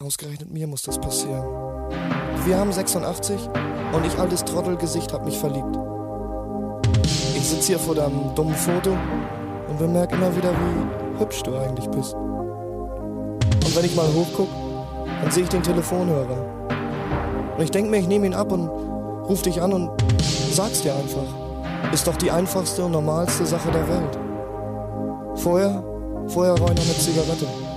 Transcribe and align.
Ausgerechnet 0.00 0.48
mir 0.52 0.68
muss 0.68 0.82
das 0.82 0.96
passieren. 0.96 1.42
Wir 2.44 2.56
haben 2.56 2.72
86 2.72 3.36
und 3.92 4.06
ich 4.06 4.16
altes 4.16 4.44
Trottelgesicht 4.44 5.12
hab 5.12 5.24
mich 5.24 5.36
verliebt. 5.36 5.76
Ich 7.34 7.48
sitz 7.48 7.66
hier 7.66 7.80
vor 7.80 7.96
deinem 7.96 8.32
dummen 8.36 8.54
Foto 8.54 8.96
und 9.68 9.76
bemerke 9.76 10.14
immer 10.14 10.36
wieder, 10.36 10.52
wie 10.52 11.18
hübsch 11.18 11.42
du 11.42 11.56
eigentlich 11.56 11.88
bist. 11.88 12.14
Und 12.14 13.74
wenn 13.74 13.84
ich 13.84 13.96
mal 13.96 14.06
hochguck, 14.14 14.46
dann 15.20 15.32
sehe 15.32 15.42
ich 15.42 15.48
den 15.48 15.64
Telefonhörer. 15.64 16.46
Und 17.56 17.64
ich 17.64 17.72
denk 17.72 17.90
mir, 17.90 17.98
ich 17.98 18.06
nehme 18.06 18.26
ihn 18.26 18.34
ab 18.34 18.52
und 18.52 18.68
ruf 18.68 19.42
dich 19.42 19.60
an 19.60 19.72
und 19.72 19.90
sag's 20.52 20.82
dir 20.82 20.94
einfach. 20.94 21.26
Ist 21.92 22.06
doch 22.06 22.16
die 22.16 22.30
einfachste 22.30 22.84
und 22.84 22.92
normalste 22.92 23.44
Sache 23.44 23.72
der 23.72 23.88
Welt. 23.88 24.16
Vorher, 25.34 25.82
vorher 26.28 26.54
noch 26.54 26.70
eine 26.70 26.98
Zigarette. 26.98 27.67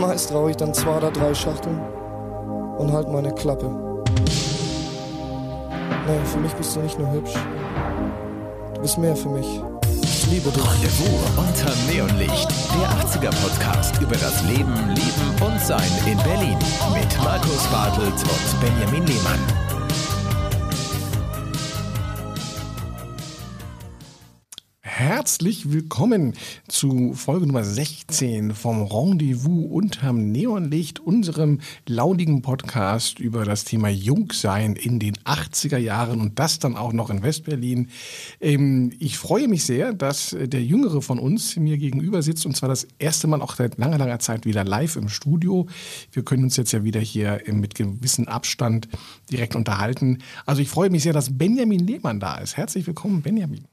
Meist 0.00 0.32
rauche 0.32 0.50
ich 0.50 0.56
dann 0.56 0.72
zwei 0.72 0.96
oder 0.96 1.10
drei 1.10 1.34
Schachteln 1.34 1.78
und 2.78 2.90
halt 2.90 3.08
meine 3.08 3.34
Klappe. 3.34 3.68
Nee, 6.06 6.24
für 6.24 6.38
mich 6.38 6.52
bist 6.54 6.74
du 6.74 6.80
nicht 6.80 6.98
nur 6.98 7.12
hübsch. 7.12 7.34
Du 8.74 8.80
bist 8.80 8.96
mehr 8.96 9.14
für 9.14 9.28
mich. 9.28 9.60
Ich 10.02 10.26
liebe 10.28 10.50
dich. 10.50 10.64
Rendezvous 10.64 11.36
unter 11.36 11.92
Neonlicht. 11.92 12.48
Der 12.80 12.88
80er 13.04 13.30
Podcast 13.42 14.00
über 14.00 14.16
das 14.16 14.42
Leben, 14.44 14.74
Lieben 14.88 15.44
und 15.44 15.60
Sein 15.60 15.90
in 16.06 16.16
Berlin. 16.18 16.56
Mit 16.94 17.18
Markus 17.22 17.66
Bartelt 17.66 18.14
und 18.14 18.60
Benjamin 18.60 19.06
Lehmann. 19.06 19.69
Herzlich 25.10 25.72
willkommen 25.72 26.34
zu 26.68 27.14
Folge 27.14 27.44
Nummer 27.44 27.64
16 27.64 28.54
vom 28.54 28.84
Rendezvous 28.84 29.66
unterm 29.68 30.30
Neonlicht, 30.30 31.00
unserem 31.00 31.58
launigen 31.88 32.42
Podcast 32.42 33.18
über 33.18 33.44
das 33.44 33.64
Thema 33.64 33.88
Jungsein 33.88 34.76
in 34.76 35.00
den 35.00 35.16
80er 35.16 35.78
Jahren 35.78 36.20
und 36.20 36.38
das 36.38 36.60
dann 36.60 36.76
auch 36.76 36.92
noch 36.92 37.10
in 37.10 37.24
Westberlin. 37.24 37.88
Ähm, 38.40 38.92
ich 39.00 39.18
freue 39.18 39.48
mich 39.48 39.64
sehr, 39.64 39.94
dass 39.94 40.36
der 40.40 40.62
Jüngere 40.62 41.02
von 41.02 41.18
uns 41.18 41.56
mir 41.56 41.76
gegenüber 41.76 42.22
sitzt 42.22 42.46
und 42.46 42.56
zwar 42.56 42.68
das 42.68 42.86
erste 43.00 43.26
Mal 43.26 43.42
auch 43.42 43.56
seit 43.56 43.78
langer, 43.78 43.98
langer 43.98 44.20
Zeit 44.20 44.46
wieder 44.46 44.62
live 44.62 44.94
im 44.94 45.08
Studio. 45.08 45.66
Wir 46.12 46.22
können 46.22 46.44
uns 46.44 46.56
jetzt 46.56 46.70
ja 46.70 46.84
wieder 46.84 47.00
hier 47.00 47.42
mit 47.48 47.74
gewissem 47.74 48.28
Abstand 48.28 48.88
direkt 49.28 49.56
unterhalten. 49.56 50.18
Also 50.46 50.62
ich 50.62 50.68
freue 50.68 50.88
mich 50.88 51.02
sehr, 51.02 51.12
dass 51.12 51.36
Benjamin 51.36 51.84
Lehmann 51.84 52.20
da 52.20 52.38
ist. 52.38 52.56
Herzlich 52.56 52.86
willkommen, 52.86 53.22
Benjamin. 53.22 53.64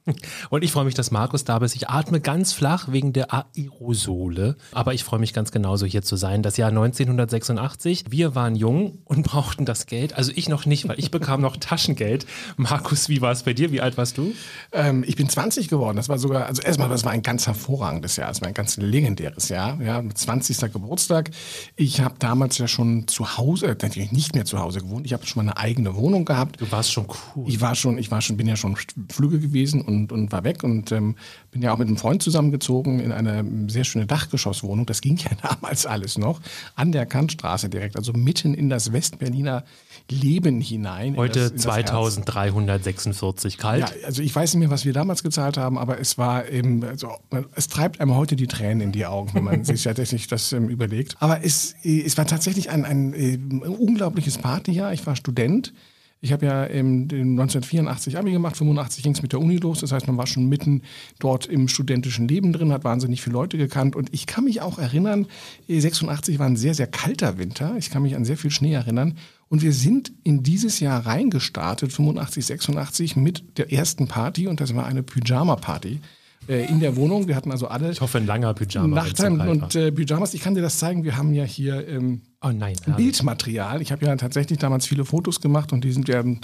Und 0.49 0.63
ich 0.63 0.71
freue 0.71 0.85
mich, 0.85 0.95
dass 0.95 1.11
Markus 1.27 1.43
da 1.43 1.57
ist. 1.57 1.75
Ich 1.75 1.89
atme 1.89 2.21
ganz 2.21 2.53
flach 2.53 2.89
wegen 2.89 3.11
der 3.11 3.33
Aerosole. 3.33 4.55
Aber 4.71 4.93
ich 4.93 5.03
freue 5.03 5.19
mich 5.19 5.33
ganz 5.33 5.51
genauso 5.51 5.85
hier 5.85 6.01
zu 6.01 6.15
sein. 6.15 6.41
Das 6.41 6.55
Jahr 6.55 6.69
1986. 6.69 8.05
Wir 8.09 8.33
waren 8.33 8.55
jung 8.55 8.99
und 9.03 9.23
brauchten 9.27 9.65
das 9.65 9.87
Geld. 9.87 10.13
Also 10.13 10.31
ich 10.33 10.47
noch 10.47 10.65
nicht, 10.65 10.87
weil 10.87 10.97
ich 10.97 11.11
bekam 11.11 11.41
noch 11.41 11.57
Taschengeld. 11.57 12.25
Markus, 12.55 13.09
wie 13.09 13.19
war 13.19 13.33
es 13.33 13.43
bei 13.43 13.53
dir? 13.53 13.73
Wie 13.73 13.81
alt 13.81 13.97
warst 13.97 14.17
du? 14.17 14.31
Ähm, 14.71 15.03
ich 15.05 15.17
bin 15.17 15.27
20 15.27 15.67
geworden. 15.67 15.97
Das 15.97 16.07
war 16.07 16.17
sogar, 16.17 16.45
also 16.45 16.61
erstmal, 16.61 16.87
das 16.87 17.03
war 17.03 17.11
ein 17.11 17.23
ganz 17.23 17.45
hervorragendes 17.45 18.15
Jahr. 18.15 18.29
Das 18.29 18.39
war 18.39 18.47
ein 18.47 18.53
ganz 18.53 18.77
legendäres 18.77 19.49
Jahr. 19.49 19.81
Ja, 19.81 20.01
20. 20.01 20.71
Geburtstag. 20.71 21.31
Ich 21.75 21.99
habe 21.99 22.15
damals 22.19 22.57
ja 22.57 22.69
schon 22.69 23.05
zu 23.09 23.37
Hause, 23.37 23.75
äh, 23.77 24.07
nicht 24.11 24.33
mehr 24.33 24.45
zu 24.45 24.59
Hause 24.59 24.79
gewohnt. 24.79 25.05
Ich 25.05 25.11
habe 25.11 25.25
schon 25.25 25.43
mal 25.43 25.51
eine 25.51 25.61
eigene 25.61 25.93
Wohnung 25.97 26.23
gehabt. 26.23 26.61
Du 26.61 26.71
warst 26.71 26.93
schon 26.93 27.07
cool. 27.35 27.49
Ich 27.49 27.59
war 27.59 27.75
schon, 27.75 27.97
ich 27.97 28.11
war 28.11 28.21
schon, 28.21 28.37
bin 28.37 28.47
ja 28.47 28.55
schon 28.55 28.77
Flüge 29.11 29.41
gewesen 29.41 29.81
und, 29.81 30.13
und 30.13 30.31
war 30.31 30.45
weg 30.45 30.63
und 30.63 30.93
ähm, 30.93 31.16
bin 31.51 31.61
ja 31.61 31.73
auch 31.73 31.77
mit 31.77 31.87
einem 31.87 31.97
Freund 31.97 32.21
zusammengezogen 32.21 32.99
in 32.99 33.11
eine 33.11 33.43
sehr 33.69 33.83
schöne 33.83 34.05
Dachgeschosswohnung. 34.05 34.85
Das 34.85 35.01
ging 35.01 35.17
ja 35.17 35.31
damals 35.41 35.85
alles 35.85 36.17
noch 36.17 36.39
an 36.75 36.91
der 36.91 37.05
Kantstraße 37.05 37.69
direkt, 37.69 37.95
also 37.95 38.13
mitten 38.13 38.53
in 38.53 38.69
das 38.69 38.93
Westberliner 38.93 39.63
Leben 40.09 40.61
hinein. 40.61 41.17
Heute 41.17 41.39
in 41.39 41.45
das, 41.45 41.51
in 41.53 41.59
2346 41.59 43.57
kalt. 43.57 43.89
Ja, 43.89 44.05
also 44.05 44.21
ich 44.21 44.35
weiß 44.35 44.53
nicht 44.53 44.59
mehr, 44.61 44.69
was 44.69 44.85
wir 44.85 44.93
damals 44.93 45.23
gezahlt 45.23 45.57
haben, 45.57 45.77
aber 45.77 45.99
es 45.99 46.17
war 46.17 46.47
eben, 46.49 46.83
also, 46.83 47.11
es 47.55 47.67
treibt 47.67 47.99
einem 47.99 48.15
heute 48.15 48.35
die 48.35 48.47
Tränen 48.47 48.81
in 48.81 48.91
die 48.91 49.05
Augen, 49.05 49.33
wenn 49.33 49.43
man 49.43 49.63
sich 49.65 49.83
tatsächlich 49.83 50.27
das 50.27 50.53
ähm, 50.53 50.69
überlegt. 50.69 51.15
Aber 51.19 51.43
es, 51.43 51.75
es 51.83 52.17
war 52.17 52.25
tatsächlich 52.25 52.69
ein, 52.69 52.85
ein, 52.85 53.13
ein 53.13 53.61
unglaubliches 53.61 54.37
Partyjahr. 54.37 54.93
Ich 54.93 55.05
war 55.05 55.15
Student. 55.15 55.73
Ich 56.19 56.33
habe 56.33 56.45
ja 56.45 56.63
im, 56.63 57.03
1984 57.03 58.17
Abi 58.17 58.31
gemacht, 58.31 58.57
85 58.57 59.03
ging 59.03 59.13
es 59.13 59.21
mit 59.21 59.33
der 59.33 59.39
Uni 59.39 59.57
los. 59.57 59.81
Das 59.81 59.91
heißt, 59.91 60.07
man 60.07 60.17
war 60.17 60.25
schon 60.25 60.49
mitten 60.49 60.81
dort 61.19 61.45
im 61.45 61.67
studentischen 61.67 62.27
Leben 62.27 62.53
drin, 62.53 62.71
hat 62.71 62.83
wahnsinnig 62.83 63.21
viele 63.21 63.33
Leute 63.33 63.57
gekannt. 63.57 63.95
Und 63.95 64.13
ich 64.13 64.25
kann 64.25 64.45
mich 64.45 64.61
auch 64.61 64.79
erinnern, 64.79 65.27
86 65.67 66.39
war 66.39 66.47
ein 66.47 66.57
sehr, 66.57 66.73
sehr 66.73 66.87
kalter 66.87 67.37
Winter. 67.37 67.75
Ich 67.77 67.91
kann 67.91 68.01
mich 68.01 68.15
an 68.15 68.25
sehr 68.25 68.37
viel 68.37 68.51
Schnee 68.51 68.73
erinnern. 68.73 69.17
Und 69.49 69.61
wir 69.61 69.73
sind 69.73 70.11
in 70.23 70.43
dieses 70.43 70.79
Jahr 70.79 71.05
reingestartet, 71.05 71.93
85, 71.93 72.45
86, 72.45 73.15
mit 73.15 73.57
der 73.57 73.71
ersten 73.71 74.07
Party. 74.07 74.47
Und 74.47 74.59
das 74.59 74.75
war 74.75 74.85
eine 74.85 75.03
Pyjama-Party 75.03 76.01
in 76.47 76.79
der 76.79 76.95
Wohnung. 76.95 77.27
Wir 77.27 77.35
hatten 77.35 77.51
also 77.51 77.67
alle. 77.67 77.91
Ich 77.91 78.01
hoffe, 78.01 78.17
ein 78.17 78.25
langer 78.25 78.53
Pyjama. 78.53 78.95
Nachthemden 78.95 79.47
und 79.47 79.75
äh, 79.75 79.91
Pyjamas. 79.91 80.33
Ich 80.33 80.41
kann 80.41 80.55
dir 80.55 80.61
das 80.61 80.79
zeigen. 80.79 81.03
Wir 81.03 81.17
haben 81.17 81.33
ja 81.33 81.43
hier 81.43 81.87
ähm, 81.87 82.21
oh 82.41 82.49
nein, 82.49 82.75
Bildmaterial. 82.95 83.81
Ich 83.81 83.91
habe 83.91 84.05
ja 84.05 84.15
tatsächlich 84.15 84.59
damals 84.59 84.85
viele 84.85 85.05
Fotos 85.05 85.41
gemacht 85.41 85.73
und 85.73 85.83
die 85.83 85.91
sind 85.91 86.07
ja 86.07 86.21
äh, 86.21 86.35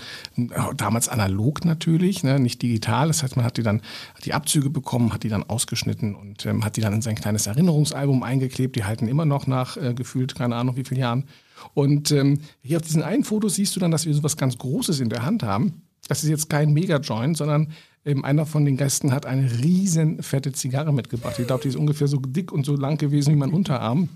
damals 0.76 1.10
analog 1.10 1.66
natürlich, 1.66 2.24
ne, 2.24 2.40
nicht 2.40 2.62
digital. 2.62 3.08
Das 3.08 3.24
heißt, 3.24 3.36
man 3.36 3.46
hat 3.46 3.58
die 3.58 3.64
dann 3.64 3.82
hat 4.16 4.26
die 4.26 4.34
Abzüge 4.34 4.70
bekommen, 4.70 5.14
hat 5.14 5.24
die 5.24 5.30
dann 5.30 5.44
ausgeschnitten 5.44 6.16
und 6.16 6.46
ähm, 6.46 6.66
hat 6.66 6.78
die 6.78 6.82
dann 6.82 6.94
in 6.94 7.02
sein 7.02 7.16
kleines 7.16 7.48
Erinnerungsalbum 7.48 8.24
eingeklebt. 8.24 8.76
Die 8.76 8.84
halten 8.84 9.08
immer 9.08 9.26
noch 9.26 9.48
nach 9.48 9.78
äh, 9.78 9.94
gefühlt 9.94 10.36
keine 10.36 10.56
Ahnung 10.56 10.76
wie 10.76 10.84
vielen 10.84 11.02
Jahren. 11.02 11.26
Und 11.74 12.12
ähm, 12.12 12.40
hier 12.62 12.78
auf 12.78 12.84
diesen 12.84 13.04
einen 13.04 13.24
Foto 13.24 13.48
siehst 13.48 13.76
du 13.76 13.80
dann, 13.80 13.92
dass 13.92 14.06
wir 14.06 14.14
so 14.14 14.24
was 14.24 14.38
ganz 14.38 14.58
Großes 14.58 15.00
in 15.00 15.10
der 15.10 15.26
Hand 15.26 15.44
haben. 15.44 15.84
Das 16.08 16.24
ist 16.24 16.30
jetzt 16.30 16.50
kein 16.50 16.74
Mega-Joint, 16.74 17.38
sondern 17.38 17.70
ähm, 18.06 18.26
einer 18.26 18.46
von 18.46 18.66
den 18.66 18.78
Gästen 18.78 19.12
hat 19.12 19.26
eine 19.26 19.50
riesen 19.64 20.22
fette 20.22 20.52
Zigarre 20.52 20.94
mitgebracht. 20.94 21.40
Ich 21.40 21.48
glaube, 21.48 21.64
die 21.64 21.70
ist 21.70 21.76
ungefähr 21.76 22.08
so 22.08 22.18
dick 22.18 22.52
und 22.52 22.66
so 22.66 22.76
lang 22.76 22.98
gewesen 22.98 23.34
wie 23.34 23.38
mein 23.38 23.54
Unterarm. 23.54 24.10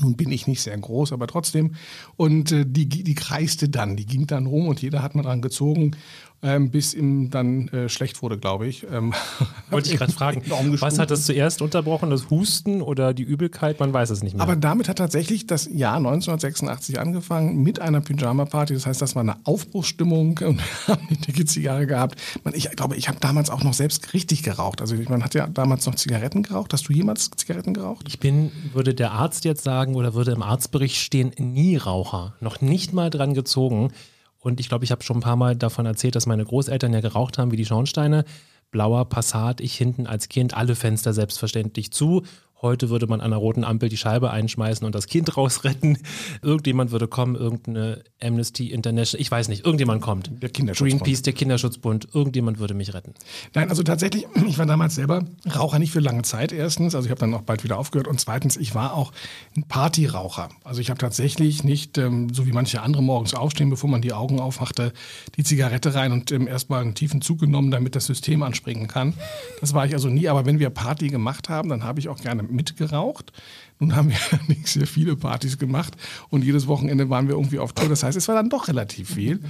Nun 0.00 0.16
bin 0.16 0.30
ich 0.30 0.46
nicht 0.46 0.62
sehr 0.62 0.78
groß, 0.78 1.12
aber 1.12 1.26
trotzdem. 1.26 1.74
Und 2.16 2.52
äh, 2.52 2.64
die, 2.66 2.88
die 2.88 3.14
kreiste 3.14 3.68
dann, 3.68 3.96
die 3.96 4.06
ging 4.06 4.26
dann 4.26 4.46
rum 4.46 4.68
und 4.68 4.80
jeder 4.80 5.02
hat 5.02 5.14
mal 5.14 5.22
dran 5.22 5.42
gezogen 5.42 5.96
ähm, 6.42 6.70
bis 6.70 6.94
ihm 6.94 7.30
dann 7.30 7.68
äh, 7.68 7.88
schlecht 7.88 8.22
wurde, 8.22 8.38
glaube 8.38 8.66
ich. 8.66 8.86
Ähm, 8.90 9.12
Wollte 9.70 9.90
ich 9.90 9.98
gerade 9.98 10.12
fragen, 10.12 10.42
was 10.80 10.98
hat 10.98 11.10
das 11.10 11.26
zuerst 11.26 11.60
unterbrochen, 11.60 12.10
das 12.10 12.30
Husten 12.30 12.80
oder 12.80 13.12
die 13.12 13.22
Übelkeit? 13.22 13.78
Man 13.78 13.92
weiß 13.92 14.10
es 14.10 14.22
nicht 14.22 14.34
mehr. 14.34 14.42
Aber 14.42 14.56
damit 14.56 14.88
hat 14.88 14.98
tatsächlich 14.98 15.46
das 15.46 15.66
Jahr 15.66 15.96
1986 15.96 16.98
angefangen 16.98 17.62
mit 17.62 17.80
einer 17.80 18.00
Pyjama-Party. 18.00 18.72
Das 18.74 18.86
heißt, 18.86 19.02
das 19.02 19.14
war 19.14 19.22
eine 19.22 19.36
Aufbruchsstimmung 19.44 20.38
und 20.44 20.60
haben 20.88 21.06
eine 21.08 21.18
dicke 21.18 21.44
Zigarre 21.44 21.86
gehabt. 21.86 22.20
Man, 22.44 22.54
ich 22.54 22.70
glaube, 22.70 22.96
ich 22.96 23.08
habe 23.08 23.18
damals 23.20 23.50
auch 23.50 23.62
noch 23.62 23.74
selbst 23.74 24.14
richtig 24.14 24.42
geraucht. 24.42 24.80
Also 24.80 24.96
man 25.08 25.22
hat 25.22 25.34
ja 25.34 25.46
damals 25.46 25.84
noch 25.86 25.94
Zigaretten 25.94 26.42
geraucht. 26.42 26.72
Hast 26.72 26.88
du 26.88 26.92
jemals 26.92 27.30
Zigaretten 27.36 27.74
geraucht? 27.74 28.06
Ich 28.08 28.18
bin, 28.18 28.50
würde 28.72 28.94
der 28.94 29.12
Arzt 29.12 29.44
jetzt 29.44 29.62
sagen 29.62 29.94
oder 29.94 30.14
würde 30.14 30.32
im 30.32 30.42
Arztbericht 30.42 30.96
stehen, 30.96 31.32
nie 31.36 31.76
Raucher. 31.76 32.34
Noch 32.40 32.60
nicht 32.62 32.92
mal 32.94 33.10
dran 33.10 33.34
gezogen. 33.34 33.92
Und 34.40 34.58
ich 34.58 34.68
glaube, 34.68 34.84
ich 34.84 34.90
habe 34.90 35.02
schon 35.02 35.18
ein 35.18 35.22
paar 35.22 35.36
Mal 35.36 35.54
davon 35.54 35.86
erzählt, 35.86 36.16
dass 36.16 36.26
meine 36.26 36.44
Großeltern 36.44 36.92
ja 36.92 37.00
geraucht 37.00 37.38
haben 37.38 37.52
wie 37.52 37.56
die 37.56 37.66
Schornsteine. 37.66 38.24
Blauer 38.70 39.08
Passat, 39.08 39.60
ich 39.60 39.76
hinten 39.76 40.06
als 40.06 40.28
Kind, 40.28 40.54
alle 40.54 40.74
Fenster 40.74 41.12
selbstverständlich 41.12 41.92
zu 41.92 42.22
Heute 42.62 42.90
würde 42.90 43.06
man 43.06 43.20
an 43.20 43.32
einer 43.32 43.36
roten 43.36 43.64
Ampel 43.64 43.88
die 43.88 43.96
Scheibe 43.96 44.30
einschmeißen 44.30 44.84
und 44.84 44.94
das 44.94 45.06
Kind 45.06 45.36
rausretten. 45.36 45.98
Irgendjemand 46.42 46.90
würde 46.90 47.08
kommen, 47.08 47.34
irgendeine 47.34 48.02
Amnesty 48.22 48.66
International, 48.66 49.22
ich 49.22 49.30
weiß 49.30 49.48
nicht, 49.48 49.64
irgendjemand 49.64 50.02
kommt. 50.02 50.30
Der 50.42 50.50
Kinderschutzbund. 50.50 51.02
Greenpeace, 51.02 51.22
der 51.22 51.32
Kinderschutzbund, 51.32 52.08
irgendjemand 52.12 52.58
würde 52.58 52.74
mich 52.74 52.92
retten. 52.92 53.14
Nein, 53.54 53.70
also 53.70 53.82
tatsächlich, 53.82 54.26
ich 54.46 54.58
war 54.58 54.66
damals 54.66 54.94
selber 54.94 55.24
Raucher 55.56 55.78
nicht 55.78 55.92
für 55.92 56.00
lange 56.00 56.22
Zeit 56.22 56.52
erstens, 56.52 56.94
also 56.94 57.06
ich 57.06 57.10
habe 57.10 57.20
dann 57.20 57.32
auch 57.32 57.42
bald 57.42 57.64
wieder 57.64 57.78
aufgehört 57.78 58.08
und 58.08 58.20
zweitens, 58.20 58.58
ich 58.58 58.74
war 58.74 58.94
auch 58.94 59.12
ein 59.56 59.62
Partyraucher. 59.64 60.50
Also 60.62 60.82
ich 60.82 60.90
habe 60.90 60.98
tatsächlich 60.98 61.64
nicht, 61.64 61.96
ähm, 61.96 62.32
so 62.32 62.46
wie 62.46 62.52
manche 62.52 62.82
andere 62.82 63.02
morgens 63.02 63.32
aufstehen, 63.32 63.70
bevor 63.70 63.88
man 63.88 64.02
die 64.02 64.12
Augen 64.12 64.38
aufmachte, 64.38 64.92
die 65.36 65.44
Zigarette 65.44 65.94
rein 65.94 66.12
und 66.12 66.30
ähm, 66.30 66.46
erstmal 66.46 66.82
einen 66.82 66.94
tiefen 66.94 67.22
Zug 67.22 67.40
genommen, 67.40 67.70
damit 67.70 67.96
das 67.96 68.04
System 68.04 68.42
anspringen 68.42 68.86
kann. 68.86 69.14
Das 69.60 69.72
war 69.72 69.86
ich 69.86 69.94
also 69.94 70.08
nie, 70.08 70.28
aber 70.28 70.44
wenn 70.44 70.58
wir 70.58 70.68
Party 70.68 71.08
gemacht 71.08 71.48
haben, 71.48 71.70
dann 71.70 71.84
habe 71.84 72.00
ich 72.00 72.08
auch 72.10 72.20
gerne 72.20 72.49
mitgeraucht. 72.52 73.32
Nun 73.78 73.96
haben 73.96 74.10
wir 74.10 74.18
nicht 74.48 74.66
sehr 74.66 74.86
viele 74.86 75.16
Partys 75.16 75.58
gemacht 75.58 75.96
und 76.28 76.44
jedes 76.44 76.66
Wochenende 76.66 77.10
waren 77.10 77.28
wir 77.28 77.34
irgendwie 77.34 77.58
auf 77.58 77.72
Tour. 77.72 77.88
Das 77.88 78.02
heißt, 78.02 78.16
es 78.16 78.28
war 78.28 78.34
dann 78.34 78.50
doch 78.50 78.68
relativ 78.68 79.14
viel. 79.14 79.40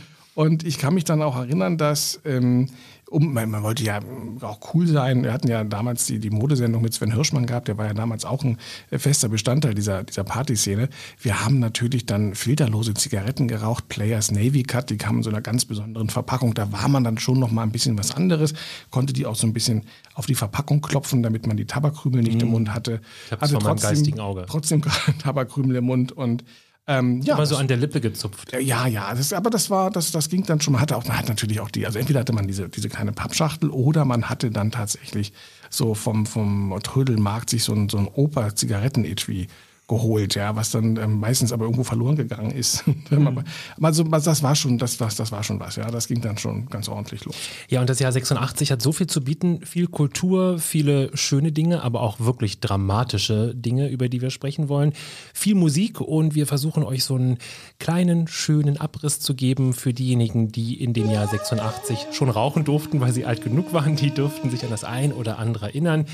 Und 0.41 0.65
ich 0.65 0.79
kann 0.79 0.95
mich 0.95 1.05
dann 1.05 1.21
auch 1.21 1.37
erinnern, 1.37 1.77
dass 1.77 2.19
ähm, 2.25 2.71
um, 3.11 3.35
man, 3.35 3.51
man, 3.51 3.63
wollte 3.63 3.85
ja 3.85 4.01
auch 4.41 4.73
cool 4.73 4.87
sein. 4.87 5.23
Wir 5.23 5.35
hatten 5.35 5.49
ja 5.49 5.65
damals 5.65 6.07
die, 6.07 6.19
die 6.19 6.31
Modesendung 6.31 6.81
mit 6.81 6.95
Sven 6.95 7.13
Hirschmann 7.13 7.45
gehabt, 7.45 7.69
der 7.69 7.77
war 7.77 7.85
ja 7.85 7.93
damals 7.93 8.25
auch 8.25 8.43
ein 8.43 8.57
äh, 8.91 8.99
fester 8.99 9.29
Bestandteil 9.29 9.75
dieser, 9.75 10.03
dieser 10.03 10.25
Partyszene. 10.25 10.89
Wir 11.21 11.45
haben 11.45 11.59
natürlich 11.59 12.07
dann 12.07 12.35
filterlose 12.35 12.95
Zigaretten 12.95 13.49
geraucht, 13.49 13.89
Players 13.89 14.31
Navy 14.31 14.63
Cut, 14.63 14.89
die 14.89 14.97
kamen 14.97 15.19
in 15.19 15.25
so 15.25 15.29
einer 15.29 15.43
ganz 15.43 15.67
besonderen 15.67 16.09
Verpackung. 16.09 16.55
Da 16.55 16.73
war 16.73 16.89
man 16.89 17.05
dann 17.05 17.19
schon 17.19 17.39
noch 17.39 17.51
mal 17.51 17.65
ein 17.65 17.71
bisschen 17.71 17.99
was 17.99 18.17
anderes, 18.17 18.55
konnte 18.89 19.13
die 19.13 19.27
auch 19.27 19.37
so 19.37 19.47
ein 19.47 19.53
bisschen 19.53 19.83
auf 20.15 20.25
die 20.25 20.35
Verpackung 20.35 20.81
klopfen, 20.81 21.23
damit 21.23 21.47
man 21.47 21.59
die 21.59 21.67
Tabakkrümel 21.67 22.23
nicht 22.23 22.39
mm. 22.39 22.41
im 22.41 22.47
mhm. 22.47 22.53
Mund 22.53 22.75
hatte. 22.75 23.03
Ich 23.27 23.33
hatte 23.33 23.59
trotzdem, 23.59 24.17
trotzdem 24.47 24.83
Tabakkrümel 25.19 25.77
im 25.77 25.85
Mund 25.85 26.13
und 26.13 26.45
ähm, 26.87 27.21
ja, 27.23 27.35
Immer 27.35 27.47
so 27.47 27.57
an 27.57 27.69
der 27.69 27.77
Lippe 27.77 28.01
gezupft. 28.01 28.53
Ja, 28.53 28.87
ja, 28.87 29.15
das, 29.15 29.33
aber 29.33 29.51
das 29.51 29.71
war, 29.71 29.91
das, 29.91 30.11
das 30.11 30.29
ging 30.29 30.45
dann 30.45 30.61
schon. 30.61 30.73
Man 30.73 30.83
hatte 30.83 30.97
auch, 30.97 31.05
man 31.07 31.17
hat 31.17 31.29
natürlich 31.29 31.61
auch 31.61 31.71
die, 31.71 31.87
also 31.87 31.99
entweder 31.99 32.21
hatte 32.21 32.33
man 32.33 32.47
diese, 32.47 32.69
diese 32.69 32.89
kleine 32.89 33.13
Pappschachtel 33.13 33.71
oder 33.71 34.05
man 34.05 34.29
hatte 34.29 34.51
dann 34.51 34.71
tatsächlich 34.71 35.33
so 35.69 35.95
vom, 35.95 36.27
vom 36.27 36.77
Trödelmarkt 36.83 37.51
sich 37.51 37.63
so 37.63 37.73
ein, 37.73 37.89
so 37.89 37.99
ein 37.99 38.09
Oper-Zigaretten-Etui 38.09 39.47
geholt, 39.91 40.37
ja, 40.37 40.55
was 40.55 40.71
dann 40.71 40.97
ähm, 40.97 41.19
meistens 41.19 41.53
aber 41.53 41.65
irgendwo 41.65 41.83
verloren 41.83 42.15
gegangen 42.15 42.53
ist. 42.53 42.85
mhm. 43.11 43.43
also 43.83 44.05
das 44.05 44.43
war 44.43 44.55
schon, 44.55 44.79
das, 44.79 44.97
das, 44.97 45.17
das 45.17 45.33
war 45.33 45.43
schon 45.43 45.59
was, 45.59 45.77
ja, 45.77 45.91
das 45.91 46.07
ging 46.07 46.21
dann 46.21 46.39
schon 46.39 46.67
ganz 46.67 46.89
ordentlich 46.89 47.25
los. 47.25 47.35
Ja, 47.69 47.81
und 47.81 47.91
das 47.91 47.99
Jahr 47.99 48.13
86 48.13 48.71
hat 48.71 48.81
so 48.81 48.93
viel 48.93 49.09
zu 49.09 49.21
bieten, 49.21 49.67
viel 49.67 49.89
Kultur, 49.89 50.61
viele 50.61 51.11
schöne 51.17 51.51
Dinge, 51.51 51.83
aber 51.83 52.03
auch 52.03 52.21
wirklich 52.21 52.61
dramatische 52.61 53.53
Dinge, 53.55 53.89
über 53.89 54.09
die 54.09 54.23
wir 54.23 54.31
sprechen 54.31 54.69
wollen, 54.69 54.93
viel 55.35 55.57
Musik 55.57 56.01
und 56.01 56.37
wir 56.37 56.47
versuchen 56.47 56.85
euch 56.85 57.03
so 57.03 57.17
einen 57.17 57.39
kleinen, 57.81 58.29
schönen 58.29 58.77
Abriss 58.77 59.19
zu 59.19 59.35
geben 59.35 59.73
für 59.73 59.93
diejenigen, 59.93 60.53
die 60.53 60.81
in 60.81 60.93
dem 60.93 61.11
Jahr 61.11 61.27
86 61.27 62.07
schon 62.13 62.31
rauchen 62.31 62.65
durften, 62.65 63.01
weil 63.01 63.13
sie 63.13 63.25
alt 63.25 63.43
genug 63.43 63.73
waren, 63.73 63.97
die 63.97 64.13
durften 64.13 64.51
sich 64.51 64.63
an 64.63 64.71
das 64.71 64.85
ein 64.85 65.13
oder 65.13 65.41
andere 65.41 65.67
erinnern. 65.67 66.07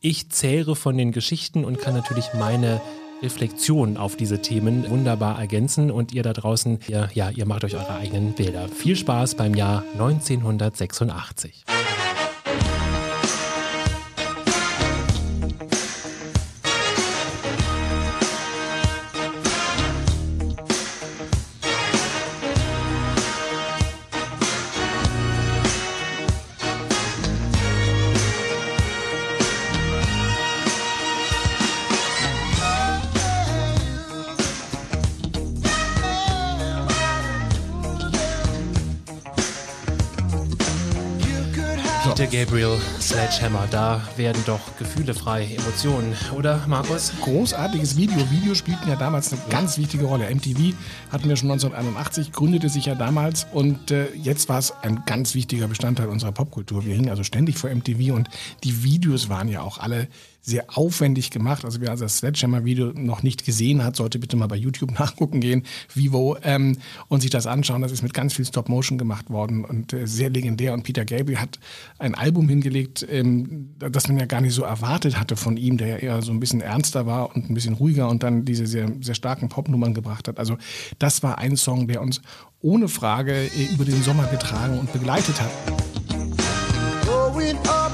Ich 0.00 0.30
zähre 0.30 0.74
von 0.74 0.96
den 0.96 1.12
Geschichten 1.12 1.66
und 1.66 1.78
kann 1.78 1.92
natürlich 1.92 2.32
meine 2.32 2.80
Reflexion 3.22 3.96
auf 3.96 4.16
diese 4.16 4.40
Themen 4.40 4.88
wunderbar 4.88 5.38
ergänzen 5.38 5.90
und 5.90 6.12
ihr 6.12 6.22
da 6.22 6.32
draußen, 6.32 6.80
ihr, 6.88 7.10
ja, 7.14 7.30
ihr 7.30 7.46
macht 7.46 7.64
euch 7.64 7.74
eure 7.74 7.94
eigenen 7.94 8.32
Bilder. 8.32 8.68
Viel 8.68 8.96
Spaß 8.96 9.34
beim 9.34 9.54
Jahr 9.54 9.84
1986. 9.94 11.64
Gabriel 42.26 42.78
Sledgehammer. 43.00 43.66
Da 43.70 44.02
werden 44.16 44.42
doch 44.46 44.60
Gefühle 44.78 45.14
frei, 45.14 45.44
Emotionen, 45.56 46.14
oder 46.36 46.64
Markus? 46.66 47.12
Großartiges 47.22 47.96
Video. 47.96 48.18
Video 48.30 48.54
spielten 48.54 48.88
ja 48.88 48.96
damals 48.96 49.32
eine 49.32 49.40
ganz 49.48 49.78
wichtige 49.78 50.04
Rolle. 50.04 50.28
MTV 50.34 50.74
hatten 51.10 51.28
wir 51.28 51.36
schon 51.36 51.50
1981, 51.50 52.32
gründete 52.32 52.68
sich 52.68 52.86
ja 52.86 52.94
damals 52.94 53.46
und 53.52 53.90
äh, 53.90 54.08
jetzt 54.14 54.48
war 54.48 54.58
es 54.58 54.72
ein 54.82 55.02
ganz 55.06 55.34
wichtiger 55.34 55.68
Bestandteil 55.68 56.08
unserer 56.08 56.32
Popkultur. 56.32 56.84
Wir 56.84 56.94
hingen 56.94 57.10
also 57.10 57.24
ständig 57.24 57.56
vor 57.58 57.70
MTV 57.70 58.14
und 58.14 58.28
die 58.64 58.82
Videos 58.82 59.28
waren 59.28 59.48
ja 59.48 59.62
auch 59.62 59.78
alle 59.78 60.08
sehr 60.42 60.64
aufwendig 60.76 61.30
gemacht. 61.30 61.64
Also 61.64 61.80
wer 61.80 61.94
das 61.96 62.18
Sledgehammer-Video 62.18 62.92
noch 62.94 63.22
nicht 63.22 63.44
gesehen 63.44 63.84
hat, 63.84 63.96
sollte 63.96 64.18
bitte 64.18 64.36
mal 64.36 64.46
bei 64.46 64.56
YouTube 64.56 64.92
nachgucken 64.98 65.40
gehen, 65.40 65.64
Vivo, 65.94 66.36
ähm, 66.42 66.78
und 67.08 67.20
sich 67.20 67.30
das 67.30 67.46
anschauen. 67.46 67.82
Das 67.82 67.92
ist 67.92 68.02
mit 68.02 68.14
ganz 68.14 68.34
viel 68.34 68.44
Stop-Motion 68.44 68.98
gemacht 68.98 69.30
worden 69.30 69.64
und 69.64 69.92
äh, 69.92 70.06
sehr 70.06 70.30
legendär. 70.30 70.72
Und 70.72 70.82
Peter 70.82 71.04
Gabriel 71.04 71.38
hat 71.38 71.58
ein 71.98 72.14
Album 72.14 72.48
hingelegt, 72.48 73.06
ähm, 73.08 73.74
das 73.78 74.08
man 74.08 74.18
ja 74.18 74.26
gar 74.26 74.40
nicht 74.40 74.54
so 74.54 74.62
erwartet 74.62 75.18
hatte 75.18 75.36
von 75.36 75.56
ihm, 75.56 75.76
der 75.76 75.88
ja 75.88 75.96
eher 75.96 76.22
so 76.22 76.32
ein 76.32 76.40
bisschen 76.40 76.60
ernster 76.60 77.06
war 77.06 77.34
und 77.34 77.50
ein 77.50 77.54
bisschen 77.54 77.74
ruhiger 77.74 78.08
und 78.08 78.22
dann 78.22 78.44
diese 78.44 78.66
sehr, 78.66 78.90
sehr 79.00 79.14
starken 79.14 79.48
Popnummern 79.48 79.94
gebracht 79.94 80.28
hat. 80.28 80.38
Also 80.38 80.56
das 80.98 81.22
war 81.22 81.38
ein 81.38 81.56
Song, 81.56 81.88
der 81.88 82.00
uns 82.00 82.22
ohne 82.60 82.88
Frage 82.88 83.32
äh, 83.32 83.74
über 83.74 83.84
den 83.84 84.02
Sommer 84.02 84.26
getragen 84.26 84.78
und 84.78 84.92
begleitet 84.92 85.40
hat. 85.40 85.50
Going 87.06 87.56
up 87.66 87.89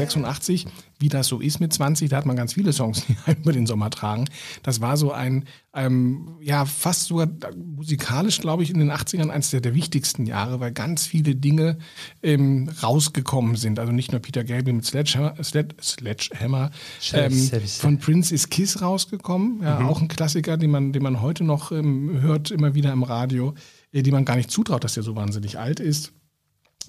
86, 0.00 0.66
wie 0.98 1.08
das 1.08 1.28
so 1.28 1.40
ist 1.40 1.60
mit 1.60 1.72
20, 1.72 2.08
da 2.08 2.16
hat 2.16 2.26
man 2.26 2.36
ganz 2.36 2.54
viele 2.54 2.72
Songs, 2.72 3.04
die 3.06 3.16
über 3.40 3.52
den 3.52 3.66
Sommer 3.66 3.90
tragen. 3.90 4.26
Das 4.62 4.80
war 4.80 4.96
so 4.96 5.12
ein, 5.12 5.44
ähm, 5.74 6.36
ja, 6.40 6.64
fast 6.64 7.04
sogar 7.04 7.28
musikalisch, 7.56 8.40
glaube 8.40 8.62
ich, 8.62 8.70
in 8.70 8.78
den 8.78 8.90
80ern 8.90 9.30
eines 9.30 9.50
der, 9.50 9.60
der 9.60 9.74
wichtigsten 9.74 10.26
Jahre, 10.26 10.60
weil 10.60 10.72
ganz 10.72 11.06
viele 11.06 11.34
Dinge 11.34 11.78
ähm, 12.22 12.68
rausgekommen 12.82 13.56
sind. 13.56 13.78
Also 13.78 13.92
nicht 13.92 14.12
nur 14.12 14.20
Peter 14.20 14.44
Gabriel 14.44 14.74
mit 14.74 14.84
Sledgehammer, 14.84 15.34
Sled, 15.42 15.74
Sledgehammer 15.82 16.70
ähm, 17.12 17.50
von 17.66 17.98
Prince 17.98 18.34
is 18.34 18.48
Kiss 18.48 18.82
rausgekommen, 18.82 19.62
ja, 19.62 19.80
mhm. 19.80 19.86
auch 19.86 20.00
ein 20.00 20.08
Klassiker, 20.08 20.56
den 20.56 20.70
man, 20.70 20.92
den 20.92 21.02
man 21.02 21.20
heute 21.20 21.44
noch 21.44 21.72
ähm, 21.72 22.20
hört, 22.20 22.50
immer 22.50 22.74
wieder 22.74 22.92
im 22.92 23.02
Radio, 23.02 23.54
äh, 23.92 24.02
die 24.02 24.10
man 24.10 24.24
gar 24.24 24.36
nicht 24.36 24.50
zutraut, 24.50 24.84
dass 24.84 24.94
der 24.94 25.02
so 25.02 25.16
wahnsinnig 25.16 25.58
alt 25.58 25.80
ist. 25.80 26.12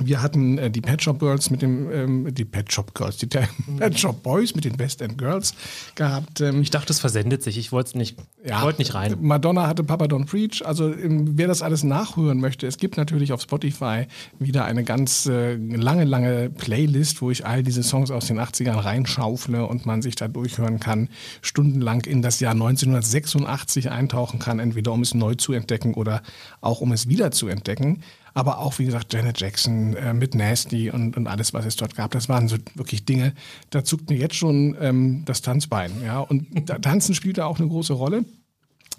Wir 0.06 0.22
hatten 0.22 0.58
äh, 0.58 0.72
die 0.72 0.82
Pet 0.82 1.02
Shop 1.02 1.20
Girls 1.20 1.50
mit 1.50 1.62
dem, 1.62 1.92
ähm, 1.92 2.34
die 2.34 2.46
Pet 2.46 2.72
Shop 2.72 2.94
Girls, 2.94 3.18
die 3.18 3.28
Pet 3.28 4.00
Shop 4.00 4.24
Boys 4.24 4.56
mit 4.56 4.66
den 4.66 4.78
Best 4.78 5.02
End 5.02 5.18
Girls 5.18 5.54
gehabt. 5.96 6.42
Ähm, 6.42 6.62
ich 6.62 6.70
dachte, 6.70 6.92
es 6.94 7.00
versendet 7.00 7.44
sich. 7.44 7.58
Ich 7.58 7.72
wollte 7.72 7.90
es 7.90 7.96
nicht, 7.96 8.18
ja, 8.46 8.62
wollte 8.64 8.80
nicht 8.82 8.94
rein. 8.94 9.18
Madonna 9.22 9.68
hatte 9.68 9.84
Papa 9.84 10.06
Don't 10.06 10.26
Preach. 10.26 10.66
Also 10.66 10.94
ähm, 10.94 11.38
wer 11.38 11.48
das 11.48 11.62
alles 11.62 11.84
nachhören 11.84 12.40
möchte, 12.40 12.68
es 12.68 12.78
gibt 12.78 12.98
natürlich 12.98 13.34
auf 13.34 13.42
Spotify 13.42 14.08
wieder 14.40 14.66
eine 14.66 14.84
ganz 14.84 15.26
äh, 15.26 15.56
lange, 15.56 16.06
lange 16.06 16.50
Playlist, 16.50 17.22
wo 17.22 17.32
ich 17.32 17.46
all 17.46 17.64
diese 17.64 17.84
Songs 17.84 18.12
aus 18.12 18.28
den 18.28 18.40
80ern 18.40 18.84
reinschaufle 18.84 19.66
und 19.66 19.86
man 19.86 20.02
sich 20.02 20.16
da 20.16 20.28
durchhören 20.28 20.80
kann, 20.80 21.10
stundenlang 21.42 22.02
in 22.06 22.22
das 22.22 22.40
Jahr 22.40 22.54
1986 22.54 23.92
eintauchen 23.92 24.40
kann, 24.40 24.60
entweder 24.60 24.92
um 24.92 25.02
es 25.02 25.14
neu 25.14 25.36
zu 25.36 25.54
entdecken 25.54 25.94
oder 25.94 26.22
auch 26.62 26.82
um 26.82 26.92
es 26.92 27.08
wieder 27.08 27.32
zu 27.32 27.48
entdecken 27.48 28.02
aber 28.34 28.60
auch, 28.60 28.80
wie 28.80 28.86
gesagt, 28.86 29.14
Janet 29.14 29.40
Jackson 29.40 29.96
äh, 29.96 30.14
mit 30.14 30.36
Nasty 30.36 30.90
und, 30.90 31.18
und 31.18 31.28
alles, 31.28 31.54
was 31.54 31.66
es 31.66 31.76
dort 31.76 31.96
gab. 31.96 32.12
Das 32.12 32.30
waren 32.30 32.48
so 32.48 32.58
wirklich 32.76 33.06
Dinge, 33.06 33.34
da 33.70 33.84
zuckt 33.84 34.10
mir 34.10 34.18
jetzt 34.18 34.36
schon 34.36 34.76
ähm, 34.80 35.24
das 35.26 35.42
Tanzbein. 35.42 35.92
Ja? 36.04 36.20
Und 36.20 36.70
da, 36.70 36.80
Tanzen 36.80 37.16
spielt 37.16 37.38
da 37.38 37.46
auch 37.46 37.60
eine 37.60 37.68
große 37.68 37.94
Rolle. 37.94 38.26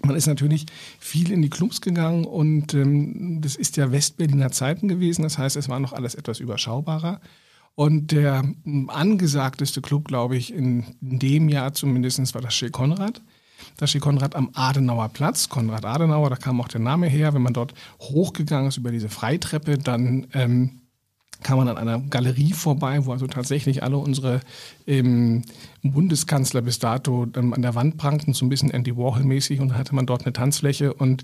Man 0.05 0.15
ist 0.15 0.27
natürlich 0.27 0.65
viel 0.99 1.31
in 1.31 1.41
die 1.41 1.49
Clubs 1.49 1.79
gegangen 1.79 2.25
und 2.25 2.73
ähm, 2.73 3.39
das 3.41 3.55
ist 3.55 3.77
ja 3.77 3.91
Westberliner 3.91 4.51
Zeiten 4.51 4.87
gewesen. 4.87 5.23
Das 5.23 5.37
heißt, 5.37 5.55
es 5.55 5.69
war 5.69 5.79
noch 5.79 5.93
alles 5.93 6.15
etwas 6.15 6.39
überschaubarer. 6.39 7.21
Und 7.75 8.11
der 8.11 8.43
angesagteste 8.87 9.81
Club, 9.81 10.07
glaube 10.07 10.35
ich, 10.35 10.53
in 10.53 10.83
dem 11.01 11.49
Jahr 11.49 11.73
zumindest 11.73 12.33
war 12.35 12.41
das 12.41 12.53
Chez 12.53 12.71
Konrad. 12.71 13.21
Da 13.77 13.87
steht 13.87 14.01
Konrad 14.01 14.35
am 14.35 14.49
Adenauer 14.53 15.09
Platz. 15.09 15.49
Konrad 15.49 15.85
Adenauer, 15.85 16.29
da 16.29 16.35
kam 16.35 16.59
auch 16.61 16.67
der 16.67 16.81
Name 16.81 17.07
her. 17.07 17.33
Wenn 17.33 17.41
man 17.41 17.53
dort 17.53 17.73
hochgegangen 17.99 18.67
ist 18.67 18.77
über 18.77 18.91
diese 18.91 19.09
Freitreppe, 19.09 19.77
dann 19.77 20.27
ähm, 20.33 20.81
kam 21.43 21.57
man 21.57 21.67
an 21.67 21.77
einer 21.77 21.99
Galerie 21.99 22.53
vorbei, 22.53 23.05
wo 23.05 23.11
also 23.11 23.27
tatsächlich 23.27 23.83
alle 23.83 23.97
unsere 23.97 24.39
ähm, 24.87 25.43
Bundeskanzler 25.83 26.61
bis 26.61 26.79
dato 26.79 27.27
ähm, 27.35 27.53
an 27.53 27.61
der 27.61 27.75
Wand 27.75 27.97
prangten, 27.97 28.33
so 28.33 28.45
ein 28.45 28.49
bisschen 28.49 28.71
Andy 28.71 28.95
Warhol-mäßig 28.95 29.59
und 29.59 29.69
dann 29.69 29.77
hatte 29.77 29.93
man 29.93 30.05
dort 30.05 30.23
eine 30.23 30.33
Tanzfläche 30.33 30.93
und 30.93 31.23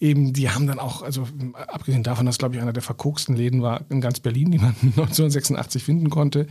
eben 0.00 0.32
die 0.32 0.48
haben 0.50 0.66
dann 0.66 0.78
auch, 0.78 1.02
also 1.02 1.26
abgesehen 1.68 2.02
davon, 2.02 2.26
dass 2.26 2.38
glaube 2.38 2.54
ich 2.54 2.62
einer 2.62 2.72
der 2.72 2.82
verkoksten 2.82 3.36
Läden 3.36 3.62
war 3.62 3.82
in 3.90 4.00
ganz 4.00 4.20
Berlin, 4.20 4.52
die 4.52 4.58
man 4.58 4.74
1986 4.82 5.82
finden 5.82 6.08
konnte, 6.08 6.46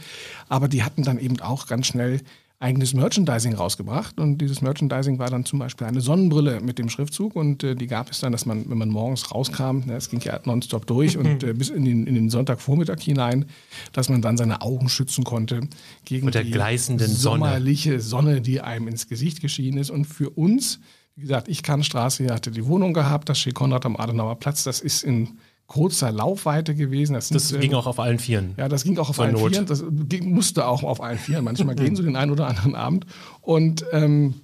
aber 0.50 0.68
die 0.68 0.84
hatten 0.84 1.04
dann 1.04 1.18
eben 1.18 1.40
auch 1.40 1.68
ganz 1.68 1.88
schnell 1.88 2.22
eigenes 2.60 2.94
Merchandising 2.94 3.54
rausgebracht. 3.54 4.20
Und 4.20 4.40
dieses 4.40 4.62
Merchandising 4.62 5.20
war 5.20 5.30
dann 5.30 5.46
zum 5.46 5.60
Beispiel 5.60 5.88
eine 5.88 6.02
Sonnenbrille 6.02 6.62
mit 6.62 6.80
dem 6.80 6.90
Schriftzug. 6.90 7.36
Und 7.36 7.64
äh, 7.64 7.76
die 7.76 7.88
gab 7.88 8.10
es 8.10 8.20
dann, 8.20 8.32
dass 8.32 8.46
man, 8.46 8.70
wenn 8.70 8.78
man 8.78 8.90
morgens 8.90 9.32
rauskam, 9.32 9.86
ne, 9.86 9.96
es 9.96 10.10
ging 10.10 10.22
ja 10.22 10.40
nonstop 10.46 10.88
durch 10.88 11.18
und 11.18 11.44
äh, 11.44 11.54
bis 11.54 11.70
in 11.70 11.86
den, 11.86 12.08
in 12.08 12.16
den 12.16 12.30
Sonntagvormittag 12.30 13.02
hinein, 13.02 13.46
dass 13.94 14.10
man 14.10 14.22
dann 14.22 14.38
seine 14.38 14.62
Augen 14.62 14.90
schützen 14.90 15.24
konnte 15.24 15.62
gegen 16.06 16.32
die 16.32 16.52
gleißenden 16.52 17.08
sommerliche 17.08 18.00
Sonne. 18.00 18.16
Sonne, 18.16 18.42
die 18.42 18.62
einem 18.62 18.88
ins 18.88 19.08
Gesicht 19.08 19.42
geschienen 19.42 19.78
ist. 19.78 19.90
Und 19.90 20.06
für 20.06 20.30
uns, 20.30 20.80
wie 21.16 21.22
gesagt, 21.22 21.48
ich 21.48 21.64
kann 21.64 21.84
Straße, 21.84 22.24
ich 22.24 22.32
hatte 22.32 22.52
die 22.52 22.66
Wohnung 22.66 22.94
gehabt, 22.94 23.30
das 23.30 23.40
steht 23.40 23.56
Konrad 23.56 23.86
am 23.86 23.98
Adenauer 23.98 24.40
Platz, 24.40 24.64
das 24.64 24.80
ist 24.80 25.04
in 25.04 25.38
kurzer 25.68 26.12
Laufweite 26.12 26.76
gewesen. 26.76 27.14
Das, 27.14 27.30
das 27.30 27.50
sind, 27.50 27.62
ging 27.62 27.74
auch 27.74 27.88
auf 27.88 28.00
allen 28.00 28.20
Vieren. 28.20 28.54
Ja, 28.58 28.70
das 28.70 28.84
ging 28.84 28.98
auch 28.98 29.10
auf 29.10 29.20
allen 29.20 29.34
Not. 29.34 29.52
Vieren. 29.52 29.66
Das 29.66 29.84
ging, 30.08 30.32
musste 30.32 30.68
auch 30.68 30.84
auf 30.84 31.02
allen 31.02 31.18
Vieren. 31.18 31.44
Manchmal 31.44 31.76
gehen 31.76 31.96
so 31.96 32.04
den 32.04 32.16
einen 32.16 32.32
oder 32.32 32.48
anderen 32.48 32.76
Abend. 32.76 33.06
Und 33.42 33.86
ähm, 33.92 34.36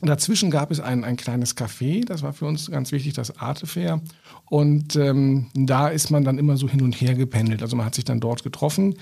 Dazwischen 0.00 0.50
gab 0.50 0.70
es 0.70 0.78
ein, 0.78 1.02
ein 1.02 1.16
kleines 1.16 1.56
Café, 1.56 2.04
das 2.04 2.22
war 2.22 2.32
für 2.32 2.46
uns 2.46 2.70
ganz 2.70 2.92
wichtig, 2.92 3.14
das 3.14 3.36
Artefair. 3.38 4.00
Und 4.46 4.94
ähm, 4.96 5.48
da 5.54 5.88
ist 5.88 6.10
man 6.10 6.24
dann 6.24 6.38
immer 6.38 6.56
so 6.56 6.68
hin 6.68 6.82
und 6.82 7.00
her 7.00 7.14
gependelt. 7.14 7.62
Also 7.62 7.76
man 7.76 7.84
hat 7.84 7.96
sich 7.96 8.04
dann 8.04 8.20
dort 8.20 8.44
getroffen. 8.44 8.94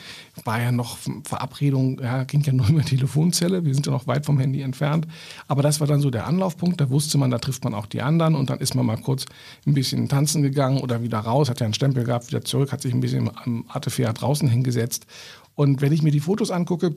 War 0.45 0.61
ja 0.61 0.73
noch 0.73 0.97
Verabredung, 1.25 2.00
ja, 2.03 2.25
ging 2.25 2.41
ja 2.43 2.53
nur 2.55 2.69
über 2.69 2.83
Telefonzelle. 2.83 3.65
Wir 3.65 3.75
sind 3.75 3.87
ja 3.87 3.93
noch 3.93 4.07
weit 4.07 4.25
vom 4.25 4.38
Handy 4.38 4.62
entfernt. 4.62 5.07
Aber 5.49 5.62
das 5.62 5.81
war 5.81 5.87
dann 5.87 6.00
so 6.00 6.11
der 6.11 6.26
Anlaufpunkt. 6.26 6.81
Da 6.81 6.88
wusste 6.88 7.19
man, 7.19 7.31
da 7.31 7.38
trifft 7.38 7.65
man 7.65 7.75
auch 7.75 7.87
die 7.87 8.03
anderen. 8.03 8.35
Und 8.35 8.49
dann 8.49 8.59
ist 8.59 8.75
man 8.75 8.87
mal 8.87 8.97
kurz 8.97 9.26
ein 9.67 9.75
bisschen 9.75 10.09
tanzen 10.09 10.43
gegangen 10.43 10.81
oder 10.81 11.03
wieder 11.03 11.19
raus, 11.19 11.50
hat 11.50 11.61
ja 11.61 11.67
einen 11.67 11.75
Stempel 11.75 12.05
gehabt, 12.05 12.29
wieder 12.29 12.43
zurück, 12.43 12.73
hat 12.73 12.81
sich 12.81 12.95
ein 12.95 13.00
bisschen 13.00 13.31
am 13.45 13.67
Artefair 13.69 14.12
draußen 14.12 14.49
hingesetzt. 14.49 15.07
Und 15.55 15.81
wenn 15.81 15.93
ich 15.93 16.03
mir 16.03 16.11
die 16.11 16.21
Fotos 16.21 16.50
angucke, 16.50 16.95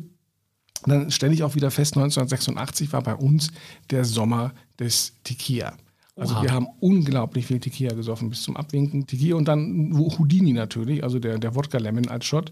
dann 0.86 1.12
stelle 1.12 1.34
ich 1.34 1.44
auch 1.44 1.56
wieder 1.56 1.72
fest, 1.72 1.98
1986 1.98 2.94
war 2.94 3.02
bei 3.02 3.16
uns 3.16 3.52
der 3.90 4.06
Sommer 4.06 4.54
des 4.80 5.14
Tequila. 5.24 5.74
Also 6.16 6.36
Oha. 6.36 6.44
wir 6.44 6.52
haben 6.52 6.68
unglaublich 6.80 7.46
viel 7.46 7.60
Tequila 7.60 7.94
gesoffen 7.94 8.30
bis 8.30 8.42
zum 8.42 8.58
Abwinken. 8.58 9.08
Tequila 9.08 9.38
und 9.38 9.48
dann 9.48 9.94
Houdini 9.98 10.54
natürlich, 10.54 11.04
also 11.04 11.20
der, 11.20 11.38
der 11.38 11.56
Wodka 11.56 11.78
Lemon 11.78 12.10
als 12.10 12.26
Shot. 12.26 12.52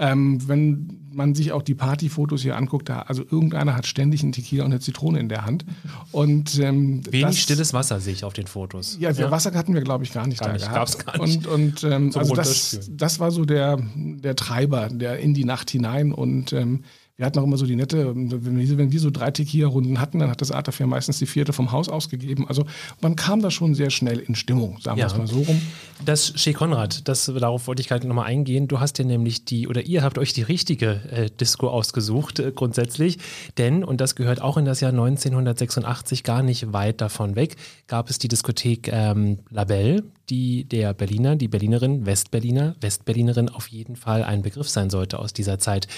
Ähm, 0.00 0.46
wenn 0.46 1.08
man 1.10 1.34
sich 1.34 1.50
auch 1.50 1.62
die 1.62 1.74
Partyfotos 1.74 2.42
hier 2.42 2.56
anguckt, 2.56 2.88
da, 2.88 3.00
also 3.00 3.24
irgendeiner 3.28 3.74
hat 3.74 3.84
ständig 3.84 4.22
einen 4.22 4.30
Tequila 4.30 4.64
und 4.64 4.70
eine 4.70 4.78
Zitrone 4.78 5.18
in 5.18 5.28
der 5.28 5.44
Hand. 5.44 5.64
Und, 6.12 6.56
ähm, 6.60 7.02
Wenig 7.10 7.26
das, 7.26 7.38
stilles 7.40 7.72
Wasser 7.72 7.98
sehe 7.98 8.12
ich 8.12 8.24
auf 8.24 8.32
den 8.32 8.46
Fotos. 8.46 8.96
Ja, 9.00 9.10
ja. 9.10 9.32
Wasser 9.32 9.52
hatten 9.54 9.74
wir, 9.74 9.80
glaube 9.80 10.04
ich, 10.04 10.12
gar 10.12 10.28
nicht 10.28 10.38
gar 10.38 10.50
da 10.50 10.54
nicht, 10.54 10.62
gehabt. 10.62 10.76
Gab's 10.76 10.98
gar 11.04 11.26
nicht. 11.26 11.48
Und, 11.48 11.82
und 11.82 11.92
ähm, 11.92 12.12
also 12.14 12.36
das, 12.36 12.88
das 12.92 13.18
war 13.18 13.32
so 13.32 13.44
der, 13.44 13.78
der 13.96 14.36
Treiber, 14.36 14.88
der 14.88 15.18
in 15.18 15.34
die 15.34 15.44
Nacht 15.44 15.68
hinein 15.70 16.12
und 16.12 16.52
ähm, 16.52 16.84
wir 17.18 17.26
hatten 17.26 17.40
auch 17.40 17.44
immer 17.44 17.56
so 17.56 17.66
die 17.66 17.74
nette, 17.74 18.14
wenn 18.14 18.92
wir 18.92 19.00
so 19.00 19.10
drei 19.10 19.32
Tequila-Runden 19.32 20.00
hatten, 20.00 20.20
dann 20.20 20.30
hat 20.30 20.40
das 20.40 20.52
Artafia 20.52 20.86
meistens 20.86 21.18
die 21.18 21.26
vierte 21.26 21.52
vom 21.52 21.72
Haus 21.72 21.88
ausgegeben. 21.88 22.46
Also 22.46 22.64
man 23.00 23.16
kam 23.16 23.42
da 23.42 23.50
schon 23.50 23.74
sehr 23.74 23.90
schnell 23.90 24.20
in 24.20 24.36
Stimmung, 24.36 24.78
sagen 24.80 24.98
wir 24.98 25.06
es 25.06 25.16
mal 25.16 25.26
so 25.26 25.40
rum. 25.40 25.60
Das 26.04 26.32
Che 26.34 26.52
Konrad, 26.52 27.08
das, 27.08 27.26
darauf 27.26 27.66
wollte 27.66 27.82
ich 27.82 27.88
gerade 27.88 28.06
nochmal 28.06 28.26
eingehen. 28.26 28.68
Du 28.68 28.80
hast 28.80 28.98
ja 28.98 29.04
nämlich 29.04 29.44
die, 29.44 29.68
oder 29.68 29.82
ihr 29.82 30.02
habt 30.02 30.18
euch 30.18 30.32
die 30.32 30.42
richtige 30.42 31.00
äh, 31.10 31.30
Disco 31.30 31.68
ausgesucht, 31.68 32.38
äh, 32.38 32.52
grundsätzlich. 32.54 33.18
Denn, 33.58 33.84
und 33.84 34.00
das 34.00 34.14
gehört 34.14 34.40
auch 34.40 34.56
in 34.56 34.64
das 34.64 34.80
Jahr 34.80 34.92
1986 34.92 36.22
gar 36.22 36.42
nicht 36.42 36.72
weit 36.72 37.00
davon 37.00 37.36
weg, 37.36 37.56
gab 37.88 38.10
es 38.10 38.18
die 38.18 38.28
Diskothek 38.28 38.88
ähm, 38.92 39.38
Labelle, 39.50 40.04
die 40.30 40.64
der 40.64 40.94
Berliner, 40.94 41.36
die 41.36 41.48
Berlinerin, 41.48 42.06
Westberliner, 42.06 42.76
Westberlinerin 42.80 43.48
auf 43.48 43.68
jeden 43.68 43.96
Fall 43.96 44.22
ein 44.22 44.42
Begriff 44.42 44.68
sein 44.68 44.90
sollte 44.90 45.18
aus 45.18 45.32
dieser 45.32 45.58
Zeit. 45.58 45.88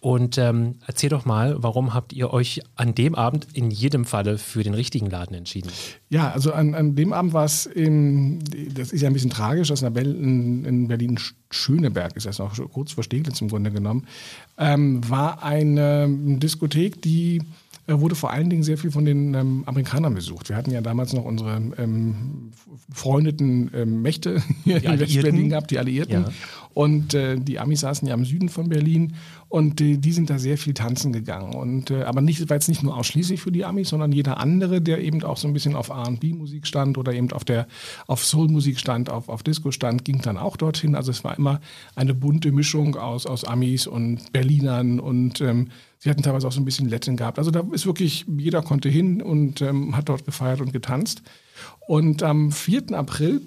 Und 0.00 0.38
ähm, 0.38 0.76
erzähl 0.86 1.10
doch 1.10 1.24
mal, 1.24 1.56
warum 1.62 1.94
habt 1.94 2.12
ihr 2.12 2.32
euch 2.32 2.62
an 2.76 2.94
dem 2.94 3.14
Abend 3.14 3.46
in 3.52 3.70
jedem 3.70 4.04
Falle 4.04 4.38
für 4.38 4.62
den 4.62 4.74
richtigen 4.74 5.08
Laden 5.10 5.34
entschieden? 5.34 5.70
Ja, 6.08 6.30
also 6.32 6.52
an, 6.52 6.74
an 6.74 6.94
dem 6.94 7.12
Abend 7.12 7.32
war 7.32 7.44
es, 7.44 7.64
das 7.64 8.92
ist 8.92 9.00
ja 9.00 9.08
ein 9.08 9.14
bisschen 9.14 9.30
tragisch, 9.44 9.68
dass 9.68 9.82
Nabel 9.82 10.14
in, 10.14 10.64
in 10.64 10.88
Berlin 10.88 11.18
Schöneberg 11.50 12.16
ist, 12.16 12.26
das 12.26 12.38
noch 12.38 12.56
kurz 12.72 12.92
vor 12.92 13.04
Steglitz 13.04 13.40
im 13.40 13.48
Grunde 13.48 13.70
genommen, 13.70 14.06
ähm, 14.58 15.08
war 15.08 15.42
eine 15.42 16.08
Diskothek, 16.08 17.02
die 17.02 17.42
äh, 17.86 18.00
wurde 18.00 18.14
vor 18.14 18.30
allen 18.30 18.48
Dingen 18.48 18.62
sehr 18.62 18.78
viel 18.78 18.90
von 18.90 19.04
den 19.04 19.34
ähm, 19.34 19.62
Amerikanern 19.66 20.14
besucht. 20.14 20.48
Wir 20.48 20.56
hatten 20.56 20.70
ja 20.70 20.80
damals 20.80 21.12
noch 21.12 21.24
unsere 21.24 21.56
ähm, 21.76 22.52
befreundeten 22.88 23.70
ähm, 23.74 24.00
Mächte 24.00 24.42
hier 24.64 24.80
die 24.80 24.86
in 24.86 25.00
West-Berlin 25.00 25.50
gehabt, 25.50 25.70
die 25.70 25.78
Alliierten. 25.78 26.24
Ja. 26.24 26.32
Und 26.74 27.14
äh, 27.14 27.36
die 27.38 27.58
Amis 27.60 27.80
saßen 27.80 28.06
ja 28.06 28.14
im 28.14 28.24
Süden 28.24 28.48
von 28.48 28.68
Berlin 28.68 29.14
und 29.48 29.80
äh, 29.80 29.96
die 29.96 30.12
sind 30.12 30.28
da 30.28 30.38
sehr 30.38 30.58
viel 30.58 30.74
tanzen 30.74 31.12
gegangen. 31.12 31.54
Und, 31.54 31.90
äh, 31.90 32.02
aber 32.02 32.20
nicht, 32.20 32.48
war 32.48 32.56
jetzt 32.56 32.68
nicht 32.68 32.82
nur 32.82 32.96
ausschließlich 32.96 33.40
für 33.40 33.52
die 33.52 33.64
Amis, 33.64 33.90
sondern 33.90 34.10
jeder 34.10 34.38
andere, 34.38 34.80
der 34.80 34.98
eben 34.98 35.22
auch 35.22 35.36
so 35.36 35.46
ein 35.46 35.52
bisschen 35.52 35.76
auf 35.76 35.90
RB-Musik 35.90 36.66
stand 36.66 36.98
oder 36.98 37.12
eben 37.12 37.30
auf, 37.32 37.44
der, 37.44 37.68
auf 38.08 38.24
Soul-Musik 38.24 38.80
stand, 38.80 39.08
auf, 39.08 39.28
auf 39.28 39.44
Disco 39.44 39.70
stand, 39.70 40.04
ging 40.04 40.20
dann 40.20 40.36
auch 40.36 40.56
dorthin. 40.56 40.96
Also 40.96 41.12
es 41.12 41.22
war 41.22 41.38
immer 41.38 41.60
eine 41.94 42.12
bunte 42.12 42.50
Mischung 42.50 42.96
aus, 42.96 43.24
aus 43.24 43.44
Amis 43.44 43.86
und 43.86 44.32
Berlinern 44.32 44.98
und 44.98 45.40
ähm, 45.40 45.68
Sie 46.04 46.10
hatten 46.10 46.22
teilweise 46.22 46.46
auch 46.46 46.52
so 46.52 46.60
ein 46.60 46.66
bisschen 46.66 46.90
Latin 46.90 47.16
gehabt. 47.16 47.38
Also 47.38 47.50
da 47.50 47.64
ist 47.72 47.86
wirklich, 47.86 48.26
jeder 48.36 48.60
konnte 48.60 48.90
hin 48.90 49.22
und 49.22 49.62
ähm, 49.62 49.96
hat 49.96 50.10
dort 50.10 50.26
gefeiert 50.26 50.60
und 50.60 50.70
getanzt. 50.70 51.22
Und 51.86 52.22
am 52.22 52.52
4. 52.52 52.92
April 52.92 53.40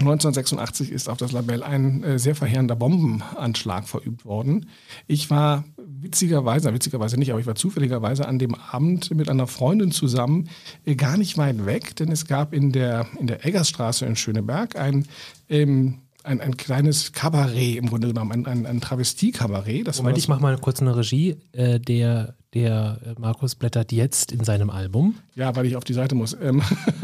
1986 0.00 0.90
ist 0.90 1.08
auf 1.08 1.18
das 1.18 1.32
Labell 1.32 1.62
ein 1.62 2.02
äh, 2.02 2.18
sehr 2.18 2.34
verheerender 2.34 2.76
Bombenanschlag 2.76 3.86
verübt 3.86 4.24
worden. 4.24 4.66
Ich 5.06 5.30
war 5.30 5.64
witzigerweise, 5.76 6.72
witzigerweise 6.72 7.18
nicht, 7.18 7.30
aber 7.30 7.40
ich 7.40 7.46
war 7.46 7.54
zufälligerweise 7.54 8.26
an 8.26 8.38
dem 8.38 8.54
Abend 8.54 9.14
mit 9.14 9.28
einer 9.28 9.46
Freundin 9.46 9.92
zusammen, 9.92 10.48
äh, 10.84 10.94
gar 10.94 11.16
nicht 11.16 11.38
weit 11.38 11.66
weg, 11.66 11.96
denn 11.96 12.10
es 12.10 12.26
gab 12.26 12.52
in 12.52 12.72
der, 12.72 13.06
in 13.18 13.26
der 13.26 13.44
Eggersstraße 13.44 14.06
in 14.06 14.16
Schöneberg 14.16 14.76
ein 14.76 15.06
ähm, 15.48 15.98
ein, 16.24 16.40
ein 16.40 16.56
kleines 16.56 17.12
Kabarett 17.12 17.76
im 17.76 17.88
Grunde 17.88 18.08
genommen, 18.08 18.32
ein, 18.32 18.46
ein, 18.46 18.66
ein 18.66 18.80
Travestie-Kabarett. 18.80 19.96
Moment, 19.98 20.18
ich 20.18 20.28
mache 20.28 20.40
mal 20.40 20.56
kurz 20.58 20.80
eine 20.80 20.96
Regie. 20.96 21.36
Äh, 21.52 21.80
der, 21.80 22.34
der 22.54 22.98
äh, 23.04 23.20
Markus 23.20 23.54
blättert 23.54 23.92
jetzt 23.92 24.32
in 24.32 24.44
seinem 24.44 24.70
Album. 24.70 25.16
Ja, 25.34 25.54
weil 25.56 25.66
ich 25.66 25.76
auf 25.76 25.84
die 25.84 25.94
Seite 25.94 26.14
muss. 26.14 26.36
Ähm, 26.40 26.62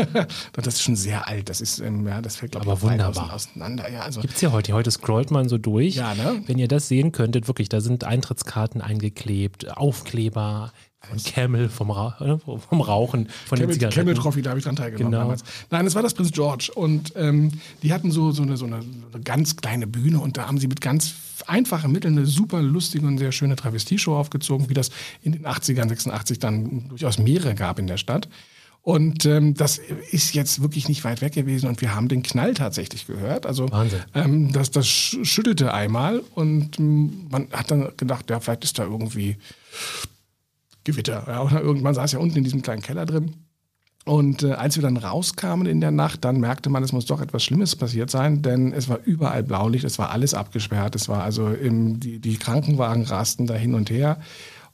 das 0.53 0.75
ist 0.75 0.83
schon 0.83 0.97
sehr 0.97 1.27
alt. 1.27 1.49
Das 1.49 1.61
ist, 1.61 1.81
ähm, 1.81 2.07
ja, 2.07 2.21
das 2.21 2.37
fällt, 2.37 2.53
glaube 2.53 2.67
ich, 2.67 2.73
Aber 2.73 2.83
wunderbar. 2.83 3.33
auseinander. 3.33 3.91
Ja, 3.91 4.03
also. 4.03 4.21
Gibt 4.21 4.35
es 4.35 4.41
ja 4.41 4.53
heute. 4.53 4.73
Heute 4.73 4.91
scrollt 4.91 5.31
man 5.31 5.49
so 5.49 5.59
durch. 5.59 5.97
Ja, 5.97 6.15
ne? 6.15 6.43
Wenn 6.47 6.59
ihr 6.59 6.69
das 6.69 6.89
sehen 6.89 7.13
könntet, 7.13 7.49
wirklich, 7.49 7.69
da 7.69 7.81
sind 7.81 8.05
Eintrittskarten 8.05 8.81
eingeklebt, 8.81 9.77
Aufkleber, 9.77 10.73
von 11.01 11.23
Camel, 11.23 11.69
vom, 11.69 11.91
Ra 11.91 12.17
äh, 12.21 12.37
vom 12.39 12.81
Rauchen, 12.81 13.29
von 13.47 13.59
Camel, 13.59 13.79
den 13.79 13.91
Camel 13.91 14.15
Trophy, 14.15 14.43
da 14.43 14.51
habe 14.51 14.59
ich 14.59 14.65
dran 14.65 14.77
teilgenommen 14.77 15.13
genau. 15.13 15.23
damals. 15.23 15.45
Nein, 15.71 15.87
es 15.87 15.95
war 15.95 16.03
das 16.03 16.15
Prinz 16.15 16.33
George. 16.33 16.71
Und 16.75 17.13
ähm, 17.17 17.53
die 17.83 17.93
hatten 17.93 18.11
so, 18.11 18.33
so, 18.33 18.43
eine, 18.43 18.57
so, 18.57 18.67
eine, 18.67 18.83
so 18.83 18.89
eine 19.15 19.23
ganz 19.23 19.57
kleine 19.57 19.87
Bühne 19.87 20.21
und 20.21 20.37
da 20.37 20.49
haben 20.49 20.59
sie 20.59 20.67
mit 20.67 20.81
ganz 20.81 21.15
einfachen 21.47 21.93
Mitteln 21.93 22.19
eine 22.19 22.27
super 22.27 22.61
lustige 22.61 23.07
und 23.07 23.19
sehr 23.19 23.33
schöne 23.33 23.55
Travestieshow 23.55 24.17
aufgezogen, 24.17 24.69
wie 24.69 24.75
das 24.75 24.91
in 25.23 25.33
den 25.33 25.47
80ern, 25.47 25.89
86 25.89 26.41
dann 26.41 26.89
durchaus 26.89 27.19
mehrere 27.19 27.55
gab 27.55 27.79
in 27.79 27.87
der 27.87 27.97
Stadt. 27.97 28.29
Und 28.83 29.27
ähm, 29.27 29.55
das 29.55 29.79
ist 30.11 30.35
jetzt 30.35 30.63
wirklich 30.63 30.89
nicht 30.89 31.05
weit 31.05 31.21
weg 31.21 31.35
gewesen 31.35 31.69
und 31.69 31.81
wir 31.81 31.95
haben 31.95 32.09
den 32.09 32.23
Knall 32.23 32.55
tatsächlich 32.55 33.07
gehört. 33.07 33.45
Also 33.45 33.71
Wahnsinn. 33.71 34.01
Ähm, 34.15 34.53
das, 34.53 34.71
das 34.71 34.89
schüttelte 34.89 35.75
einmal 35.75 36.23
und 36.35 36.79
ähm, 36.79 37.27
man 37.31 37.49
hat 37.53 37.71
dann 37.71 37.93
gedacht, 37.97 38.31
ja, 38.31 38.41
vielleicht 38.41 38.65
ist 38.65 38.79
da 38.79 38.85
irgendwie 38.85 39.37
Gewitter. 40.89 41.25
Ja, 41.27 41.61
irgendwann 41.61 41.95
saß 41.95 42.13
ja 42.13 42.19
unten 42.19 42.39
in 42.39 42.45
diesem 42.45 42.63
kleinen 42.63 42.83
Keller 42.83 43.05
drin. 43.05 43.35
Und 44.07 44.43
äh, 44.43 44.53
als 44.53 44.77
wir 44.77 44.83
dann 44.83 44.97
rauskamen 44.97 45.67
in 45.67 45.83
der 45.83 45.91
Nacht, 45.91 46.25
dann 46.25 46.41
merkte 46.41 46.71
man, 46.71 46.83
es 46.83 46.93
muss 46.93 47.05
doch 47.05 47.21
etwas 47.21 47.45
Schlimmes 47.45 47.77
passiert 47.77 48.11
sein, 48.11 48.41
denn 48.41 48.73
es 48.73 48.89
war 48.89 49.01
überall 49.05 49.43
Blaulicht, 49.43 49.85
es 49.85 49.99
war 49.99 50.11
alles 50.11 50.33
abgesperrt, 50.33 50.97
es 50.97 51.11
war 51.11 51.23
also 51.23 51.49
im, 51.49 52.01
die, 52.01 52.19
die 52.19 52.39
Krankenwagen 52.39 53.05
rasten 53.05 53.47
da 53.47 53.55
hin 53.55 53.75
und 53.75 53.91
her. 53.91 54.19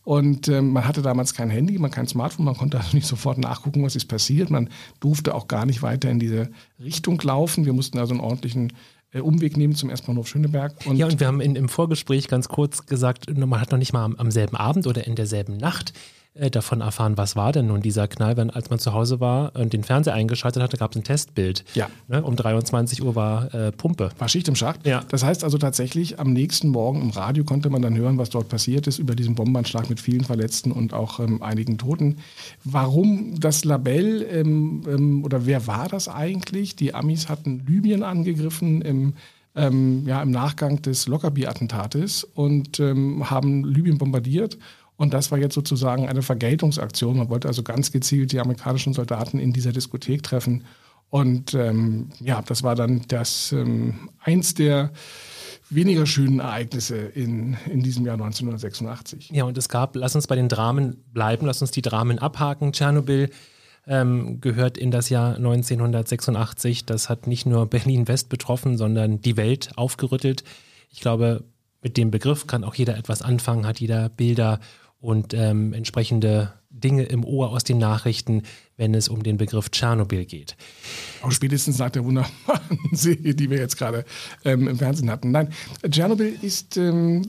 Und 0.04 0.46
äh, 0.46 0.62
man 0.62 0.86
hatte 0.86 1.02
damals 1.02 1.34
kein 1.34 1.50
Handy, 1.50 1.78
man 1.78 1.90
kein 1.90 2.06
Smartphone, 2.06 2.44
man 2.44 2.56
konnte 2.56 2.76
also 2.80 2.96
nicht 2.96 3.08
sofort 3.08 3.38
nachgucken, 3.38 3.82
was 3.82 3.96
ist 3.96 4.06
passiert. 4.06 4.50
Man 4.50 4.70
durfte 5.00 5.34
auch 5.34 5.48
gar 5.48 5.66
nicht 5.66 5.82
weiter 5.82 6.10
in 6.10 6.20
diese 6.20 6.50
Richtung 6.78 7.20
laufen. 7.20 7.66
Wir 7.66 7.72
mussten 7.72 7.98
also 7.98 8.14
einen 8.14 8.22
ordentlichen 8.22 8.72
Umweg 9.20 9.56
nehmen 9.56 9.74
zum 9.74 9.90
S-Bahnhof 9.90 10.28
Schöneberg. 10.28 10.74
Und 10.86 10.96
ja, 10.96 11.06
und 11.06 11.20
wir 11.20 11.26
haben 11.26 11.40
in, 11.40 11.56
im 11.56 11.68
Vorgespräch 11.68 12.28
ganz 12.28 12.48
kurz 12.48 12.86
gesagt, 12.86 13.26
man 13.36 13.60
hat 13.60 13.70
noch 13.70 13.78
nicht 13.78 13.92
mal 13.92 14.04
am, 14.04 14.16
am 14.16 14.30
selben 14.30 14.56
Abend 14.56 14.86
oder 14.86 15.06
in 15.06 15.14
derselben 15.14 15.56
Nacht 15.56 15.92
äh, 16.34 16.50
davon 16.50 16.80
erfahren, 16.80 17.16
was 17.16 17.36
war 17.36 17.52
denn 17.52 17.68
nun 17.68 17.80
dieser 17.80 18.08
Knall, 18.08 18.36
wenn 18.36 18.50
als 18.50 18.68
man 18.68 18.80
zu 18.80 18.92
Hause 18.92 19.20
war 19.20 19.54
und 19.54 19.72
den 19.72 19.84
Fernseher 19.84 20.14
eingeschaltet 20.14 20.62
hatte, 20.62 20.76
gab 20.76 20.90
es 20.90 20.96
ein 20.96 21.04
Testbild. 21.04 21.64
Ja. 21.74 21.88
Ne? 22.08 22.22
Um 22.22 22.34
23 22.34 23.02
Uhr 23.02 23.14
war 23.14 23.54
äh, 23.54 23.70
Pumpe. 23.70 24.10
War 24.18 24.28
Schicht 24.28 24.48
im 24.48 24.56
Schacht. 24.56 24.84
Ja. 24.84 25.04
Das 25.08 25.22
heißt 25.22 25.44
also 25.44 25.58
tatsächlich, 25.58 26.18
am 26.18 26.32
nächsten 26.32 26.68
Morgen 26.68 27.02
im 27.02 27.10
Radio 27.10 27.44
konnte 27.44 27.70
man 27.70 27.82
dann 27.82 27.96
hören, 27.96 28.18
was 28.18 28.30
dort 28.30 28.48
passiert 28.48 28.86
ist, 28.86 28.98
über 28.98 29.14
diesen 29.14 29.36
Bombenanschlag 29.36 29.88
mit 29.88 30.00
vielen 30.00 30.24
Verletzten 30.24 30.72
und 30.72 30.92
auch 30.92 31.20
ähm, 31.20 31.42
einigen 31.42 31.78
Toten. 31.78 32.16
Warum 32.64 33.38
das 33.38 33.64
Labell 33.64 34.26
ähm, 34.28 34.82
ähm, 34.88 35.24
oder 35.24 35.46
wer 35.46 35.68
war 35.68 35.88
das 35.88 36.08
eigentlich? 36.08 36.74
Die 36.74 36.94
Amis 36.94 37.28
hatten 37.28 37.64
Libyen 37.66 38.02
angegriffen 38.02 38.82
im 38.82 39.14
ähm, 39.56 40.02
ja, 40.06 40.20
im 40.20 40.30
Nachgang 40.30 40.82
des 40.82 41.06
Lockerbie-Attentates 41.06 42.24
und 42.24 42.80
ähm, 42.80 43.30
haben 43.30 43.64
Libyen 43.64 43.98
bombardiert. 43.98 44.58
Und 45.04 45.12
das 45.12 45.30
war 45.30 45.36
jetzt 45.36 45.54
sozusagen 45.54 46.08
eine 46.08 46.22
Vergeltungsaktion. 46.22 47.18
Man 47.18 47.28
wollte 47.28 47.46
also 47.46 47.62
ganz 47.62 47.92
gezielt 47.92 48.32
die 48.32 48.40
amerikanischen 48.40 48.94
Soldaten 48.94 49.38
in 49.38 49.52
dieser 49.52 49.70
Diskothek 49.70 50.22
treffen. 50.22 50.64
Und 51.10 51.52
ähm, 51.52 52.08
ja, 52.20 52.40
das 52.40 52.62
war 52.62 52.74
dann 52.74 53.02
das 53.08 53.52
ähm, 53.52 54.08
eins 54.18 54.54
der 54.54 54.92
weniger 55.68 56.06
schönen 56.06 56.40
Ereignisse 56.40 56.96
in, 56.96 57.54
in 57.70 57.82
diesem 57.82 58.06
Jahr 58.06 58.14
1986. 58.14 59.28
Ja, 59.30 59.44
und 59.44 59.58
es 59.58 59.68
gab, 59.68 59.94
lass 59.94 60.14
uns 60.14 60.26
bei 60.26 60.36
den 60.36 60.48
Dramen 60.48 60.96
bleiben, 61.12 61.44
lass 61.44 61.60
uns 61.60 61.70
die 61.70 61.82
Dramen 61.82 62.18
abhaken. 62.18 62.72
Tschernobyl 62.72 63.28
ähm, 63.86 64.40
gehört 64.40 64.78
in 64.78 64.90
das 64.90 65.10
Jahr 65.10 65.36
1986. 65.36 66.86
Das 66.86 67.10
hat 67.10 67.26
nicht 67.26 67.44
nur 67.44 67.66
Berlin-West 67.66 68.30
betroffen, 68.30 68.78
sondern 68.78 69.20
die 69.20 69.36
Welt 69.36 69.72
aufgerüttelt. 69.76 70.44
Ich 70.88 71.00
glaube, 71.00 71.44
mit 71.82 71.98
dem 71.98 72.10
Begriff 72.10 72.46
kann 72.46 72.64
auch 72.64 72.74
jeder 72.74 72.96
etwas 72.96 73.20
anfangen, 73.20 73.66
hat 73.66 73.80
jeder 73.80 74.08
Bilder 74.08 74.60
und 75.04 75.34
ähm, 75.34 75.74
entsprechende 75.74 76.54
Dinge 76.70 77.04
im 77.04 77.24
Ohr 77.24 77.50
aus 77.50 77.62
den 77.62 77.76
Nachrichten, 77.76 78.42
wenn 78.78 78.94
es 78.94 79.08
um 79.08 79.22
den 79.22 79.36
Begriff 79.36 79.70
Tschernobyl 79.70 80.24
geht. 80.24 80.56
Auch 81.22 81.30
spätestens 81.30 81.78
nach 81.78 81.90
der 81.90 82.04
wunderbaren 82.04 82.78
Serie, 82.92 83.34
die 83.34 83.50
wir 83.50 83.58
jetzt 83.58 83.76
gerade 83.76 84.06
ähm, 84.46 84.66
im 84.66 84.78
Fernsehen 84.78 85.10
hatten. 85.10 85.30
Nein, 85.30 85.50
Tschernobyl 85.88 86.36
ist, 86.40 86.78
ähm, 86.78 87.22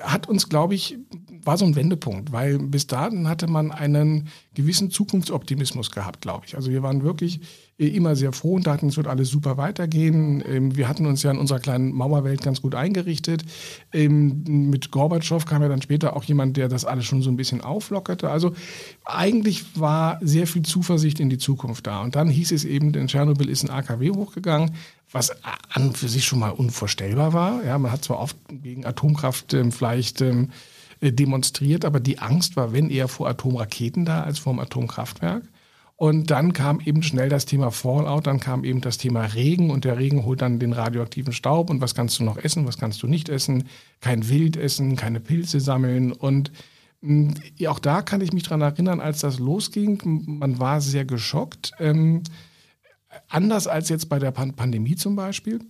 hat 0.00 0.28
uns, 0.28 0.48
glaube 0.48 0.74
ich, 0.74 0.98
war 1.42 1.56
so 1.56 1.64
ein 1.64 1.76
Wendepunkt, 1.76 2.32
weil 2.32 2.58
bis 2.58 2.88
dahin 2.88 3.28
hatte 3.28 3.46
man 3.46 3.70
einen 3.70 4.28
gewissen 4.54 4.90
Zukunftsoptimismus 4.90 5.92
gehabt, 5.92 6.20
glaube 6.20 6.44
ich. 6.46 6.56
Also 6.56 6.72
wir 6.72 6.82
waren 6.82 7.04
wirklich 7.04 7.36
äh, 7.36 7.44
immer 7.78 8.16
sehr 8.16 8.32
froh 8.32 8.54
und 8.54 8.66
dachten, 8.66 8.88
es 8.88 8.96
wird 8.96 9.06
alles 9.06 9.28
super 9.28 9.58
weitergehen. 9.58 10.42
Ähm, 10.46 10.76
wir 10.76 10.88
hatten 10.88 11.04
uns 11.04 11.22
ja 11.22 11.30
in 11.30 11.36
unserer 11.36 11.60
kleinen 11.60 11.92
Mauerwelt 11.92 12.42
ganz 12.42 12.62
gut 12.62 12.74
eingerichtet. 12.74 13.44
Ähm, 13.92 14.70
mit 14.70 14.90
Gorbatschow 14.90 15.44
kam 15.44 15.60
ja 15.60 15.68
dann 15.68 15.82
später 15.82 16.16
auch 16.16 16.24
jemand, 16.24 16.56
der 16.56 16.68
das 16.68 16.86
alles 16.86 17.04
schon 17.04 17.20
so 17.20 17.30
ein 17.30 17.36
bisschen 17.36 17.60
auflockerte. 17.60 18.30
Also 18.30 18.54
eigentlich 19.04 19.78
war 19.78 20.18
sehr 20.22 20.46
viel 20.46 20.62
Zuversicht 20.62 21.20
in 21.20 21.28
die 21.28 21.38
Zukunft 21.38 21.86
da. 21.86 22.00
Und 22.00 22.16
dann 22.16 22.28
hieß 22.28 22.52
es 22.52 22.64
eben, 22.64 22.94
in 22.94 23.08
Tschernobyl 23.08 23.50
ist 23.50 23.64
ein 23.64 23.70
AKW 23.70 24.10
hochgegangen, 24.10 24.70
was 25.12 25.30
an 25.42 25.88
und 25.88 25.98
für 25.98 26.08
sich 26.08 26.24
schon 26.24 26.38
mal 26.38 26.50
unvorstellbar 26.50 27.34
war. 27.34 27.62
Ja, 27.62 27.78
man 27.78 27.92
hat 27.92 28.04
zwar 28.04 28.20
oft 28.20 28.36
gegen 28.48 28.86
Atomkraft 28.86 29.52
ähm, 29.52 29.70
vielleicht 29.70 30.22
äh, 30.22 30.46
demonstriert, 31.02 31.84
aber 31.84 32.00
die 32.00 32.20
Angst 32.20 32.56
war, 32.56 32.72
wenn 32.72 32.88
eher 32.88 33.08
vor 33.08 33.28
Atomraketen 33.28 34.06
da 34.06 34.22
als 34.22 34.38
vor 34.38 34.54
dem 34.54 34.60
Atomkraftwerk. 34.60 35.42
Und 35.98 36.30
dann 36.30 36.52
kam 36.52 36.80
eben 36.80 37.02
schnell 37.02 37.30
das 37.30 37.46
Thema 37.46 37.70
Fallout, 37.70 38.26
dann 38.26 38.38
kam 38.38 38.64
eben 38.64 38.82
das 38.82 38.98
Thema 38.98 39.24
Regen 39.24 39.70
und 39.70 39.86
der 39.86 39.96
Regen 39.96 40.26
holt 40.26 40.42
dann 40.42 40.58
den 40.58 40.74
radioaktiven 40.74 41.32
Staub 41.32 41.70
und 41.70 41.80
was 41.80 41.94
kannst 41.94 42.20
du 42.20 42.24
noch 42.24 42.36
essen, 42.36 42.66
was 42.66 42.76
kannst 42.76 43.02
du 43.02 43.06
nicht 43.06 43.30
essen, 43.30 43.64
kein 44.00 44.28
Wild 44.28 44.58
essen, 44.58 44.96
keine 44.96 45.20
Pilze 45.20 45.58
sammeln 45.58 46.12
und 46.12 46.52
mm, 47.00 47.30
auch 47.66 47.78
da 47.78 48.02
kann 48.02 48.20
ich 48.20 48.34
mich 48.34 48.42
dran 48.42 48.60
erinnern, 48.60 49.00
als 49.00 49.20
das 49.20 49.38
losging, 49.38 50.22
man 50.26 50.58
war 50.58 50.82
sehr 50.82 51.06
geschockt. 51.06 51.72
Ähm, 51.78 52.22
anders 53.28 53.66
als 53.66 53.88
jetzt 53.88 54.10
bei 54.10 54.18
der 54.18 54.32
Pan 54.32 54.54
Pandemie 54.54 54.96
zum 54.96 55.16
Beispiel. 55.16 55.60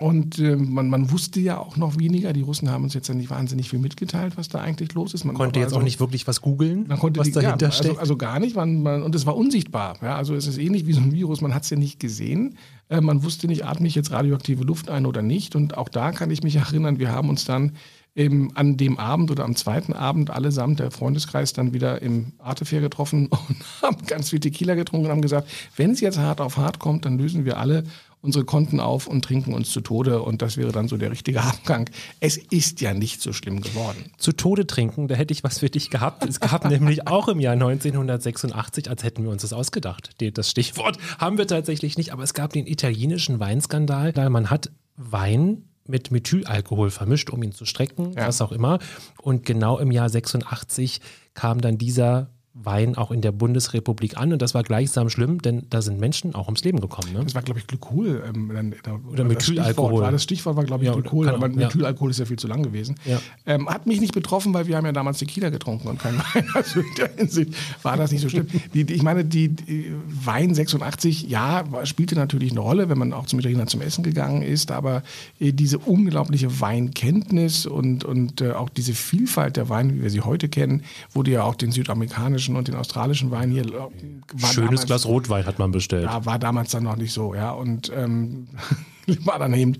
Und 0.00 0.38
äh, 0.38 0.56
man, 0.56 0.88
man 0.88 1.10
wusste 1.10 1.40
ja 1.40 1.58
auch 1.58 1.76
noch 1.76 1.98
weniger. 1.98 2.32
Die 2.32 2.40
Russen 2.40 2.70
haben 2.70 2.84
uns 2.84 2.94
jetzt 2.94 3.08
ja 3.08 3.14
nicht 3.14 3.28
wahnsinnig 3.28 3.68
viel 3.68 3.78
mitgeteilt, 3.78 4.38
was 4.38 4.48
da 4.48 4.58
eigentlich 4.58 4.94
los 4.94 5.12
ist. 5.12 5.24
Man 5.24 5.36
konnte 5.36 5.60
jetzt 5.60 5.66
also, 5.66 5.80
auch 5.80 5.82
nicht 5.82 6.00
wirklich 6.00 6.26
was 6.26 6.40
googeln, 6.40 6.86
was 6.88 7.26
die, 7.26 7.32
dahinter 7.32 7.66
ja, 7.66 7.70
steckt. 7.70 7.90
Also, 7.90 8.00
also, 8.00 8.16
gar 8.16 8.40
nicht. 8.40 8.56
Man, 8.56 8.82
man, 8.82 9.02
und 9.02 9.14
es 9.14 9.26
war 9.26 9.36
unsichtbar. 9.36 9.98
Ja, 10.00 10.16
also 10.16 10.34
es 10.34 10.46
ist 10.46 10.56
ähnlich 10.56 10.86
wie 10.86 10.94
so 10.94 11.02
ein 11.02 11.12
Virus. 11.12 11.42
Man 11.42 11.54
hat 11.54 11.64
es 11.64 11.70
ja 11.70 11.76
nicht 11.76 12.00
gesehen. 12.00 12.56
Äh, 12.88 13.02
man 13.02 13.22
wusste 13.22 13.46
nicht, 13.46 13.66
atme 13.66 13.86
ich 13.88 13.94
jetzt 13.94 14.10
radioaktive 14.10 14.64
Luft 14.64 14.88
ein 14.88 15.04
oder 15.04 15.20
nicht. 15.20 15.54
Und 15.54 15.76
auch 15.76 15.90
da 15.90 16.12
kann 16.12 16.30
ich 16.30 16.42
mich 16.42 16.56
erinnern, 16.56 16.98
wir 16.98 17.12
haben 17.12 17.28
uns 17.28 17.44
dann 17.44 17.72
ähm, 18.16 18.50
an 18.54 18.78
dem 18.78 18.98
Abend 18.98 19.30
oder 19.30 19.44
am 19.44 19.54
zweiten 19.54 19.92
Abend 19.92 20.30
allesamt, 20.30 20.80
der 20.80 20.90
Freundeskreis, 20.90 21.52
dann 21.52 21.74
wieder 21.74 22.00
im 22.02 22.32
Artefair 22.38 22.80
getroffen 22.80 23.26
und 23.48 23.56
haben 23.82 24.06
ganz 24.06 24.30
viel 24.30 24.40
Tequila 24.40 24.74
getrunken 24.76 25.06
und 25.06 25.12
haben 25.12 25.22
gesagt, 25.22 25.48
wenn 25.76 25.90
es 25.90 26.00
jetzt 26.00 26.18
hart 26.18 26.40
auf 26.40 26.56
hart 26.56 26.78
kommt, 26.78 27.04
dann 27.04 27.18
lösen 27.18 27.44
wir 27.44 27.58
alle 27.58 27.84
unsere 28.22 28.44
Konten 28.44 28.80
auf 28.80 29.06
und 29.06 29.24
trinken 29.24 29.54
uns 29.54 29.70
zu 29.70 29.80
Tode 29.80 30.22
und 30.22 30.42
das 30.42 30.56
wäre 30.56 30.72
dann 30.72 30.88
so 30.88 30.96
der 30.96 31.10
richtige 31.10 31.42
Abgang. 31.42 31.88
Es 32.20 32.36
ist 32.36 32.80
ja 32.80 32.94
nicht 32.94 33.22
so 33.22 33.32
schlimm 33.32 33.60
geworden. 33.60 34.12
Zu 34.18 34.32
Tode 34.32 34.66
trinken, 34.66 35.08
da 35.08 35.14
hätte 35.14 35.32
ich 35.32 35.42
was 35.44 35.58
für 35.58 35.70
dich 35.70 35.90
gehabt. 35.90 36.24
Es 36.26 36.40
gab 36.40 36.64
nämlich 36.68 37.06
auch 37.06 37.28
im 37.28 37.40
Jahr 37.40 37.54
1986, 37.54 38.88
als 38.88 39.02
hätten 39.04 39.24
wir 39.24 39.30
uns 39.30 39.42
das 39.42 39.52
ausgedacht. 39.52 40.10
Das 40.34 40.50
Stichwort 40.50 40.98
haben 41.18 41.38
wir 41.38 41.46
tatsächlich 41.46 41.96
nicht, 41.96 42.12
aber 42.12 42.22
es 42.22 42.34
gab 42.34 42.52
den 42.52 42.66
italienischen 42.66 43.40
Weinskandal. 43.40 44.12
Man 44.30 44.50
hat 44.50 44.70
Wein 44.96 45.64
mit 45.86 46.10
Methylalkohol 46.10 46.90
vermischt, 46.90 47.30
um 47.30 47.42
ihn 47.42 47.52
zu 47.52 47.64
strecken, 47.64 48.12
ja. 48.12 48.28
was 48.28 48.40
auch 48.40 48.52
immer. 48.52 48.78
Und 49.20 49.44
genau 49.44 49.78
im 49.78 49.90
Jahr 49.90 50.08
86 50.08 51.00
kam 51.34 51.60
dann 51.60 51.78
dieser 51.78 52.30
Wein 52.64 52.96
auch 52.96 53.10
in 53.10 53.20
der 53.20 53.32
Bundesrepublik 53.32 54.16
an 54.16 54.32
und 54.32 54.42
das 54.42 54.54
war 54.54 54.62
gleichsam 54.62 55.08
schlimm, 55.10 55.42
denn 55.42 55.66
da 55.70 55.82
sind 55.82 56.00
Menschen 56.00 56.34
auch 56.34 56.46
ums 56.46 56.64
Leben 56.64 56.80
gekommen. 56.80 57.12
Ne? 57.12 57.24
Das 57.24 57.34
war, 57.34 57.42
glaube 57.42 57.60
ich, 57.60 57.66
Glykol. 57.66 58.22
Ähm, 58.26 58.50
dann, 58.52 58.74
da, 58.82 59.00
oder 59.10 59.24
Methylalkohol. 59.24 60.02
Das, 60.02 60.12
das 60.12 60.22
Stichwort 60.22 60.56
war, 60.56 60.64
glaube 60.64 60.84
ich, 60.84 60.88
ja, 60.88 60.94
Glykol, 60.94 61.28
aber 61.28 61.46
auch, 61.46 61.50
Methylalkohol 61.50 62.08
ja. 62.08 62.12
ist 62.12 62.18
ja 62.18 62.24
viel 62.26 62.38
zu 62.38 62.48
lang 62.48 62.62
gewesen. 62.62 62.96
Ja. 63.04 63.20
Ähm, 63.46 63.68
hat 63.68 63.86
mich 63.86 64.00
nicht 64.00 64.14
betroffen, 64.14 64.54
weil 64.54 64.66
wir 64.66 64.76
haben 64.76 64.86
ja 64.86 64.92
damals 64.92 65.18
Tequila 65.18 65.50
getrunken 65.50 65.88
und 65.88 65.98
kein 65.98 66.18
Wein. 66.34 66.46
Also 66.54 66.80
in 66.80 66.94
der 66.96 67.10
Hinsicht 67.16 67.54
war 67.82 67.96
das 67.96 68.12
nicht 68.12 68.22
so 68.22 68.28
schlimm. 68.28 68.46
Die, 68.74 68.84
die, 68.84 68.94
ich 68.94 69.02
meine, 69.02 69.24
die, 69.24 69.48
die, 69.48 69.92
Wein 70.06 70.54
86, 70.54 71.28
ja, 71.28 71.64
spielte 71.84 72.14
natürlich 72.14 72.50
eine 72.52 72.60
Rolle, 72.60 72.88
wenn 72.88 72.98
man 72.98 73.12
auch 73.12 73.26
zum 73.26 73.38
Italiener 73.38 73.66
zum 73.66 73.80
Essen 73.80 74.04
gegangen 74.04 74.42
ist, 74.42 74.70
aber 74.70 75.02
äh, 75.38 75.52
diese 75.52 75.78
unglaubliche 75.78 76.60
Weinkenntnis 76.60 77.66
und, 77.66 78.04
und 78.04 78.40
äh, 78.40 78.52
auch 78.52 78.68
diese 78.68 78.94
Vielfalt 78.94 79.56
der 79.56 79.68
Weine, 79.68 79.94
wie 79.94 80.02
wir 80.02 80.10
sie 80.10 80.20
heute 80.20 80.48
kennen, 80.48 80.82
wurde 81.12 81.30
ja 81.30 81.44
auch 81.44 81.54
den 81.54 81.72
südamerikanischen 81.72 82.49
amerikanischen 82.50 82.56
und 82.56 82.68
den 82.68 82.76
australischen 82.76 83.30
Wein 83.30 83.50
hier. 83.50 83.64
Äh, 83.64 84.46
Schönes 84.46 84.56
damals, 84.56 84.86
Glas 84.86 85.06
Rotwein 85.06 85.46
hat 85.46 85.58
man 85.58 85.70
bestellt. 85.70 86.04
Ja, 86.04 86.24
war 86.24 86.38
damals 86.38 86.70
dann 86.70 86.84
noch 86.84 86.96
nicht 86.96 87.12
so, 87.12 87.34
ja. 87.34 87.50
Und 87.52 87.90
ähm, 87.94 88.48
war 89.24 89.38
dann 89.38 89.54
eben, 89.54 89.76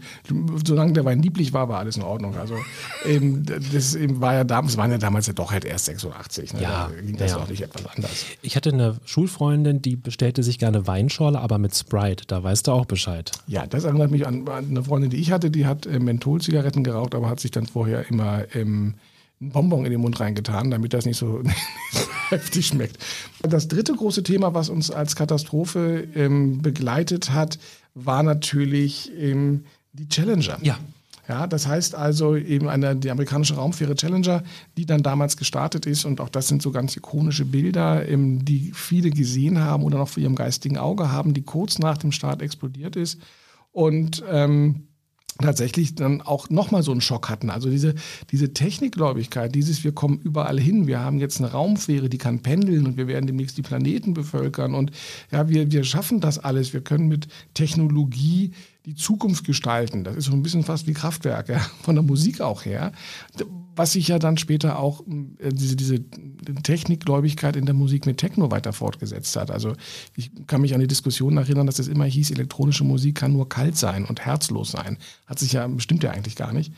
solange 0.65 0.93
der 0.93 1.05
Wein 1.05 1.23
lieblich 1.23 1.53
war, 1.53 1.69
war 1.69 1.79
alles 1.79 1.97
in 1.97 2.03
Ordnung. 2.03 2.37
Also 2.37 2.57
eben, 3.07 3.45
das 3.45 3.95
eben 3.95 4.21
war 4.21 4.35
ja 4.35 4.45
damals, 4.45 4.77
waren 4.77 4.91
ja 4.91 4.99
damals 4.99 5.27
ja 5.27 5.33
doch 5.33 5.53
halt 5.53 5.65
erst 5.65 5.87
86. 5.87 6.55
Ne? 6.55 6.63
Ja, 6.63 6.91
da 6.95 7.01
ging 7.01 7.17
das 7.17 7.33
ja. 7.33 7.39
auch 7.39 7.49
nicht 7.49 7.63
etwas 7.63 7.87
anders. 7.87 8.27
Ich 8.43 8.57
hatte 8.57 8.71
eine 8.71 8.97
Schulfreundin, 9.05 9.83
die 9.83 9.97
bestellte 9.97 10.43
sich 10.43 10.59
gerne 10.59 10.87
Weinschorle, 10.87 11.39
aber 11.39 11.59
mit 11.59 11.75
Sprite. 11.75 12.25
Da 12.27 12.43
weißt 12.43 12.67
du 12.67 12.73
auch 12.73 12.87
Bescheid. 12.87 13.31
Ja, 13.47 13.67
das 13.67 13.85
erinnert 13.85 14.11
mich 14.11 14.27
an, 14.27 14.49
an 14.49 14.71
eine 14.71 14.83
Freundin, 14.83 15.11
die 15.11 15.19
ich 15.19 15.31
hatte, 15.31 15.51
die 15.51 15.67
hat 15.67 15.87
äh, 15.87 15.99
Mentholzigaretten 15.99 16.83
geraucht, 16.83 17.15
aber 17.15 17.29
hat 17.29 17.41
sich 17.41 17.51
dann 17.51 17.67
vorher 17.67 18.09
immer 18.09 18.45
ähm, 18.55 18.95
einen 19.41 19.53
Bonbon 19.53 19.85
in 19.85 19.91
den 19.91 20.01
Mund 20.01 20.21
reingetan, 20.21 20.71
damit 20.71 20.93
das 20.93 21.07
nicht 21.07 21.17
so, 21.17 21.43
heftig 22.29 22.67
schmeckt. 22.67 22.99
Das 23.43 23.69
dritte 23.69 23.95
große 23.95 24.23
Thema, 24.23 24.55
was 24.55 24.69
uns 24.69 24.91
als 24.91 25.17
Katastrophe 25.17 26.07
ähm, 26.15 26.63
begleitet 26.63 27.33
hat, 27.33 27.59
war 27.95 28.23
natürlich 28.23 29.11
ähm, 29.17 29.65
die 29.93 30.09
Challenger. 30.09 30.59
Ja. 30.63 30.79
Ja, 31.29 31.47
das 31.47 31.69
heißt 31.69 31.95
also 31.95 32.35
eben 32.35 32.69
eine, 32.69 32.97
die 32.97 33.09
amerikanische 33.09 33.55
Raumfähre 33.55 33.95
Challenger, 33.95 34.43
die 34.77 34.85
dann 34.85 35.05
damals 35.05 35.37
gestartet 35.37 35.87
ist 35.87 36.05
und 36.05 36.21
auch 36.21 36.29
das 36.29 36.49
sind 36.49 36.61
so 36.61 36.73
ganz 36.73 36.97
ikonische 36.97 37.45
Bilder, 37.45 38.09
ähm, 38.09 38.45
die 38.45 38.73
viele 38.75 39.11
gesehen 39.11 39.61
haben 39.61 39.85
oder 39.85 39.99
noch 39.99 40.09
vor 40.09 40.21
ihrem 40.21 40.35
geistigen 40.35 40.77
Auge 40.77 41.13
haben, 41.13 41.33
die 41.33 41.43
kurz 41.43 41.79
nach 41.79 41.99
dem 41.99 42.11
Start 42.11 42.43
explodiert 42.43 42.97
ist 42.97 43.21
und 43.71 44.25
ähm, 44.29 44.89
tatsächlich 45.41 45.95
dann 45.95 46.21
auch 46.23 46.51
nochmal 46.51 46.83
so 46.83 46.93
einen 46.93 47.01
Schock 47.01 47.29
hatten. 47.29 47.51
Also 47.51 47.71
diese, 47.71 47.95
diese 48.31 48.53
Technikgläubigkeit, 48.53 49.55
dieses 49.55 49.85
wir 49.85 49.93
kommen 49.93 50.19
überall 50.19 50.59
hin, 50.59 50.87
wir 50.87 51.01
haben 51.01 51.19
jetzt 51.19 51.39
eine 51.39 51.51
Raumfähre, 51.51 52.09
die 52.09 52.19
kann 52.19 52.41
pendeln 52.41 52.87
und 52.87 52.97
wir 52.97 53.07
werden 53.07 53.27
demnächst 53.27 53.57
die 53.59 53.63
Planeten 53.63 54.15
bevölkern 54.15 54.75
und 54.75 54.91
ja, 55.31 55.49
wir, 55.49 55.71
wir 55.73 55.85
schaffen 55.85 56.21
das 56.21 56.39
alles, 56.39 56.73
wir 56.73 56.81
können 56.83 57.09
mit 57.09 57.29
Technologie 57.55 58.53
die 58.87 58.95
Zukunft 58.95 59.45
gestalten. 59.45 60.05
Das 60.05 60.17
ist 60.17 60.27
so 60.27 60.33
ein 60.33 60.43
bisschen 60.43 60.65
fast 60.65 60.87
wie 60.87 60.95
Kraftwerke, 60.95 61.61
von 61.83 61.95
der 61.95 62.03
Musik 62.03 62.41
auch 62.41 62.65
her. 62.65 62.93
Was 63.77 63.93
sich 63.93 64.09
ja 64.09 64.19
dann 64.19 64.37
später 64.37 64.79
auch 64.79 65.03
äh, 65.39 65.51
diese, 65.51 65.77
diese 65.77 66.05
Technikgläubigkeit 66.63 67.57
in 67.57 67.67
der 67.67 67.75
Musik 67.75 68.07
mit 68.07 68.19
Techno 68.19 68.51
weiter 68.51 68.73
fortgesetzt 68.73 69.37
hat. 69.37 69.51
Also 69.51 69.75
ich 70.17 70.31
kann 70.47 70.61
mich 70.61 70.75
an 70.75 70.81
die 70.81 70.87
Diskussion 70.87 71.37
erinnern, 71.37 71.67
dass 71.67 71.79
es 71.79 71.89
immer 71.89 72.05
hieß, 72.05 72.31
elektronische 72.31 72.85
Musik 72.85 73.17
kann 73.17 73.33
nur 73.33 73.49
kalt 73.49 73.77
sein 73.77 74.05
und 74.05 74.21
herzlos 74.21 74.73
sein. 74.73 74.99
Hat 75.27 75.39
sich 75.39 75.53
ja, 75.53 75.67
bestimmt 75.67 76.03
ja 76.03 76.11
eigentlich 76.11 76.37
gar 76.37 76.53
nicht. 76.53 76.73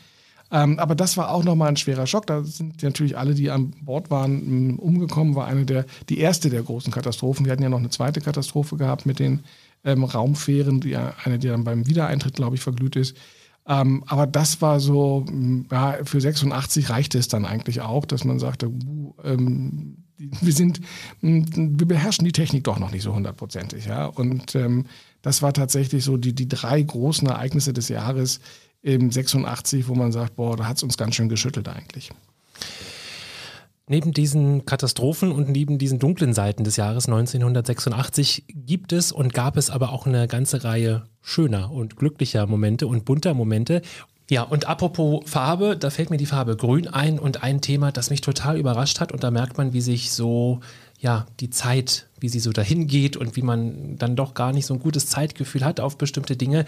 Ähm, 0.53 0.77
aber 0.77 0.93
das 0.93 1.17
war 1.17 1.31
auch 1.31 1.43
nochmal 1.43 1.69
ein 1.69 1.77
schwerer 1.77 2.05
Schock. 2.05 2.27
Da 2.27 2.43
sind 2.43 2.83
natürlich 2.83 3.17
alle, 3.17 3.33
die 3.33 3.49
an 3.49 3.73
Bord 3.81 4.11
waren, 4.11 4.77
umgekommen. 4.77 5.35
War 5.35 5.47
eine 5.47 5.65
der, 5.65 5.85
die 6.09 6.19
erste 6.19 6.51
der 6.51 6.61
großen 6.61 6.93
Katastrophen. 6.93 7.45
Wir 7.45 7.51
hatten 7.51 7.63
ja 7.63 7.69
noch 7.69 7.79
eine 7.79 7.89
zweite 7.89 8.21
Katastrophe 8.21 8.77
gehabt 8.77 9.07
mit 9.07 9.17
den 9.17 9.39
ähm, 9.83 10.03
Raumfähren, 10.03 10.79
die, 10.79 10.95
eine, 10.95 11.39
die 11.39 11.47
dann 11.47 11.63
beim 11.63 11.87
Wiedereintritt, 11.87 12.35
glaube 12.35 12.55
ich, 12.55 12.61
verglüht 12.61 12.95
ist. 12.95 13.17
Ähm, 13.65 14.03
aber 14.07 14.27
das 14.27 14.61
war 14.61 14.79
so, 14.79 15.25
ja, 15.71 15.97
für 16.03 16.19
86 16.19 16.89
reichte 16.89 17.17
es 17.17 17.27
dann 17.27 17.45
eigentlich 17.45 17.81
auch, 17.81 18.05
dass 18.05 18.25
man 18.25 18.39
sagte, 18.39 18.67
uh, 18.67 19.13
ähm, 19.23 20.03
wir 20.17 20.53
sind, 20.53 20.81
wir 21.21 21.87
beherrschen 21.87 22.25
die 22.25 22.31
Technik 22.31 22.65
doch 22.65 22.79
noch 22.79 22.91
nicht 22.91 23.03
so 23.03 23.13
hundertprozentig, 23.13 23.85
ja. 23.85 24.05
Und 24.05 24.55
ähm, 24.55 24.85
das 25.21 25.41
war 25.41 25.53
tatsächlich 25.53 26.03
so 26.03 26.17
die, 26.17 26.33
die 26.33 26.47
drei 26.47 26.81
großen 26.81 27.27
Ereignisse 27.27 27.73
des 27.73 27.89
Jahres 27.89 28.39
im 28.81 29.11
86, 29.11 29.87
wo 29.87 29.95
man 29.95 30.11
sagt, 30.11 30.35
boah, 30.35 30.57
da 30.57 30.67
hat 30.67 30.77
es 30.77 30.83
uns 30.83 30.97
ganz 30.97 31.15
schön 31.15 31.29
geschüttelt 31.29 31.67
eigentlich. 31.69 32.11
Neben 33.93 34.11
diesen 34.11 34.65
Katastrophen 34.65 35.31
und 35.31 35.49
neben 35.49 35.77
diesen 35.77 35.99
dunklen 35.99 36.33
Seiten 36.33 36.63
des 36.63 36.77
Jahres 36.77 37.05
1986 37.05 38.45
gibt 38.47 38.91
es 38.91 39.11
und 39.11 39.35
gab 39.35 39.55
es 39.55 39.69
aber 39.69 39.93
auch 39.93 40.07
eine 40.07 40.27
ganze 40.27 40.63
Reihe 40.63 41.03
schöner 41.21 41.71
und 41.71 41.95
glücklicher 41.95 42.47
Momente 42.47 42.87
und 42.87 43.05
bunter 43.05 43.35
Momente. 43.35 43.83
Ja, 44.31 44.41
und 44.41 44.67
apropos 44.67 45.21
Farbe, 45.29 45.77
da 45.77 45.91
fällt 45.91 46.09
mir 46.09 46.17
die 46.17 46.25
Farbe 46.25 46.57
Grün 46.57 46.87
ein 46.87 47.19
und 47.19 47.43
ein 47.43 47.61
Thema, 47.61 47.91
das 47.91 48.09
mich 48.09 48.21
total 48.21 48.57
überrascht 48.57 48.99
hat 48.99 49.11
und 49.11 49.23
da 49.23 49.29
merkt 49.29 49.59
man, 49.59 49.73
wie 49.73 49.81
sich 49.81 50.11
so 50.11 50.61
ja, 51.03 51.27
die 51.41 51.49
Zeit, 51.49 52.07
wie 52.21 52.29
sie 52.29 52.39
so 52.39 52.53
dahin 52.53 52.87
geht 52.87 53.17
und 53.17 53.35
wie 53.35 53.41
man 53.41 53.97
dann 53.97 54.15
doch 54.15 54.33
gar 54.33 54.53
nicht 54.53 54.65
so 54.65 54.73
ein 54.73 54.79
gutes 54.79 55.07
Zeitgefühl 55.07 55.65
hat 55.65 55.81
auf 55.81 55.97
bestimmte 55.97 56.37
Dinge. 56.37 56.63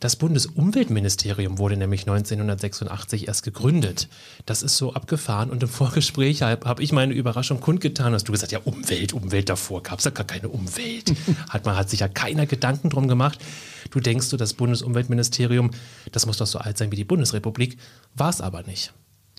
Das 0.00 0.16
Bundesumweltministerium 0.16 1.58
wurde 1.58 1.76
nämlich 1.76 2.00
1986 2.00 3.28
erst 3.28 3.44
gegründet. 3.44 4.08
Das 4.44 4.64
ist 4.64 4.76
so 4.76 4.92
abgefahren 4.92 5.50
und 5.50 5.62
im 5.62 5.68
Vorgespräch 5.68 6.42
habe 6.42 6.68
hab 6.68 6.80
ich 6.80 6.90
meine 6.90 7.14
Überraschung 7.14 7.60
kundgetan, 7.60 8.12
hast 8.12 8.26
du 8.26 8.32
gesagt, 8.32 8.50
ja, 8.50 8.58
Umwelt, 8.64 9.12
Umwelt 9.12 9.48
davor 9.48 9.84
gab 9.84 10.00
es 10.00 10.04
ja 10.04 10.10
gar 10.10 10.26
keine 10.26 10.48
Umwelt. 10.48 11.14
hat 11.48 11.64
man 11.64 11.76
hat 11.76 11.88
sich 11.88 12.00
ja 12.00 12.08
keiner 12.08 12.46
Gedanken 12.46 12.90
drum 12.90 13.06
gemacht. 13.06 13.38
Du 13.92 14.00
denkst 14.00 14.30
du, 14.30 14.36
das 14.36 14.54
Bundesumweltministerium, 14.54 15.70
das 16.10 16.26
muss 16.26 16.38
doch 16.38 16.48
so 16.48 16.58
alt 16.58 16.76
sein 16.76 16.90
wie 16.90 16.96
die 16.96 17.04
Bundesrepublik, 17.04 17.78
war 18.16 18.30
es 18.30 18.40
aber 18.40 18.64
nicht. 18.64 18.92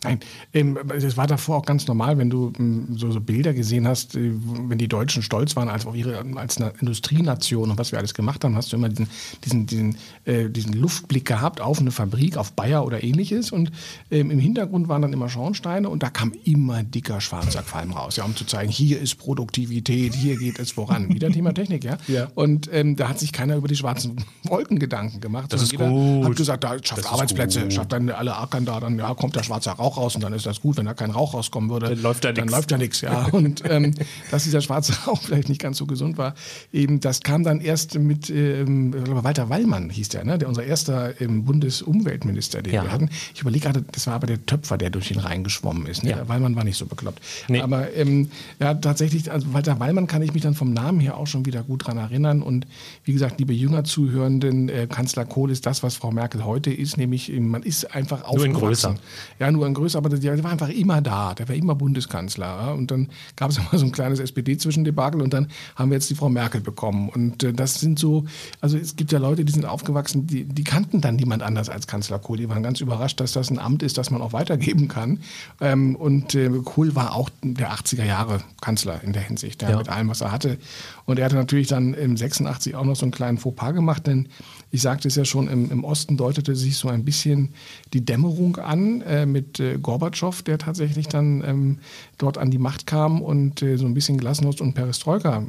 Nein, 0.03 0.19
ähm, 0.53 0.77
das 0.87 1.17
war 1.17 1.25
davor 1.25 1.57
auch 1.57 1.65
ganz 1.65 1.87
normal, 1.87 2.19
wenn 2.19 2.29
du 2.29 2.53
ähm, 2.59 2.95
so, 2.97 3.09
so, 3.11 3.19
Bilder 3.19 3.53
gesehen 3.53 3.87
hast, 3.87 4.15
äh, 4.15 4.31
wenn 4.69 4.77
die 4.77 4.87
Deutschen 4.87 5.23
stolz 5.23 5.55
waren 5.55 5.69
als 5.69 5.87
ihre 5.91 6.23
als 6.35 6.57
eine 6.57 6.71
Industrienation 6.79 7.71
und 7.71 7.79
was 7.79 7.91
wir 7.91 7.97
alles 7.97 8.13
gemacht 8.13 8.43
haben, 8.43 8.55
hast 8.55 8.71
du 8.71 8.75
immer 8.75 8.89
diesen, 8.89 9.07
diesen, 9.43 9.65
diesen, 9.65 9.97
äh, 10.25 10.49
diesen 10.49 10.73
Luftblick 10.73 11.25
gehabt 11.25 11.61
auf 11.61 11.79
eine 11.79 11.89
Fabrik, 11.89 12.37
auf 12.37 12.51
Bayer 12.51 12.85
oder 12.85 13.03
ähnliches. 13.03 13.51
Und 13.51 13.71
ähm, 14.11 14.29
im 14.29 14.37
Hintergrund 14.37 14.87
waren 14.87 15.01
dann 15.01 15.13
immer 15.13 15.29
Schornsteine 15.29 15.89
und 15.89 16.03
da 16.03 16.11
kam 16.11 16.31
immer 16.43 16.83
dicker 16.83 17.19
Schwarzsackfalm 17.19 17.91
raus, 17.91 18.17
ja, 18.17 18.23
um 18.23 18.35
zu 18.35 18.45
zeigen, 18.45 18.71
hier 18.71 19.01
ist 19.01 19.15
Produktivität, 19.15 20.13
hier 20.13 20.37
geht 20.37 20.59
es 20.59 20.71
voran. 20.71 21.09
Wieder 21.13 21.31
Thema 21.31 21.55
Technik, 21.55 21.83
ja. 21.83 21.97
ja. 22.07 22.27
Und 22.35 22.69
ähm, 22.71 22.97
da 22.97 23.09
hat 23.09 23.17
sich 23.17 23.33
keiner 23.33 23.55
über 23.55 23.67
die 23.67 23.75
schwarzen 23.75 24.23
Wolken 24.43 24.77
Gedanken 24.77 25.21
gemacht. 25.21 25.51
Das 25.51 25.63
ist 25.63 25.75
gut. 25.75 26.23
Hat 26.23 26.35
gesagt, 26.35 26.63
da 26.63 26.77
schafft 26.83 27.11
Arbeitsplätze, 27.11 27.71
schafft 27.71 27.91
dann 27.93 28.11
alle 28.11 28.37
Ackern 28.37 28.63
da, 28.63 28.79
dann 28.79 28.99
ja, 28.99 29.15
kommt 29.15 29.35
der 29.35 29.41
schwarze 29.41 29.71
Rauch 29.71 29.86
Rauch 29.87 29.97
raus 29.97 30.15
und 30.15 30.23
dann 30.23 30.33
ist 30.33 30.45
das 30.45 30.61
gut. 30.61 30.77
Wenn 30.77 30.85
da 30.85 30.93
kein 30.93 31.11
Rauch 31.11 31.33
rauskommen 31.33 31.69
würde, 31.69 31.87
dann 31.89 32.01
läuft 32.01 32.23
da 32.23 32.29
nichts. 32.29 32.41
Dann 32.41 32.49
läuft 32.49 32.71
ja 32.71 32.77
nichts, 32.77 33.01
ja. 33.01 33.25
Und 33.31 33.63
ähm, 33.69 33.93
dass 34.31 34.43
dieser 34.43 34.61
schwarze 34.61 34.93
Rauch 35.07 35.21
vielleicht 35.21 35.49
nicht 35.49 35.61
ganz 35.61 35.77
so 35.77 35.85
gesund 35.85 36.17
war, 36.17 36.35
eben 36.73 36.99
das 36.99 37.21
kam 37.21 37.43
dann 37.43 37.61
erst 37.61 37.97
mit 37.97 38.29
ähm, 38.29 38.93
Walter 39.23 39.49
Wallmann 39.49 39.89
hieß 39.89 40.09
der, 40.09 40.25
ne? 40.25 40.37
der 40.37 40.47
unser 40.49 40.63
erster 40.63 41.19
ähm, 41.21 41.45
Bundesumweltminister, 41.45 42.61
den 42.61 42.73
ja. 42.73 42.83
wir 42.83 42.91
hatten. 42.91 43.09
Ich 43.33 43.41
überlege 43.41 43.65
gerade, 43.65 43.83
das 43.91 44.07
war 44.07 44.15
aber 44.15 44.27
der 44.27 44.45
Töpfer, 44.45 44.77
der 44.77 44.89
durch 44.89 45.11
ihn 45.11 45.19
reingeschwommen 45.19 45.87
ist. 45.87 46.03
Ne? 46.03 46.11
Ja. 46.11 46.27
Wallmann 46.27 46.55
war 46.55 46.63
nicht 46.63 46.77
so 46.77 46.85
bekloppt. 46.85 47.21
Nee. 47.47 47.61
Aber 47.61 47.93
ähm, 47.95 48.29
ja, 48.59 48.73
tatsächlich, 48.73 49.31
also 49.31 49.53
Walter 49.53 49.79
Wallmann 49.79 50.07
kann 50.07 50.21
ich 50.21 50.33
mich 50.33 50.43
dann 50.43 50.53
vom 50.53 50.73
Namen 50.73 50.99
her 50.99 51.17
auch 51.17 51.27
schon 51.27 51.45
wieder 51.45 51.63
gut 51.63 51.83
daran 51.83 51.97
erinnern. 51.97 52.41
Und 52.41 52.67
wie 53.03 53.13
gesagt, 53.13 53.39
liebe 53.39 53.53
jünger 53.53 53.83
Zuhörenden, 53.83 54.69
äh, 54.69 54.87
Kanzler 54.87 55.25
Kohl 55.25 55.51
ist 55.51 55.65
das, 55.65 55.83
was 55.83 55.95
Frau 55.95 56.11
Merkel 56.11 56.45
heute 56.45 56.71
ist, 56.71 56.97
nämlich 56.97 57.31
man 57.39 57.63
ist 57.63 57.95
einfach 57.95 58.23
aufgewachsen. 58.23 58.51
Nur 58.51 58.61
in 58.61 58.67
größer. 58.67 58.95
Ja, 59.39 59.51
nur 59.51 59.67
in 59.67 59.73
größer, 59.77 59.97
aber 59.97 60.09
der 60.09 60.43
war 60.43 60.51
einfach 60.51 60.69
immer 60.69 61.01
da, 61.01 61.33
der 61.33 61.47
war 61.47 61.55
immer 61.55 61.75
Bundeskanzler. 61.75 62.73
Und 62.75 62.91
dann 62.91 63.09
gab 63.35 63.51
es 63.51 63.57
immer 63.57 63.69
so 63.73 63.85
ein 63.85 63.91
kleines 63.91 64.19
SPD-Zwischendebakel 64.19 65.21
und 65.21 65.33
dann 65.33 65.47
haben 65.75 65.91
wir 65.91 65.95
jetzt 65.95 66.09
die 66.09 66.15
Frau 66.15 66.29
Merkel 66.29 66.61
bekommen. 66.61 67.09
Und 67.09 67.43
äh, 67.43 67.53
das 67.53 67.79
sind 67.79 67.99
so, 67.99 68.25
also 68.61 68.77
es 68.77 68.95
gibt 68.95 69.11
ja 69.11 69.19
Leute, 69.19 69.45
die 69.45 69.53
sind 69.53 69.65
aufgewachsen, 69.65 70.27
die, 70.27 70.43
die 70.43 70.63
kannten 70.63 71.01
dann 71.01 71.15
niemand 71.15 71.43
anders 71.43 71.69
als 71.69 71.87
Kanzler 71.87 72.19
Kohl. 72.19 72.37
Die 72.37 72.49
waren 72.49 72.63
ganz 72.63 72.81
überrascht, 72.81 73.19
dass 73.19 73.33
das 73.33 73.49
ein 73.49 73.59
Amt 73.59 73.83
ist, 73.83 73.97
das 73.97 74.11
man 74.11 74.21
auch 74.21 74.33
weitergeben 74.33 74.87
kann. 74.87 75.19
Ähm, 75.61 75.95
und 75.95 76.35
äh, 76.35 76.49
Kohl 76.63 76.95
war 76.95 77.15
auch 77.15 77.29
der 77.41 77.71
80er 77.71 78.05
Jahre 78.05 78.41
Kanzler 78.61 79.03
in 79.03 79.13
der 79.13 79.21
Hinsicht, 79.21 79.61
ja, 79.61 79.77
mit 79.77 79.89
allem, 79.89 80.09
was 80.09 80.21
er 80.21 80.31
hatte. 80.31 80.57
Und 81.05 81.19
er 81.19 81.25
hatte 81.25 81.35
natürlich 81.35 81.67
dann 81.67 81.93
im 81.93 82.17
86 82.17 82.75
auch 82.75 82.83
noch 82.83 82.95
so 82.95 83.05
einen 83.05 83.11
kleinen 83.11 83.37
Fauxpas 83.37 83.73
gemacht, 83.73 84.07
denn 84.07 84.27
ich 84.69 84.81
sagte 84.81 85.07
es 85.07 85.15
ja 85.15 85.25
schon, 85.25 85.47
im, 85.47 85.71
im 85.71 85.83
Osten 85.83 86.17
deutete 86.17 86.55
sich 86.55 86.77
so 86.77 86.89
ein 86.89 87.05
bisschen 87.05 87.53
die 87.93 88.03
Dämmerung 88.03 88.57
an 88.57 89.01
äh, 89.01 89.25
mit 89.25 89.59
äh, 89.59 89.77
Gorbatschow, 89.77 90.41
der 90.41 90.57
tatsächlich 90.57 91.07
dann 91.07 91.43
ähm, 91.45 91.79
dort 92.17 92.37
an 92.37 92.51
die 92.51 92.57
Macht 92.57 92.85
kam 92.85 93.21
und 93.21 93.61
äh, 93.61 93.77
so 93.77 93.85
ein 93.85 93.93
bisschen 93.93 94.17
Glasnost 94.17 94.61
und 94.61 94.73
Perestroika 94.73 95.43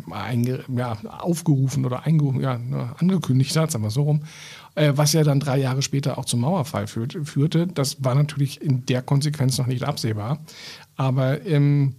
ja, 0.75 0.99
aufgerufen 1.19 1.85
oder 1.85 2.03
ja, 2.07 2.59
ne, 2.59 2.95
angekündigt 2.99 3.57
hat, 3.57 3.71
sagen 3.71 3.85
wir 3.85 3.91
so 3.91 4.03
rum 4.03 4.21
äh, 4.75 4.93
was 4.95 5.13
ja 5.13 5.25
dann 5.25 5.41
drei 5.41 5.59
Jahre 5.59 5.83
später 5.83 6.19
auch 6.19 6.25
zum 6.25 6.41
Mauerfall 6.41 6.87
führte. 6.87 7.67
Das 7.67 8.05
war 8.05 8.15
natürlich 8.15 8.63
in 8.63 8.87
der 8.87 9.03
Konsequenz 9.03 9.59
noch 9.59 9.67
nicht 9.67 9.83
absehbar. 9.83 10.39
Aber 10.97 11.45
ähm, 11.45 11.95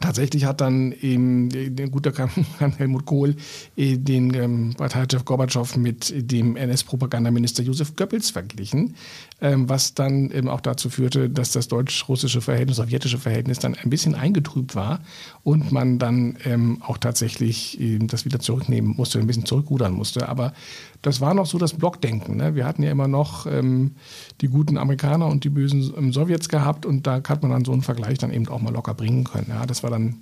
Tatsächlich 0.00 0.46
hat 0.46 0.60
dann 0.60 0.92
eben 0.92 1.48
der 1.50 1.88
gute 1.88 2.12
Helmut 2.78 3.04
Kohl 3.04 3.36
äh, 3.76 3.98
den 3.98 4.34
ähm, 4.34 4.74
Parteichef 4.76 5.24
Gorbatschow 5.24 5.76
mit 5.76 6.12
dem 6.16 6.56
NS-Propagandaminister 6.56 7.62
Josef 7.62 7.94
Goebbels 7.94 8.30
verglichen, 8.30 8.96
ähm, 9.40 9.68
was 9.68 9.94
dann 9.94 10.30
eben 10.30 10.48
auch 10.48 10.60
dazu 10.60 10.88
führte, 10.88 11.28
dass 11.28 11.52
das 11.52 11.68
deutsch-russische 11.68 12.40
Verhältnis, 12.40 12.78
sowjetische 12.78 13.18
Verhältnis 13.18 13.58
dann 13.58 13.74
ein 13.74 13.90
bisschen 13.90 14.14
eingetrübt 14.14 14.74
war 14.74 15.00
und 15.44 15.72
man 15.72 15.98
dann 15.98 16.36
ähm, 16.44 16.82
auch 16.82 16.98
tatsächlich 16.98 17.78
das 18.00 18.24
wieder 18.24 18.40
zurücknehmen 18.40 18.94
musste, 18.96 19.18
ein 19.18 19.26
bisschen 19.26 19.46
zurückrudern 19.46 19.92
musste. 19.92 20.28
Aber 20.28 20.52
das 21.02 21.20
war 21.20 21.34
noch 21.34 21.46
so 21.46 21.58
das 21.58 21.74
Blockdenken. 21.74 22.36
Ne? 22.36 22.54
Wir 22.54 22.64
hatten 22.64 22.82
ja 22.82 22.90
immer 22.90 23.08
noch 23.08 23.46
die 23.46 24.48
guten 24.48 24.78
Amerikaner 24.78 25.26
und 25.26 25.44
die 25.44 25.48
bösen 25.48 26.12
Sowjets 26.12 26.48
gehabt 26.48 26.86
und 26.86 27.06
da 27.06 27.20
hat 27.28 27.42
man 27.42 27.50
dann 27.50 27.64
so 27.64 27.72
einen 27.72 27.82
Vergleich 27.82 28.18
dann 28.18 28.32
eben 28.32 28.48
auch 28.48 28.60
mal 28.60 28.72
locker 28.72 28.94
bringen 28.94 29.24
können. 29.24 29.46
Ja, 29.48 29.66
das 29.66 29.81
war 29.82 29.90
dann 29.90 30.20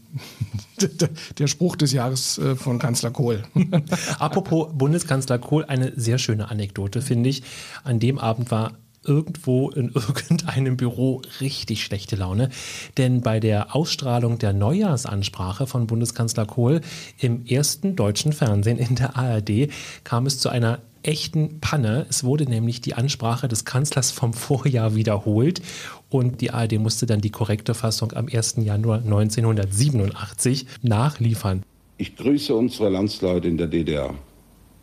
der 1.38 1.46
Spruch 1.46 1.77
des 1.77 1.92
Jahres 1.92 2.38
äh, 2.38 2.57
von 2.57 2.79
Kanzler 2.79 3.11
Kohl. 3.11 3.42
Apropos 4.18 4.68
Bundeskanzler 4.75 5.38
Kohl, 5.38 5.64
eine 5.64 5.92
sehr 5.96 6.18
schöne 6.18 6.51
Anekdote, 6.51 7.03
finde 7.03 7.29
ich. 7.29 7.42
An 7.85 8.01
dem 8.01 8.18
Abend 8.18 8.51
war 8.51 8.73
irgendwo 9.05 9.70
in 9.70 9.90
irgendeinem 9.94 10.77
Büro 10.77 11.23
richtig 11.40 11.85
schlechte 11.85 12.16
Laune. 12.16 12.51
Denn 12.96 13.20
bei 13.20 13.40
der 13.40 13.75
Ausstrahlung 13.75 14.38
der 14.38 14.53
Neujahrsansprache 14.53 15.66
von 15.66 15.87
Bundeskanzler 15.87 16.46
Kohl 16.46 16.81
im 17.18 17.46
ersten 17.46 17.96
deutschen 17.96 18.33
Fernsehen 18.33 18.79
in 18.79 18.96
der 18.96 19.16
ARD 19.16 19.68
kam 20.05 20.27
es 20.27 20.38
zu 20.38 20.49
einer 20.49 20.81
echten 21.03 21.61
Panne. 21.61 22.07
Es 22.11 22.25
wurde 22.25 22.44
nämlich 22.44 22.83
die 22.83 22.94
Ansprache 22.94 23.49
des 23.49 23.64
Kanzlers 23.64 24.11
vom 24.11 24.35
Vorjahr 24.35 24.94
wiederholt 24.94 25.62
und 26.11 26.40
die 26.40 26.51
ARD 26.51 26.79
musste 26.79 27.07
dann 27.07 27.20
die 27.20 27.31
korrekte 27.31 27.75
Fassung 27.75 28.12
am 28.12 28.27
1. 28.31 28.57
Januar 28.59 28.99
1987 28.99 30.66
nachliefern. 30.83 31.62
Ich 31.96 32.16
grüße 32.16 32.55
unsere 32.55 32.88
Landsleute 32.88 33.49
in 33.49 33.57
der 33.57 33.68
DDR, 33.68 34.14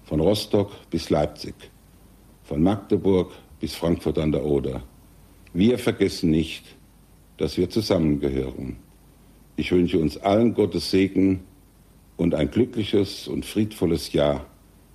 von 0.06 0.20
Rostock 0.20 0.72
bis 0.90 1.10
Leipzig, 1.10 1.56
von 2.44 2.64
Magdeburg 2.64 3.32
bis 3.60 3.76
Frankfurt 3.76 4.18
an 4.20 4.32
der 4.32 4.46
Oder. 4.46 4.84
Wir 5.54 5.78
vergessen 5.78 6.32
nicht, 6.32 6.64
dass 7.38 7.58
wir 7.58 7.70
zusammengehören. 7.70 8.78
Ich 9.56 9.72
wünsche 9.72 10.00
uns 10.00 10.18
allen 10.18 10.54
Gottes 10.54 10.92
Segen 10.92 11.42
und 12.16 12.36
ein 12.36 12.50
glückliches 12.52 13.28
und 13.28 13.46
friedvolles 13.46 14.14
Jahr 14.14 14.46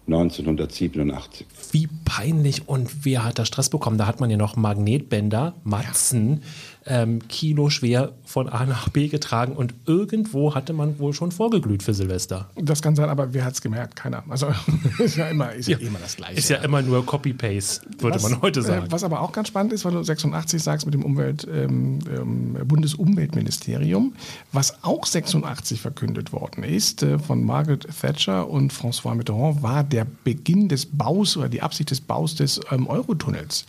1987. 0.06 1.46
Wie 1.70 1.88
peinlich 2.04 2.68
und 2.68 3.04
wer 3.04 3.24
hat 3.24 3.38
da 3.38 3.44
Stress 3.44 3.70
bekommen? 3.70 3.98
Da 3.98 4.06
hat 4.06 4.20
man 4.20 4.30
ja 4.30 4.36
noch 4.36 4.56
Magnetbänder, 4.56 5.54
Matzen, 5.64 6.42
ja 6.42 6.46
ähm, 6.86 7.26
Kilo 7.28 7.70
schwer 7.70 8.12
von 8.24 8.48
A 8.48 8.66
nach 8.66 8.88
B 8.88 9.08
getragen 9.08 9.52
und 9.52 9.74
irgendwo 9.86 10.54
hatte 10.54 10.72
man 10.72 10.98
wohl 10.98 11.12
schon 11.12 11.32
vorgeglüht 11.32 11.82
für 11.82 11.94
Silvester. 11.94 12.50
Das 12.56 12.82
kann 12.82 12.96
sein, 12.96 13.08
aber 13.08 13.32
wer 13.34 13.44
hat 13.44 13.54
es 13.54 13.60
gemerkt? 13.60 13.96
Keiner. 13.96 14.24
Also 14.28 14.48
ist 14.98 15.16
ja 15.16 15.28
immer, 15.28 15.52
ist 15.52 15.68
ja, 15.68 15.78
ja 15.78 15.86
immer 15.86 15.98
das 16.00 16.16
Gleiche. 16.16 16.38
Ist 16.38 16.48
ja, 16.48 16.58
ja. 16.58 16.64
immer 16.64 16.82
nur 16.82 17.04
Copy-Paste, 17.04 17.86
würde 17.98 18.16
was, 18.16 18.22
man 18.22 18.42
heute 18.42 18.60
äh, 18.60 18.62
sagen. 18.62 18.86
Äh, 18.86 18.92
was 18.92 19.04
aber 19.04 19.20
auch 19.20 19.32
ganz 19.32 19.48
spannend 19.48 19.72
ist, 19.72 19.84
weil 19.84 19.92
du 19.92 20.02
86 20.02 20.62
sagst 20.62 20.86
mit 20.86 20.94
dem 20.94 21.04
Umwelt, 21.04 21.46
ähm, 21.52 22.00
ähm, 22.10 22.56
Bundesumweltministerium, 22.66 24.14
was 24.52 24.82
auch 24.82 25.06
86 25.06 25.80
verkündet 25.80 26.32
worden 26.32 26.64
ist 26.64 27.02
äh, 27.02 27.18
von 27.18 27.44
Margaret 27.44 27.86
Thatcher 28.00 28.48
und 28.48 28.72
François 28.72 29.14
Mitterrand, 29.14 29.62
war 29.62 29.84
der 29.84 30.06
Beginn 30.24 30.68
des 30.68 30.86
Baus 30.86 31.36
oder 31.36 31.48
die 31.48 31.62
Absicht 31.62 31.90
des 31.90 32.00
Baus 32.00 32.34
des 32.34 32.60
ähm, 32.70 32.86
Eurotunnels. 32.86 33.66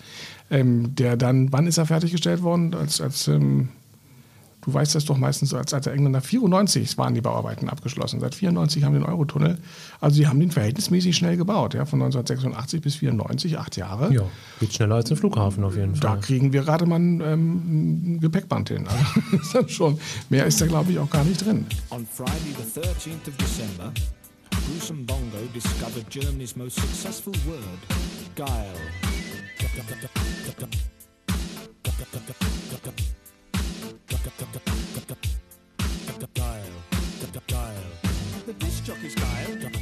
Ähm, 0.52 0.93
der 0.93 1.17
dann, 1.17 1.52
wann 1.52 1.67
ist 1.67 1.78
er 1.78 1.86
fertiggestellt 1.86 2.43
worden? 2.43 2.76
Als, 2.76 3.02
als 3.03 3.27
ähm, 3.27 3.69
du 4.65 4.73
weißt 4.73 4.95
das 4.95 5.05
doch 5.05 5.17
meistens, 5.17 5.53
als, 5.53 5.73
als 5.73 5.83
der 5.83 5.93
Engländer 5.93 6.21
94 6.21 6.97
waren 6.97 7.13
die 7.13 7.21
Bauarbeiten 7.21 7.69
abgeschlossen. 7.69 8.19
Seit 8.19 8.35
94 8.35 8.83
haben 8.83 8.93
wir 8.93 9.01
den 9.01 9.07
Eurotunnel. 9.07 9.57
Also 9.99 10.15
sie 10.17 10.27
haben 10.27 10.39
den 10.39 10.51
verhältnismäßig 10.51 11.15
schnell 11.15 11.37
gebaut, 11.37 11.73
ja, 11.73 11.85
von 11.85 12.01
1986 12.01 12.81
bis 12.81 12.95
94, 12.95 13.57
acht 13.57 13.77
Jahre. 13.77 14.13
Ja, 14.13 14.23
geht 14.59 14.73
schneller 14.73 14.95
als 14.95 15.11
ein 15.11 15.17
Flughafen 15.17 15.63
auf 15.63 15.75
jeden 15.75 15.95
Fall. 15.95 16.15
Da 16.15 16.17
kriegen 16.17 16.53
wir 16.53 16.63
gerade 16.63 16.85
mal 16.85 16.99
ein, 16.99 17.21
ähm, 17.21 18.19
Gepäckband 18.19 18.69
hin. 18.69 18.87
Also 18.87 19.59
ist 19.65 19.71
schon, 19.71 19.99
mehr 20.29 20.45
ist 20.45 20.61
da 20.61 20.65
glaube 20.65 20.91
ich 20.91 20.99
auch 20.99 21.09
gar 21.09 21.23
nicht 21.23 21.45
drin. 21.45 21.65
On 21.89 22.05
Friday 22.05 22.55
the 22.57 22.79
13th 22.79 23.27
of 23.27 23.37
December, 23.37 23.91
Bruce 24.49 24.93
Bongo 25.05 25.37
discovered 25.53 26.09
Germany's 26.09 26.55
most 26.55 26.79
successful 26.79 27.33
word, 27.45 27.79
guile. 28.35 28.73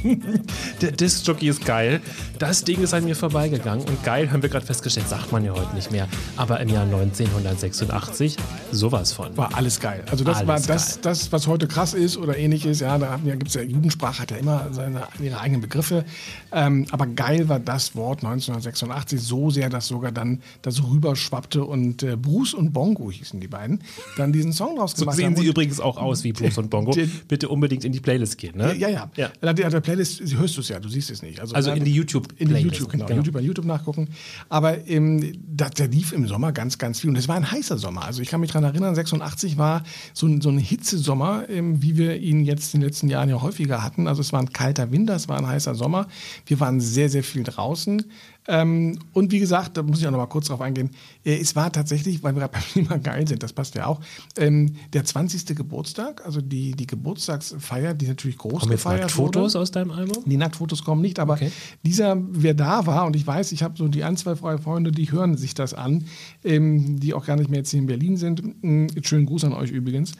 Der 0.80 0.92
Disc-Jockey 0.92 1.48
ist 1.48 1.64
geil. 1.64 2.00
Das 2.38 2.64
Ding 2.64 2.82
ist 2.82 2.94
an 2.94 3.04
mir 3.04 3.16
vorbeigegangen. 3.16 3.86
Und 3.86 4.02
geil, 4.04 4.30
haben 4.30 4.42
wir 4.42 4.48
gerade 4.48 4.66
festgestellt, 4.66 5.08
sagt 5.08 5.32
man 5.32 5.44
ja 5.44 5.52
heute 5.52 5.74
nicht 5.74 5.90
mehr. 5.90 6.08
Aber 6.36 6.60
im 6.60 6.68
Jahr 6.68 6.84
1986 6.84 8.36
sowas 8.70 9.12
von. 9.12 9.36
War 9.36 9.54
alles 9.54 9.80
geil. 9.80 10.04
Also 10.10 10.24
das 10.24 10.38
Alles 10.38 10.48
war 10.48 10.60
das, 10.60 11.00
das, 11.00 11.32
was 11.32 11.46
heute 11.46 11.68
krass 11.68 11.94
ist 11.94 12.16
oder 12.16 12.36
ähnlich 12.36 12.66
ist. 12.66 12.80
Ja, 12.80 12.98
da 12.98 13.18
gibt 13.24 13.48
es 13.48 13.54
ja, 13.54 13.62
Jugendsprache 13.62 14.22
hat 14.22 14.30
ja 14.30 14.36
immer 14.38 14.68
seine, 14.72 15.02
ihre 15.20 15.40
eigenen 15.40 15.60
Begriffe. 15.60 16.04
Ähm, 16.52 16.86
aber 16.90 17.06
geil 17.06 17.48
war 17.48 17.60
das 17.60 17.94
Wort 17.94 18.24
1986 18.24 19.20
so 19.20 19.50
sehr, 19.50 19.70
dass 19.70 19.88
sogar 19.88 20.12
dann 20.12 20.42
das 20.62 20.82
rüberschwappte 20.82 21.64
und 21.64 22.02
äh, 22.02 22.16
Bruce 22.16 22.54
und 22.54 22.72
Bongo 22.72 23.10
hießen 23.10 23.40
die 23.40 23.48
beiden, 23.48 23.80
dann 24.16 24.32
diesen 24.32 24.52
Song 24.52 24.76
draus 24.76 24.92
So 24.92 25.00
gemacht 25.00 25.16
sehen 25.16 25.26
haben. 25.26 25.36
sie 25.36 25.46
übrigens 25.46 25.80
auch 25.80 25.96
aus 25.96 26.24
wie 26.24 26.32
Bruce 26.32 26.58
und 26.58 26.70
Bongo. 26.70 26.94
Bitte 27.28 27.48
unbedingt 27.48 27.84
in 27.84 27.92
die 27.92 28.00
Playlist 28.00 28.38
gehen. 28.38 28.56
Ne? 28.56 28.74
Ja, 28.76 28.88
ja. 28.88 29.10
Ja. 29.16 29.30
ja. 29.42 29.52
Der, 29.52 29.70
Playlist 29.92 30.22
hörst 30.38 30.56
du 30.56 30.60
es 30.62 30.68
ja, 30.68 30.80
du 30.80 30.88
siehst 30.88 31.10
es 31.10 31.22
nicht. 31.22 31.40
Also 31.40 31.54
ja, 31.54 31.74
in 31.74 31.84
die 31.84 31.92
YouTube 31.92 32.32
In 32.38 32.48
die 32.48 32.54
YouTube, 32.60 32.90
genau. 32.90 33.04
genau. 33.04 33.18
YouTube, 33.18 33.34
bei 33.34 33.40
YouTube 33.40 33.66
nachgucken. 33.66 34.08
Aber 34.48 34.88
ähm, 34.88 35.34
das, 35.46 35.72
der 35.72 35.88
lief 35.88 36.12
im 36.12 36.26
Sommer 36.26 36.52
ganz, 36.52 36.78
ganz 36.78 37.00
viel. 37.00 37.10
Und 37.10 37.16
es 37.16 37.28
war 37.28 37.36
ein 37.36 37.50
heißer 37.50 37.76
Sommer. 37.76 38.04
Also 38.04 38.22
ich 38.22 38.28
kann 38.28 38.40
mich 38.40 38.52
daran 38.52 38.64
erinnern, 38.64 38.94
86 38.94 39.58
war 39.58 39.82
so 40.14 40.26
ein, 40.26 40.40
so 40.40 40.48
ein 40.48 40.58
Hitzesommer, 40.58 41.48
ähm, 41.50 41.82
wie 41.82 41.98
wir 41.98 42.16
ihn 42.16 42.44
jetzt 42.44 42.74
in 42.74 42.80
den 42.80 42.88
letzten 42.88 43.08
Jahren 43.08 43.28
ja 43.28 43.42
häufiger 43.42 43.82
hatten. 43.82 44.06
Also 44.06 44.22
es 44.22 44.32
war 44.32 44.40
ein 44.40 44.52
kalter 44.52 44.90
Winter, 44.92 45.14
es 45.14 45.28
war 45.28 45.36
ein 45.36 45.46
heißer 45.46 45.74
Sommer. 45.74 46.08
Wir 46.46 46.58
waren 46.60 46.80
sehr, 46.80 47.10
sehr 47.10 47.22
viel 47.22 47.42
draußen. 47.42 48.04
Ähm, 48.48 48.98
und 49.12 49.30
wie 49.30 49.38
gesagt, 49.38 49.76
da 49.76 49.82
muss 49.82 50.00
ich 50.00 50.06
auch 50.06 50.10
noch 50.10 50.18
mal 50.18 50.26
kurz 50.26 50.48
drauf 50.48 50.60
eingehen, 50.60 50.90
äh, 51.24 51.36
es 51.38 51.54
war 51.54 51.70
tatsächlich, 51.72 52.22
weil 52.22 52.34
wir 52.34 52.40
gerade 52.40 52.52
beim 52.52 52.62
Thema 52.72 52.98
geil 52.98 53.26
sind, 53.28 53.42
das 53.42 53.52
passt 53.52 53.74
ja 53.76 53.86
auch, 53.86 54.00
ähm, 54.36 54.74
der 54.92 55.04
20. 55.04 55.54
Geburtstag, 55.54 56.24
also 56.26 56.40
die, 56.40 56.72
die 56.72 56.86
Geburtstagsfeier, 56.86 57.94
die 57.94 58.08
natürlich 58.08 58.38
groß 58.38 58.60
Kommen 58.60 58.72
jetzt 58.72 58.82
gefeiert 58.82 59.10
Fotos 59.12 59.54
wurde. 59.54 59.62
aus 59.62 59.70
deinem 59.70 59.92
Album? 59.92 60.24
Die 60.26 60.36
Nacktfotos 60.36 60.82
kommen 60.84 61.02
nicht, 61.02 61.18
aber 61.18 61.34
Okay. 61.34 61.52
dieser, 61.84 62.16
wer 62.30 62.54
da 62.54 62.84
war, 62.86 63.06
und 63.06 63.14
ich 63.16 63.26
weiß, 63.26 63.52
ich 63.52 63.62
habe 63.62 63.74
so 63.78 63.88
die 63.88 64.02
ein, 64.04 64.16
zwei 64.16 64.34
freie 64.36 64.58
Freunde, 64.58 64.90
die 64.90 65.10
hören 65.12 65.36
sich 65.36 65.54
das 65.54 65.72
an, 65.72 66.04
ähm, 66.44 66.98
die 66.98 67.14
auch 67.14 67.24
gar 67.24 67.36
nicht 67.36 67.48
mehr 67.48 67.60
jetzt 67.60 67.70
hier 67.70 67.80
in 67.80 67.86
Berlin 67.86 68.16
sind. 68.16 68.42
Ähm, 68.62 68.88
schönen 69.02 69.26
Gruß 69.26 69.44
an 69.44 69.52
euch 69.52 69.70
übrigens. 69.70 70.12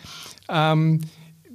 Ähm, 0.48 1.00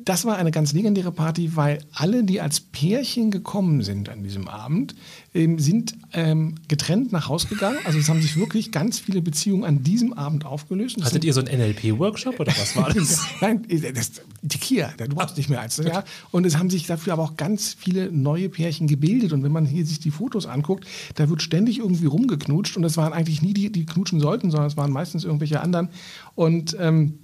das 0.07 0.23
war 0.23 0.37
eine 0.37 0.51
ganz 0.51 0.71
legendäre 0.71 1.11
Party, 1.11 1.57
weil 1.57 1.79
alle, 1.91 2.23
die 2.23 2.39
als 2.39 2.61
Pärchen 2.61 3.29
gekommen 3.29 3.83
sind 3.83 4.07
an 4.07 4.23
diesem 4.23 4.47
Abend, 4.47 4.95
ähm, 5.33 5.59
sind 5.59 5.97
ähm, 6.13 6.55
getrennt 6.69 7.11
nach 7.11 7.27
Haus 7.27 7.49
gegangen. 7.49 7.77
Also 7.83 7.99
es 7.99 8.07
haben 8.07 8.21
sich 8.21 8.37
wirklich 8.37 8.71
ganz 8.71 8.99
viele 8.99 9.21
Beziehungen 9.21 9.65
an 9.65 9.83
diesem 9.83 10.13
Abend 10.13 10.45
aufgelöst. 10.45 11.03
Hattet 11.03 11.25
ihr 11.25 11.33
so 11.33 11.41
einen 11.41 11.59
NLP-Workshop 11.59 12.39
oder 12.39 12.53
was 12.57 12.77
war 12.77 12.93
das? 12.93 13.21
Nein, 13.41 13.65
das, 13.93 14.13
die 14.41 14.57
Kia, 14.57 14.93
du 14.97 15.13
brauchst 15.13 15.35
nicht 15.35 15.49
mehr 15.49 15.59
als 15.59 15.75
das 15.75 15.85
Jahr. 15.85 16.05
Und 16.31 16.45
es 16.45 16.57
haben 16.57 16.69
sich 16.69 16.87
dafür 16.87 17.11
aber 17.11 17.23
auch 17.23 17.35
ganz 17.35 17.75
viele 17.77 18.09
neue 18.09 18.47
Pärchen 18.47 18.87
gebildet. 18.87 19.33
Und 19.33 19.43
wenn 19.43 19.51
man 19.51 19.65
hier 19.65 19.85
sich 19.85 19.99
die 19.99 20.11
Fotos 20.11 20.45
anguckt, 20.45 20.85
da 21.15 21.29
wird 21.29 21.41
ständig 21.41 21.79
irgendwie 21.79 22.05
rumgeknutscht. 22.05 22.77
Und 22.77 22.85
es 22.85 22.95
waren 22.95 23.11
eigentlich 23.11 23.41
nie 23.41 23.53
die, 23.53 23.73
die 23.73 23.85
knutschen 23.85 24.21
sollten, 24.21 24.51
sondern 24.51 24.67
es 24.67 24.77
waren 24.77 24.91
meistens 24.91 25.25
irgendwelche 25.25 25.59
anderen. 25.59 25.89
Und 26.33 26.77
ähm, 26.79 27.19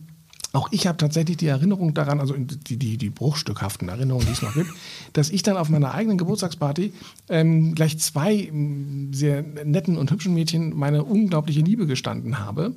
auch 0.54 0.68
ich 0.72 0.86
habe 0.86 0.98
tatsächlich 0.98 1.38
die 1.38 1.48
Erinnerung 1.48 1.96
daran, 1.96 2.20
also 2.20 2.36
die, 2.38 2.78
die, 2.78 2.98
die 2.98 3.10
bruchstückhaften 3.10 3.90
Erinnerungen, 3.90 4.28
die 4.28 4.34
es 4.34 4.44
noch 4.44 4.54
gibt, 4.54 4.70
dass 5.14 5.32
ich 5.32 5.42
dann 5.42 5.58
auf 5.58 5.70
meiner 5.70 5.96
eigenen 5.96 6.20
Geburtstagsparty 6.20 6.94
ähm, 7.28 7.74
gleich 7.74 7.98
zwei 7.98 8.36
ähm, 8.36 9.12
sehr 9.14 9.42
netten 9.42 9.98
und 9.98 10.12
hübschen 10.12 10.34
Mädchen 10.34 10.78
meine 10.78 11.04
unglaubliche 11.04 11.62
Liebe 11.62 11.88
gestanden 11.88 12.38
habe. 12.38 12.74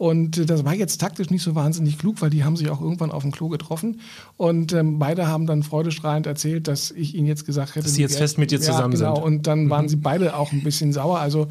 Und 0.00 0.48
das 0.48 0.64
war 0.64 0.72
jetzt 0.72 0.98
taktisch 0.98 1.28
nicht 1.28 1.42
so 1.42 1.54
wahnsinnig 1.54 1.98
klug, 1.98 2.22
weil 2.22 2.30
die 2.30 2.42
haben 2.42 2.56
sich 2.56 2.70
auch 2.70 2.80
irgendwann 2.80 3.10
auf 3.10 3.20
dem 3.20 3.32
Klo 3.32 3.50
getroffen. 3.50 4.00
Und 4.38 4.72
ähm, 4.72 4.98
beide 4.98 5.26
haben 5.26 5.46
dann 5.46 5.62
freudestrahlend 5.62 6.26
erzählt, 6.26 6.68
dass 6.68 6.90
ich 6.90 7.14
ihnen 7.14 7.26
jetzt 7.26 7.44
gesagt 7.44 7.74
hätte, 7.74 7.84
Dass 7.84 7.96
sie 7.96 8.00
jetzt 8.00 8.16
fest 8.16 8.38
mit 8.38 8.50
dir 8.50 8.60
ja, 8.60 8.64
zusammen 8.64 8.94
genau. 8.94 9.16
sind. 9.16 9.24
Und 9.24 9.46
dann 9.46 9.68
waren 9.68 9.90
sie 9.90 9.96
beide 9.96 10.38
auch 10.38 10.52
ein 10.52 10.62
bisschen 10.62 10.94
sauer. 10.94 11.18
Also 11.18 11.48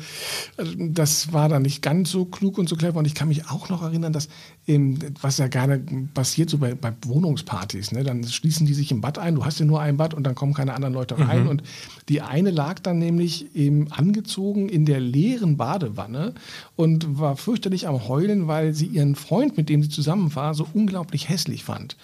äh, 0.57 0.63
das 0.79 1.31
war 1.31 1.47
dann 1.47 1.62
nicht 1.62 1.83
ganz 1.83 2.09
so 2.09 2.25
klug 2.25 2.57
und 2.57 2.67
so 2.67 2.75
clever. 2.75 2.97
Und 2.97 3.05
ich 3.05 3.13
kann 3.13 3.27
mich 3.27 3.51
auch 3.51 3.69
noch 3.69 3.83
erinnern, 3.83 4.13
dass 4.13 4.29
ähm, 4.65 4.97
was 5.21 5.38
ja 5.38 5.47
gerne 5.47 5.83
passiert 6.15 6.49
so 6.49 6.57
bei, 6.57 6.73
bei 6.73 6.91
Wohnungspartys, 7.05 7.91
ne? 7.91 8.03
dann 8.03 8.23
schließen 8.23 8.65
die 8.65 8.73
sich 8.73 8.89
im 8.89 8.99
Bad 8.99 9.19
ein. 9.19 9.35
Du 9.35 9.45
hast 9.45 9.59
ja 9.59 9.65
nur 9.65 9.79
ein 9.79 9.97
Bad 9.97 10.15
und 10.15 10.23
dann 10.23 10.33
kommen 10.33 10.55
keine 10.55 10.73
anderen 10.73 10.95
Leute 10.95 11.19
rein. 11.19 11.47
Und 11.47 11.62
die 12.09 12.21
eine 12.21 12.49
lag 12.49 12.79
dann 12.79 12.97
nämlich 12.97 13.55
eben 13.55 13.91
angezogen 13.91 14.69
in 14.69 14.85
der 14.85 14.99
leeren 14.99 15.57
Badewanne 15.57 16.33
und 16.75 17.19
war 17.19 17.38
fürchterlich 17.38 17.88
am 17.88 18.07
Heulen, 18.07 18.38
weil 18.47 18.73
sie 18.73 18.86
ihren 18.86 19.15
Freund, 19.15 19.58
mit 19.58 19.69
dem 19.69 19.84
sie 19.84 19.89
zusammen 19.89 20.34
war, 20.36 20.54
so 20.54 20.67
unglaublich 20.73 21.30
hässlich 21.30 21.63
fand. 21.63 21.95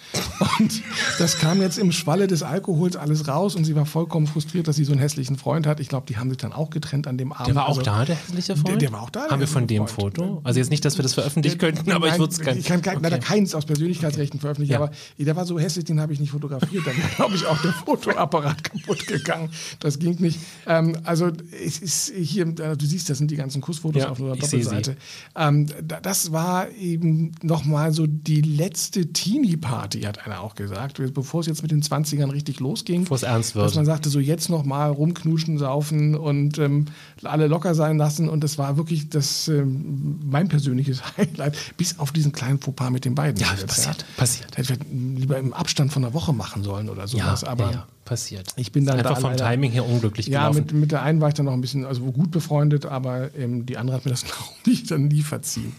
Und 0.58 0.82
das 1.18 1.38
kam 1.38 1.60
jetzt 1.62 1.78
im 1.78 1.92
Schwalle 1.92 2.26
des 2.26 2.42
Alkohols 2.42 2.96
alles 2.96 3.28
raus 3.28 3.54
und 3.56 3.64
sie 3.64 3.74
war 3.74 3.86
vollkommen 3.86 4.26
frustriert, 4.26 4.68
dass 4.68 4.76
sie 4.76 4.84
so 4.84 4.92
einen 4.92 5.00
hässlichen 5.00 5.36
Freund 5.36 5.66
hat. 5.66 5.80
Ich 5.80 5.88
glaube, 5.88 6.06
die 6.08 6.16
haben 6.16 6.28
sich 6.28 6.38
dann 6.38 6.52
auch 6.52 6.70
getrennt 6.70 7.06
an 7.06 7.18
dem 7.18 7.32
Abend. 7.32 7.48
Der 7.48 7.54
war 7.54 7.64
auch 7.64 7.78
Also- 7.78 7.82
da, 7.82 8.04
der 8.04 8.16
hässliche 8.16 8.54
Freund? 8.56 8.68
Der, 8.68 8.76
der 8.76 8.92
war 8.92 9.02
auch 9.02 9.10
da. 9.10 9.28
Haben 9.30 9.40
wir 9.40 9.48
von 9.48 9.66
dem 9.66 9.86
Freund. 9.86 10.16
Foto? 10.16 10.40
Also 10.44 10.58
jetzt 10.58 10.70
nicht, 10.70 10.84
dass 10.84 10.98
wir 10.98 11.02
das 11.02 11.14
veröffentlichen 11.14 11.58
könnten, 11.58 11.90
aber 11.92 12.06
ich 12.06 12.12
Nein, 12.12 12.20
würde 12.20 12.32
es 12.32 12.40
gerne. 12.40 12.58
Ich 12.60 12.66
kann 12.66 12.82
kein, 12.82 13.00
leider 13.02 13.18
keins 13.18 13.54
aus 13.54 13.64
Persönlichkeitsrechten 13.66 14.40
veröffentlichen, 14.40 14.72
Ja. 14.72 14.78
aber 14.78 14.90
der 15.18 15.36
war 15.36 15.44
so 15.46 15.58
hässlich, 15.58 15.84
den 15.84 16.00
habe 16.00 16.12
ich 16.12 16.20
nicht 16.20 16.30
fotografiert. 16.30 16.86
Da 16.86 16.96
wäre, 16.96 17.08
glaube 17.16 17.34
ich, 17.34 17.46
auch 17.46 17.60
der 17.62 17.72
Fotoapparat 17.72 18.62
kaputt 18.70 19.06
gegangen. 19.06 19.50
Das 19.80 19.98
ging 19.98 20.16
nicht. 20.20 20.38
Ähm, 20.66 20.96
also 21.04 21.30
es 21.64 21.78
ist 21.78 22.12
hier, 22.14 22.46
äh, 22.46 22.76
du 22.76 22.86
siehst, 22.86 23.08
das 23.10 23.18
sind 23.18 23.30
die 23.30 23.36
ganzen 23.36 23.60
Kussfotos 23.60 24.02
Ja, 24.02 24.10
auf 24.10 24.20
unserer. 24.20 24.36
Doppelseite. 24.36 24.96
Ähm, 25.34 25.66
da- 25.86 26.00
das 26.26 26.32
war 26.32 26.70
eben 26.72 27.32
nochmal 27.42 27.92
so 27.92 28.06
die 28.06 28.40
letzte 28.40 29.12
Teenie-Party, 29.12 30.02
hat 30.02 30.26
einer 30.26 30.40
auch 30.40 30.56
gesagt, 30.56 31.00
bevor 31.14 31.40
es 31.40 31.46
jetzt 31.46 31.62
mit 31.62 31.70
den 31.70 31.82
20ern 31.82 32.32
richtig 32.32 32.58
losging. 32.58 33.02
Bevor 33.02 33.16
es 33.16 33.22
ernst 33.22 33.54
wird. 33.54 33.64
Dass 33.64 33.76
man 33.76 33.86
sagte, 33.86 34.08
so 34.08 34.18
jetzt 34.18 34.48
nochmal 34.48 34.90
rumknuschen, 34.90 35.58
saufen 35.58 36.16
und 36.16 36.58
ähm, 36.58 36.86
alle 37.22 37.46
locker 37.46 37.76
sein 37.76 37.96
lassen. 37.96 38.28
Und 38.28 38.42
das 38.42 38.58
war 38.58 38.76
wirklich 38.76 39.08
das, 39.08 39.46
ähm, 39.46 40.18
mein 40.24 40.48
persönliches 40.48 41.02
Highlight, 41.16 41.56
bis 41.76 41.98
auf 42.00 42.10
diesen 42.10 42.32
kleinen 42.32 42.58
Fauxpas 42.58 42.90
mit 42.90 43.04
den 43.04 43.14
beiden. 43.14 43.40
Ja, 43.40 43.48
passiert, 43.66 44.04
passiert. 44.16 44.56
Hätte 44.56 44.72
ich 44.72 44.78
lieber 44.90 45.38
im 45.38 45.52
Abstand 45.52 45.92
von 45.92 46.04
einer 46.04 46.12
Woche 46.12 46.32
machen 46.32 46.64
sollen 46.64 46.88
oder 46.88 47.06
sowas. 47.06 47.42
ja, 47.42 47.48
aber 47.48 47.66
ja, 47.66 47.70
ja, 47.72 47.86
passiert. 48.06 48.54
ich 48.56 48.72
bin 48.72 48.86
dann 48.86 48.98
einfach 48.98 49.14
da 49.16 49.20
vom 49.20 49.36
Timing 49.36 49.70
her 49.72 49.86
unglücklich 49.86 50.28
ja, 50.28 50.48
gelaufen. 50.48 50.64
mit, 50.66 50.72
mit 50.72 50.92
der 50.92 51.02
einen 51.02 51.20
war 51.20 51.28
ich 51.28 51.34
dann 51.34 51.44
noch 51.44 51.52
ein 51.52 51.60
bisschen, 51.60 51.84
also 51.84 52.00
gut 52.12 52.30
befreundet, 52.30 52.86
aber 52.86 53.34
ähm, 53.36 53.66
die 53.66 53.76
andere 53.76 53.96
hat 53.96 54.06
mir 54.06 54.10
das 54.12 54.24
auch 54.40 54.52
nicht 54.66 54.90
dann 54.90 55.08
nie 55.08 55.20
verziehen. 55.22 55.74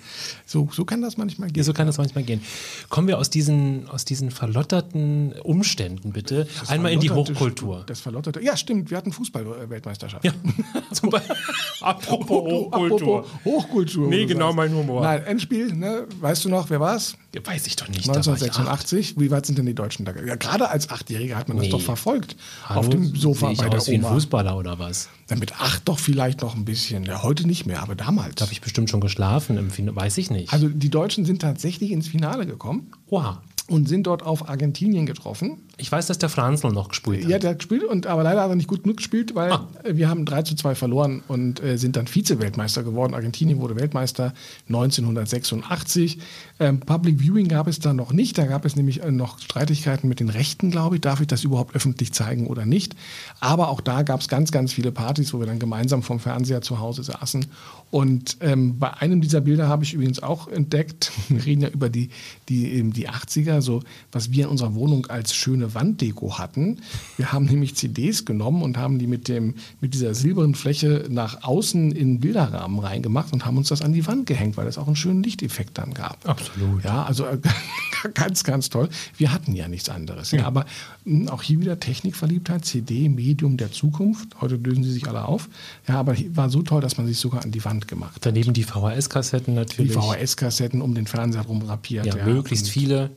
So, 0.46 0.70
so 0.72 0.86
kann 0.86 1.02
das 1.02 1.18
manchmal 1.18 1.48
gehen. 1.50 1.58
Ja, 1.58 1.63
so 1.63 1.74
kann 1.74 1.88
das 1.88 1.98
manchmal 1.98 2.24
gehen. 2.24 2.42
Kommen 2.90 3.08
wir 3.08 3.18
aus 3.18 3.32
diesen, 3.32 3.90
aus 3.90 4.06
diesen 4.06 4.30
verlotterten 4.30 5.34
Umständen 5.44 6.12
bitte 6.12 6.48
Das 6.60 6.70
einmal 6.70 6.92
in 6.92 7.00
die 7.00 7.10
Hochkultur. 7.10 7.84
Das 7.88 8.00
verlotterte. 8.02 8.42
Ja, 8.44 8.56
stimmt, 8.56 8.92
wir 8.92 8.98
hatten 8.98 9.12
Fußball-Weltmeisterschaft. 9.12 10.24
Ja, 10.24 10.34
zum 10.92 11.10
Beispiel. 11.10 11.36
Apropos 11.82 12.30
Hochkultur. 12.30 13.20
Apropos 13.20 13.46
Hochkultur. 13.46 14.08
Nee, 14.08 14.26
genau 14.26 14.54
mein 14.54 14.74
Humor. 14.74 15.02
Nein, 15.02 15.24
Endspiel, 15.24 15.74
ne? 15.74 16.06
weißt 16.20 16.46
du 16.46 16.50
noch, 16.50 16.70
wer 16.70 16.80
war's? 16.80 17.16
Weiß 17.44 17.68
ich 17.68 17.76
doch 17.76 17.88
nicht. 17.88 18.08
da 18.08 18.13
war 18.13 18.20
ich 18.20 18.28
acht. 18.28 18.60
1986. 18.60 19.20
Wie 19.20 19.32
weit 19.32 19.46
sind 19.46 19.58
denn 19.58 19.66
die 19.66 19.76
Deutschen 19.76 20.06
da? 20.06 20.13
Ja, 20.26 20.36
gerade 20.36 20.70
als 20.70 20.90
Achtjähriger 20.90 21.36
hat 21.38 21.48
man 21.48 21.58
Nee. 21.58 21.70
das 21.70 21.72
doch 21.72 21.82
verfolgt. 21.82 22.16
Hallo, 22.65 22.80
auf 22.80 22.89
dem 22.89 23.15
Sofa 23.15 23.51
ich 23.51 23.58
bei 23.58 23.69
der 23.69 23.80
aus 23.80 23.88
wie 23.88 23.95
ein 23.95 24.03
Oma. 24.03 24.13
Fußballer 24.13 24.58
oder 24.58 24.80
was? 24.80 25.10
Dann 25.27 25.39
mit 25.39 25.60
acht 25.60 25.88
doch 25.88 25.99
vielleicht 25.99 26.41
noch 26.41 26.56
ein 26.56 26.65
bisschen. 26.65 27.03
Ja, 27.03 27.23
heute 27.23 27.47
nicht 27.47 27.65
mehr, 27.65 27.82
aber 27.82 27.95
damals. 27.95 28.36
Da 28.36 28.45
habe 28.45 28.53
ich 28.53 28.62
bestimmt 28.62 28.89
schon 28.89 29.01
geschlafen 29.01 29.58
im 29.58 29.69
Finale. 29.69 29.95
Weiß 29.95 30.17
ich 30.17 30.30
nicht. 30.30 30.51
also 30.53 30.69
die 30.69 30.89
Deutschen 30.89 31.25
sind 31.25 31.41
tatsächlich 31.41 31.91
ins 31.91 32.08
Finale 32.08 32.45
gekommen 32.45 32.91
Oha. 33.10 33.41
und 33.67 33.88
sind 33.88 34.08
dort 34.08 34.23
auf 34.23 34.49
Argentinien 34.49 35.06
getroffen. 35.06 35.60
Ich 35.80 35.92
weiß, 35.92 36.08
dass 36.08 36.18
der 36.18 36.30
Franzl 36.30 36.70
noch 36.70 36.90
gespielt 36.90 37.24
hat. 37.24 37.30
Ja, 37.30 37.38
der 37.38 37.52
hat 37.52 37.60
gespielt, 37.60 37.84
und, 37.84 38.08
aber 38.08 38.24
leider 38.24 38.42
hat 38.42 38.50
er 38.50 38.56
nicht 38.56 38.68
gut 38.68 38.82
genug 38.82 38.98
gespielt, 38.98 39.36
weil 39.36 39.52
Ah. 39.52 39.68
wir 39.86 40.10
haben 40.10 40.26
3 40.26 40.42
zu 40.42 40.56
2 40.56 40.74
verloren 40.74 41.22
und 41.28 41.62
äh, 41.63 41.78
sind 41.78 41.96
dann 41.96 42.08
Vize-Weltmeister 42.08 42.82
geworden. 42.82 43.13
Argentinien 43.13 43.60
wurde 43.60 43.76
Weltmeister 43.76 44.34
1986. 44.70 46.18
Ähm, 46.60 46.80
Public 46.80 47.20
Viewing 47.20 47.48
gab 47.48 47.68
es 47.68 47.80
da 47.80 47.94
noch 47.94 48.12
nicht. 48.12 48.38
Da 48.38 48.46
gab 48.46 48.66
es 48.66 48.76
nämlich 48.76 49.04
äh, 49.04 49.12
noch 49.12 49.40
Streitigkeiten 49.40 50.08
mit 50.10 50.20
den 50.20 50.30
Rechten, 50.30 50.72
glaube 50.72 50.96
ich. 50.96 51.02
Darf 51.02 51.22
ich 51.22 51.28
das 51.28 51.44
überhaupt 51.44 51.76
öffentlich 51.76 52.12
zeigen 52.12 52.48
oder 52.48 52.66
nicht? 52.66 52.96
Aber 53.40 53.70
auch 53.70 53.82
da 53.82 54.02
gab 54.02 54.22
es 54.22 54.28
ganz, 54.28 54.52
ganz 54.52 54.74
viele 54.74 54.92
Partys, 54.92 55.34
wo 55.34 55.40
wir 55.40 55.46
dann 55.46 55.60
gemeinsam 55.60 56.02
vom 56.02 56.20
Fernseher 56.20 56.62
zu 56.62 56.80
Hause 56.80 57.04
saßen. 57.04 57.46
Und 57.92 58.38
ähm, 58.42 58.80
bei 58.80 58.94
einem 58.96 59.22
dieser 59.22 59.42
Bilder 59.42 59.68
habe 59.68 59.84
ich 59.84 59.94
übrigens 59.94 60.22
auch 60.22 60.48
entdeckt, 60.48 61.12
wir 61.30 61.46
reden 61.46 61.62
ja 61.62 61.70
über 61.70 61.90
die, 61.90 62.10
die, 62.50 62.72
eben 62.74 62.94
die 62.94 63.10
80er, 63.10 63.62
so 63.62 63.84
was 64.12 64.32
wir 64.32 64.46
in 64.46 64.50
unserer 64.52 64.74
Wohnung 64.74 65.06
als 65.08 65.36
schöne 65.36 65.66
Wanddeko 65.73 66.38
hatten. 66.38 66.80
Wir 67.17 67.32
haben 67.32 67.45
nämlich 67.45 67.75
CDs 67.75 68.25
genommen 68.25 68.62
und 68.62 68.77
haben 68.77 68.99
die 68.99 69.08
mit, 69.08 69.27
dem, 69.27 69.56
mit 69.82 69.93
dieser 69.93 70.13
silbernen 70.13 70.56
Fläche 70.56 71.06
nach 71.10 71.43
außen 71.43 71.91
in 71.91 72.19
Bilderrahmen 72.19 72.80
reingemacht 72.80 73.34
und 73.34 73.45
haben 73.45 73.58
uns 73.58 73.69
das 73.69 73.82
an 73.82 73.93
die 73.93 74.06
Wand 74.08 74.25
gehängt, 74.25 74.58
weil 74.58 74.67
es 74.67 74.77
auch 74.77 74.88
einen 74.88 74.95
schönen 74.95 75.23
Lichteffekt 75.23 75.77
dann 75.77 75.93
gab. 75.93 76.27
Absolut. 76.27 76.84
Ja, 76.84 77.03
also 77.03 77.25
äh, 77.25 77.38
ganz, 78.13 78.43
ganz 78.43 78.69
toll. 78.69 78.89
Wir 79.17 79.34
hatten 79.34 79.56
ja 79.56 79.67
nichts 79.67 79.89
anderes. 79.89 80.32
Ja. 80.32 80.45
aber 80.45 80.65
mh, 81.06 81.32
auch 81.32 81.41
hier 81.41 81.60
wieder 81.60 81.80
Technikverliebtheit, 81.80 82.65
CD, 82.65 83.10
Medium 83.10 83.58
der 83.58 83.71
Zukunft. 83.71 84.39
Heute 84.41 84.56
lösen 84.56 84.84
sie 84.84 84.91
sich 84.91 85.08
alle 85.08 85.25
auf. 85.25 85.49
Ja, 85.88 85.95
aber 85.99 86.15
war 86.34 86.49
so 86.49 86.62
toll, 86.62 86.82
dass 86.82 86.97
man 86.97 87.08
sich 87.08 87.17
sogar 87.17 87.43
an 87.43 87.51
die 87.51 87.63
Wand 87.65 87.88
gemacht 87.88 88.15
hat. 88.15 88.25
Daneben 88.25 88.53
die 88.53 88.63
VHS-Kassetten 88.63 89.53
Die 89.53 89.60
natürlich. 89.60 89.93
VHS-Kassetten 89.93 90.82
um 90.82 90.93
den 90.95 91.08
Fernseher 91.08 91.41
rum 91.43 91.62
rapiert. 91.62 92.06
ja, 92.06 92.25
möglichst 92.25 92.65
und 92.65 92.71
viele. 92.71 93.12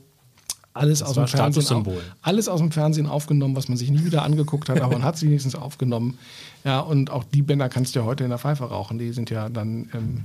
Alles 0.73 0.99
Das 0.99 1.09
aus 1.09 1.15
dem 1.15 1.27
Fernsehen, 1.27 1.61
Statussymbol. 1.63 1.95
au- 1.97 1.99
alles 2.21 2.47
aus 2.47 2.59
dem 2.59 2.71
Fernsehen 2.71 3.07
aufgenommen, 3.07 3.55
was 3.55 3.67
man 3.67 3.77
sich 3.77 3.89
nie 3.91 4.05
wieder 4.05 4.23
angeguckt 4.23 4.69
hat, 4.69 4.79
aber 4.81 4.93
man 4.93 5.03
hat 5.03 5.15
es 5.15 5.21
wenigstens 5.23 5.55
aufgenommen. 5.55 6.17
Ja, 6.63 6.79
und 6.79 7.09
auch 7.09 7.23
die 7.25 7.41
Bänder 7.41 7.67
kannst 7.69 7.95
du 7.95 7.99
ja 7.99 8.05
heute 8.05 8.23
in 8.23 8.29
der 8.29 8.39
Pfeife 8.39 8.63
rauchen. 8.65 8.97
Die 8.99 9.11
sind 9.11 9.29
ja 9.29 9.49
dann 9.49 9.89
ähm, 9.93 10.23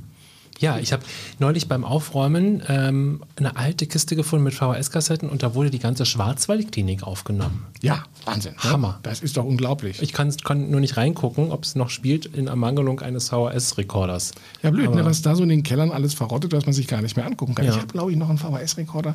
Ja, 0.58 0.78
ich 0.78 0.92
habe 0.92 1.02
neulich 1.38 1.68
beim 1.68 1.84
Aufräumen 1.84 2.62
ähm, 2.68 3.22
eine 3.36 3.56
alte 3.56 3.86
Kiste 3.86 4.16
gefunden 4.16 4.44
mit 4.44 4.54
VHS-Kassetten 4.54 5.28
und 5.28 5.42
da 5.42 5.54
wurde 5.54 5.70
die 5.70 5.78
ganze 5.78 6.06
Schwarzwaldklinik 6.06 7.02
aufgenommen. 7.02 7.66
ja 7.82 8.04
Wahnsinn. 8.24 8.54
Ne? 8.54 8.70
Hammer. 8.70 8.98
Das 9.02 9.20
ist 9.20 9.36
doch 9.36 9.44
unglaublich. 9.44 10.02
Ich 10.02 10.12
kann, 10.12 10.34
kann 10.44 10.70
nur 10.70 10.80
nicht 10.80 10.96
reingucken, 10.96 11.52
ob 11.52 11.64
es 11.64 11.74
noch 11.76 11.90
spielt 11.90 12.26
in 12.26 12.48
Ermangelung 12.48 13.00
eines 13.00 13.28
VHS-Rekorders. 13.28 14.32
Ja, 14.62 14.70
blöd, 14.70 14.94
ne, 14.94 15.04
was 15.04 15.22
da 15.22 15.36
so 15.36 15.42
in 15.42 15.48
den 15.48 15.62
Kellern 15.62 15.92
alles 15.92 16.14
verrottet, 16.14 16.52
was 16.52 16.66
man 16.66 16.72
sich 16.72 16.88
gar 16.88 17.02
nicht 17.02 17.16
mehr 17.16 17.26
angucken 17.26 17.54
kann. 17.54 17.66
Ja. 17.66 17.72
Ich 17.72 17.76
habe, 17.78 17.88
glaube 17.88 18.10
ich, 18.10 18.16
noch 18.16 18.28
einen 18.28 18.38
VHS-Rekorder 18.38 19.14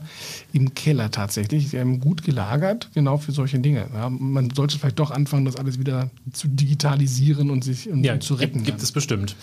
im 0.54 0.74
Keller 0.76 1.12
tatsächlich, 1.12 1.74
ähm, 1.74 2.00
gut 2.00 2.24
gelagert, 2.24 2.90
genau 2.94 3.18
für 3.18 3.32
solche 3.32 3.60
Dinge. 3.60 3.88
Ja, 3.94 4.10
man 4.10 4.52
sollte 4.52 4.80
vielleicht 4.80 5.00
doch 5.00 5.12
anfangen, 5.12 5.46
das 5.46 5.56
alles 5.58 5.80
wieder 5.80 6.10
zu 6.32 6.48
digitalisieren 6.48 7.50
und 7.50 7.64
sich 7.64 7.90
und, 7.90 8.04
Ja, 8.04 8.14
und 8.14 8.24
zu 8.24 8.36
retten. 8.36 8.60
Gibt, 8.60 8.68
gibt 8.68 8.84
es 8.84 8.92
bestimmt. 8.92 9.36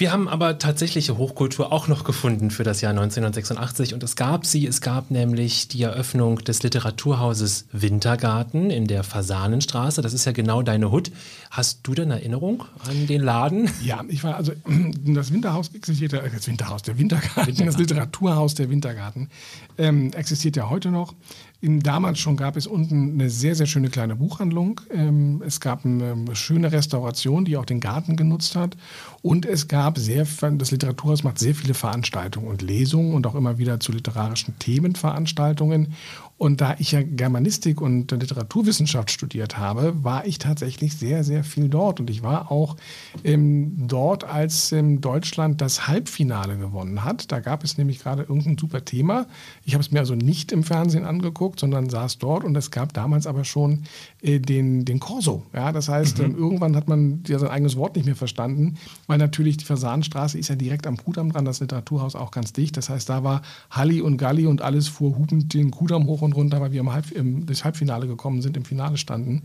Wir 0.00 0.12
haben 0.12 0.28
aber 0.28 0.56
tatsächliche 0.56 1.18
Hochkultur 1.18 1.74
auch 1.74 1.86
noch 1.86 2.04
gefunden 2.04 2.50
für 2.50 2.64
das 2.64 2.80
Jahr 2.80 2.92
1986 2.92 3.92
und 3.92 4.02
es 4.02 4.16
gab 4.16 4.46
sie. 4.46 4.66
Es 4.66 4.80
gab 4.80 5.10
nämlich 5.10 5.68
die 5.68 5.82
Eröffnung 5.82 6.38
des 6.38 6.62
Literaturhauses 6.62 7.66
Wintergarten 7.70 8.70
in 8.70 8.86
der 8.86 9.04
Fasanenstraße. 9.04 10.00
Das 10.00 10.14
ist 10.14 10.24
ja 10.24 10.32
genau 10.32 10.62
deine 10.62 10.90
Hut. 10.90 11.12
Hast 11.50 11.80
du 11.82 11.92
denn 11.92 12.10
Erinnerung 12.10 12.64
an 12.88 13.08
den 13.08 13.20
Laden? 13.20 13.70
Ja, 13.84 14.02
ich 14.08 14.24
war 14.24 14.36
also 14.36 14.52
das 15.04 15.34
Winterhaus 15.34 15.68
existiert 15.74 16.12
ja, 16.12 16.22
das 16.22 16.46
Winterhaus, 16.48 16.80
der 16.80 16.96
Wintergarten, 16.96 17.66
das 17.66 17.76
Literaturhaus 17.76 18.54
der 18.54 18.70
Wintergarten 18.70 19.28
ähm, 19.76 20.14
existiert 20.14 20.56
ja 20.56 20.70
heute 20.70 20.90
noch. 20.90 21.14
In, 21.62 21.80
damals 21.80 22.18
schon 22.18 22.36
gab 22.36 22.56
es 22.56 22.66
unten 22.66 23.12
eine 23.12 23.28
sehr, 23.28 23.54
sehr 23.54 23.66
schöne 23.66 23.90
kleine 23.90 24.16
Buchhandlung. 24.16 24.80
Ähm, 24.90 25.42
es 25.46 25.60
gab 25.60 25.84
eine, 25.84 26.12
eine 26.12 26.34
schöne 26.34 26.72
Restauration, 26.72 27.44
die 27.44 27.58
auch 27.58 27.66
den 27.66 27.80
Garten 27.80 28.16
genutzt 28.16 28.56
hat. 28.56 28.76
Und 29.20 29.44
es 29.44 29.68
gab 29.68 29.98
sehr, 29.98 30.26
das 30.52 30.70
Literaturhaus 30.70 31.22
macht 31.22 31.38
sehr 31.38 31.54
viele 31.54 31.74
Veranstaltungen 31.74 32.48
und 32.48 32.62
Lesungen 32.62 33.12
und 33.14 33.26
auch 33.26 33.34
immer 33.34 33.58
wieder 33.58 33.78
zu 33.78 33.92
literarischen 33.92 34.58
Themenveranstaltungen. 34.58 35.94
Und 36.40 36.62
da 36.62 36.74
ich 36.78 36.92
ja 36.92 37.02
Germanistik 37.02 37.82
und 37.82 38.12
Literaturwissenschaft 38.12 39.10
studiert 39.10 39.58
habe, 39.58 40.02
war 40.02 40.24
ich 40.24 40.38
tatsächlich 40.38 40.96
sehr, 40.96 41.22
sehr 41.22 41.44
viel 41.44 41.68
dort. 41.68 42.00
Und 42.00 42.08
ich 42.08 42.22
war 42.22 42.50
auch 42.50 42.76
ähm, 43.24 43.86
dort, 43.86 44.24
als 44.24 44.72
ähm, 44.72 45.02
Deutschland 45.02 45.60
das 45.60 45.86
Halbfinale 45.86 46.56
gewonnen 46.56 47.04
hat. 47.04 47.30
Da 47.30 47.40
gab 47.40 47.62
es 47.62 47.76
nämlich 47.76 47.98
gerade 47.98 48.22
irgendein 48.22 48.56
super 48.56 48.86
Thema. 48.86 49.26
Ich 49.66 49.74
habe 49.74 49.82
es 49.82 49.90
mir 49.90 49.98
also 49.98 50.14
nicht 50.14 50.50
im 50.50 50.64
Fernsehen 50.64 51.04
angeguckt, 51.04 51.60
sondern 51.60 51.90
saß 51.90 52.16
dort. 52.16 52.44
Und 52.44 52.56
es 52.56 52.70
gab 52.70 52.94
damals 52.94 53.26
aber 53.26 53.44
schon 53.44 53.82
äh, 54.22 54.40
den, 54.40 54.86
den 54.86 54.98
Corso. 54.98 55.42
Ja, 55.52 55.72
das 55.72 55.90
heißt, 55.90 56.20
ähm, 56.20 56.38
irgendwann 56.38 56.74
hat 56.74 56.88
man 56.88 57.22
ja 57.28 57.38
sein 57.38 57.50
eigenes 57.50 57.76
Wort 57.76 57.96
nicht 57.96 58.06
mehr 58.06 58.16
verstanden, 58.16 58.78
weil 59.06 59.18
natürlich 59.18 59.58
die 59.58 59.66
Fasanenstraße 59.66 60.38
ist 60.38 60.48
ja 60.48 60.56
direkt 60.56 60.86
am 60.86 60.96
Kudamm 60.96 61.32
dran, 61.32 61.44
das 61.44 61.60
Literaturhaus 61.60 62.14
auch 62.14 62.30
ganz 62.30 62.54
dicht. 62.54 62.78
Das 62.78 62.88
heißt, 62.88 63.10
da 63.10 63.24
war 63.24 63.42
Halli 63.70 64.00
und 64.00 64.16
Galli 64.16 64.46
und 64.46 64.62
alles 64.62 64.88
fuhr 64.88 65.18
hupend 65.18 65.52
den 65.52 65.70
Kudamm 65.70 66.06
hoch 66.06 66.22
und 66.22 66.29
runter, 66.32 66.60
weil 66.60 66.72
wir 66.72 66.80
im, 66.80 66.92
Halb, 66.92 67.10
im 67.12 67.46
das 67.46 67.64
Halbfinale 67.64 68.06
gekommen 68.06 68.42
sind, 68.42 68.56
im 68.56 68.64
Finale 68.64 68.96
standen. 68.96 69.42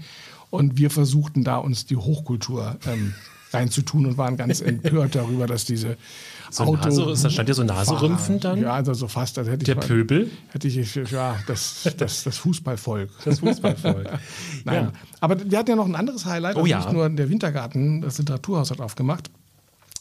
Und 0.49 0.77
wir 0.77 0.89
versuchten 0.89 1.43
da 1.43 1.57
uns 1.57 1.85
die 1.85 1.95
Hochkultur 1.97 2.77
ähm, 2.87 3.13
reinzutun 3.51 4.05
und 4.05 4.17
waren 4.17 4.35
ganz 4.37 4.61
empört 4.61 5.15
darüber, 5.15 5.47
dass 5.47 5.65
diese 5.65 5.97
So 6.51 6.75
Nase- 6.75 7.15
da 7.23 7.29
stand 7.29 7.47
ja 7.49 7.55
so 7.55 7.63
Naserümpfen 7.63 8.39
dann? 8.39 8.61
Ja, 8.61 8.73
also 8.73 8.93
so 8.93 9.07
fast, 9.07 9.37
als 9.37 9.47
hätte 9.47 9.63
ich 9.63 9.65
Der 9.65 9.75
mal- 9.75 9.85
Pöbel? 9.85 10.29
Hätte 10.49 10.67
ich, 10.67 10.95
ja, 11.11 11.37
das, 11.47 11.89
das, 11.97 12.23
das 12.23 12.37
Fußballvolk. 12.37 13.09
Das 13.25 13.39
Fußballvolk. 13.39 14.07
Nein. 14.65 14.83
Ja. 14.85 14.91
Aber 15.21 15.49
wir 15.49 15.57
hatten 15.57 15.69
ja 15.69 15.75
noch 15.75 15.85
ein 15.87 15.95
anderes 15.95 16.25
Highlight. 16.25 16.55
Oh 16.55 16.59
Also 16.59 16.67
ja. 16.69 16.79
Nicht 16.79 16.91
nur 16.93 17.09
der 17.09 17.29
Wintergarten, 17.29 18.01
das 18.01 18.17
Literaturhaus 18.17 18.71
hat 18.71 18.81
aufgemacht, 18.81 19.29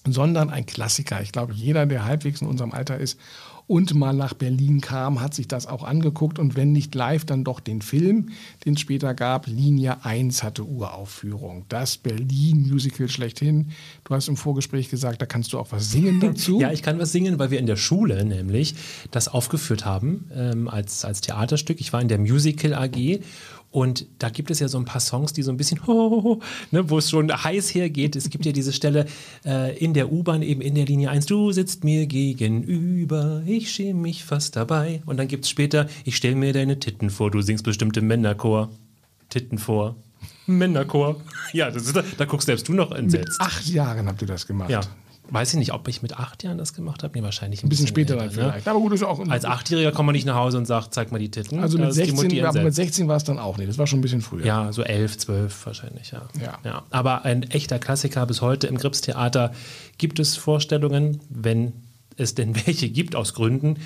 sondern 0.06 0.50
ein 0.50 0.66
Klassiker. 0.66 1.22
Ich 1.22 1.32
glaube, 1.32 1.52
jeder, 1.52 1.86
der 1.86 2.04
halbwegs 2.04 2.40
in 2.40 2.48
unserem 2.48 2.72
Alter 2.72 2.98
ist 2.98 3.18
und 3.66 3.94
mal 3.94 4.12
nach 4.12 4.34
Berlin 4.34 4.80
kam, 4.80 5.20
hat 5.20 5.34
sich 5.34 5.48
das 5.48 5.66
auch 5.66 5.84
angeguckt. 5.84 6.38
Und 6.38 6.54
wenn 6.54 6.72
nicht 6.72 6.94
live, 6.94 7.24
dann 7.24 7.44
doch 7.44 7.60
den 7.60 7.80
Film, 7.80 8.30
den 8.64 8.74
es 8.74 8.80
später 8.80 9.14
gab. 9.14 9.46
Linie 9.46 10.04
1 10.04 10.42
hatte 10.42 10.64
Uraufführung. 10.64 11.64
Das 11.68 11.96
Berlin-Musical 11.96 13.08
schlechthin. 13.08 13.70
Du 14.04 14.14
hast 14.14 14.28
im 14.28 14.36
Vorgespräch 14.36 14.90
gesagt, 14.90 15.22
da 15.22 15.26
kannst 15.26 15.52
du 15.52 15.58
auch 15.58 15.72
was 15.72 15.90
singen 15.90 16.20
dazu. 16.20 16.60
Ja, 16.60 16.72
ich 16.72 16.82
kann 16.82 16.98
was 16.98 17.12
singen, 17.12 17.38
weil 17.38 17.50
wir 17.50 17.58
in 17.58 17.66
der 17.66 17.76
Schule 17.76 18.24
nämlich 18.24 18.74
das 19.10 19.28
aufgeführt 19.28 19.86
haben 19.86 20.30
ähm, 20.34 20.68
als, 20.68 21.04
als 21.04 21.22
Theaterstück. 21.22 21.80
Ich 21.80 21.92
war 21.92 22.02
in 22.02 22.08
der 22.08 22.18
Musical 22.18 22.74
AG 22.74 23.20
und 23.74 24.06
da 24.20 24.28
gibt 24.28 24.52
es 24.52 24.60
ja 24.60 24.68
so 24.68 24.78
ein 24.78 24.84
paar 24.84 25.00
Songs, 25.00 25.32
die 25.32 25.42
so 25.42 25.50
ein 25.50 25.56
bisschen, 25.56 25.80
ne, 26.70 26.88
wo 26.90 26.98
es 26.98 27.10
schon 27.10 27.28
heiß 27.32 27.74
hergeht. 27.74 28.14
Es 28.14 28.30
gibt 28.30 28.46
ja 28.46 28.52
diese 28.52 28.72
Stelle 28.72 29.06
äh, 29.44 29.76
in 29.76 29.94
der 29.94 30.12
U-Bahn, 30.12 30.42
eben 30.42 30.60
in 30.60 30.76
der 30.76 30.84
Linie 30.84 31.10
1, 31.10 31.26
du 31.26 31.50
sitzt 31.50 31.82
mir 31.82 32.06
gegenüber, 32.06 33.42
ich 33.44 33.72
schäme 33.72 34.00
mich 34.02 34.22
fast 34.22 34.54
dabei. 34.54 35.02
Und 35.06 35.16
dann 35.16 35.26
gibt 35.26 35.44
es 35.44 35.50
später, 35.50 35.88
ich 36.04 36.14
stell 36.14 36.36
mir 36.36 36.52
deine 36.52 36.78
Titten 36.78 37.10
vor, 37.10 37.32
du 37.32 37.42
singst 37.42 37.64
bestimmt 37.64 37.96
im 37.96 38.06
Männerchor. 38.06 38.70
Titten 39.28 39.58
vor. 39.58 39.96
Männerchor. 40.46 41.20
Ja, 41.52 41.70
das 41.70 41.86
ist, 41.86 41.96
da 42.16 42.24
guckst 42.26 42.46
selbst 42.46 42.68
du 42.68 42.74
noch 42.74 42.90
Mit 42.90 42.98
entsetzt. 42.98 43.40
acht 43.40 43.66
Jahren 43.66 44.06
habt 44.06 44.22
ihr 44.22 44.28
das 44.28 44.46
gemacht. 44.46 44.70
Ja. 44.70 44.82
Weiß 45.30 45.54
ich 45.54 45.58
nicht, 45.58 45.72
ob 45.72 45.88
ich 45.88 46.02
mit 46.02 46.18
acht 46.18 46.42
Jahren 46.42 46.58
das 46.58 46.74
gemacht 46.74 47.02
habe. 47.02 47.16
Nee, 47.16 47.24
wahrscheinlich 47.24 47.62
ein, 47.62 47.66
Ein 47.66 47.68
bisschen 47.70 47.86
später 47.86 48.14
älter, 48.14 48.30
vielleicht. 48.30 48.68
Aber 48.68 48.78
gut, 48.78 48.92
ist 48.92 49.02
auch. 49.02 49.24
Ne? 49.24 49.30
Als 49.30 49.44
Achtjähriger 49.44 49.90
kommt 49.92 50.06
man 50.06 50.14
nicht 50.14 50.26
nach 50.26 50.34
Hause 50.34 50.58
und 50.58 50.66
sagt, 50.66 50.92
zeig 50.92 51.12
mal 51.12 51.18
die 51.18 51.30
Titten. 51.30 51.60
also 51.60 51.78
mit 51.78 51.88
ist 51.88 51.96
die 51.96 52.04
16, 52.04 52.16
Mutti 52.16 52.42
aber 52.42 52.52
mit 52.52 52.66
entsetzt. 52.66 52.88
16 52.88 53.08
war 53.08 53.16
es 53.16 53.24
dann 53.24 53.38
auch 53.38 53.56
nicht. 53.56 53.68
Das 53.68 53.78
war 53.78 53.86
schon 53.86 54.00
ein 54.00 54.02
bisschen 54.02 54.20
früher. 54.20 54.44
Ja, 54.44 54.72
so 54.72 54.82
elf, 54.82 55.16
zwölf 55.16 55.64
wahrscheinlich, 55.64 56.10
ja. 56.10 56.22
Ja. 56.62 56.82
Aber 56.90 57.24
ein 57.24 57.42
echter 57.44 57.78
Klassiker 57.78 58.26
bis 58.26 58.42
heute 58.42 58.66
im 58.66 58.76
Gripstheater 58.76 59.52
gibt 59.96 60.18
es 60.18 60.36
Vorstellungen, 60.36 61.20
wenn 61.30 61.72
es 62.16 62.34
denn 62.34 62.54
welche 62.66 62.88
gibt 62.88 63.16
aus 63.16 63.34
Gründen. 63.34 63.78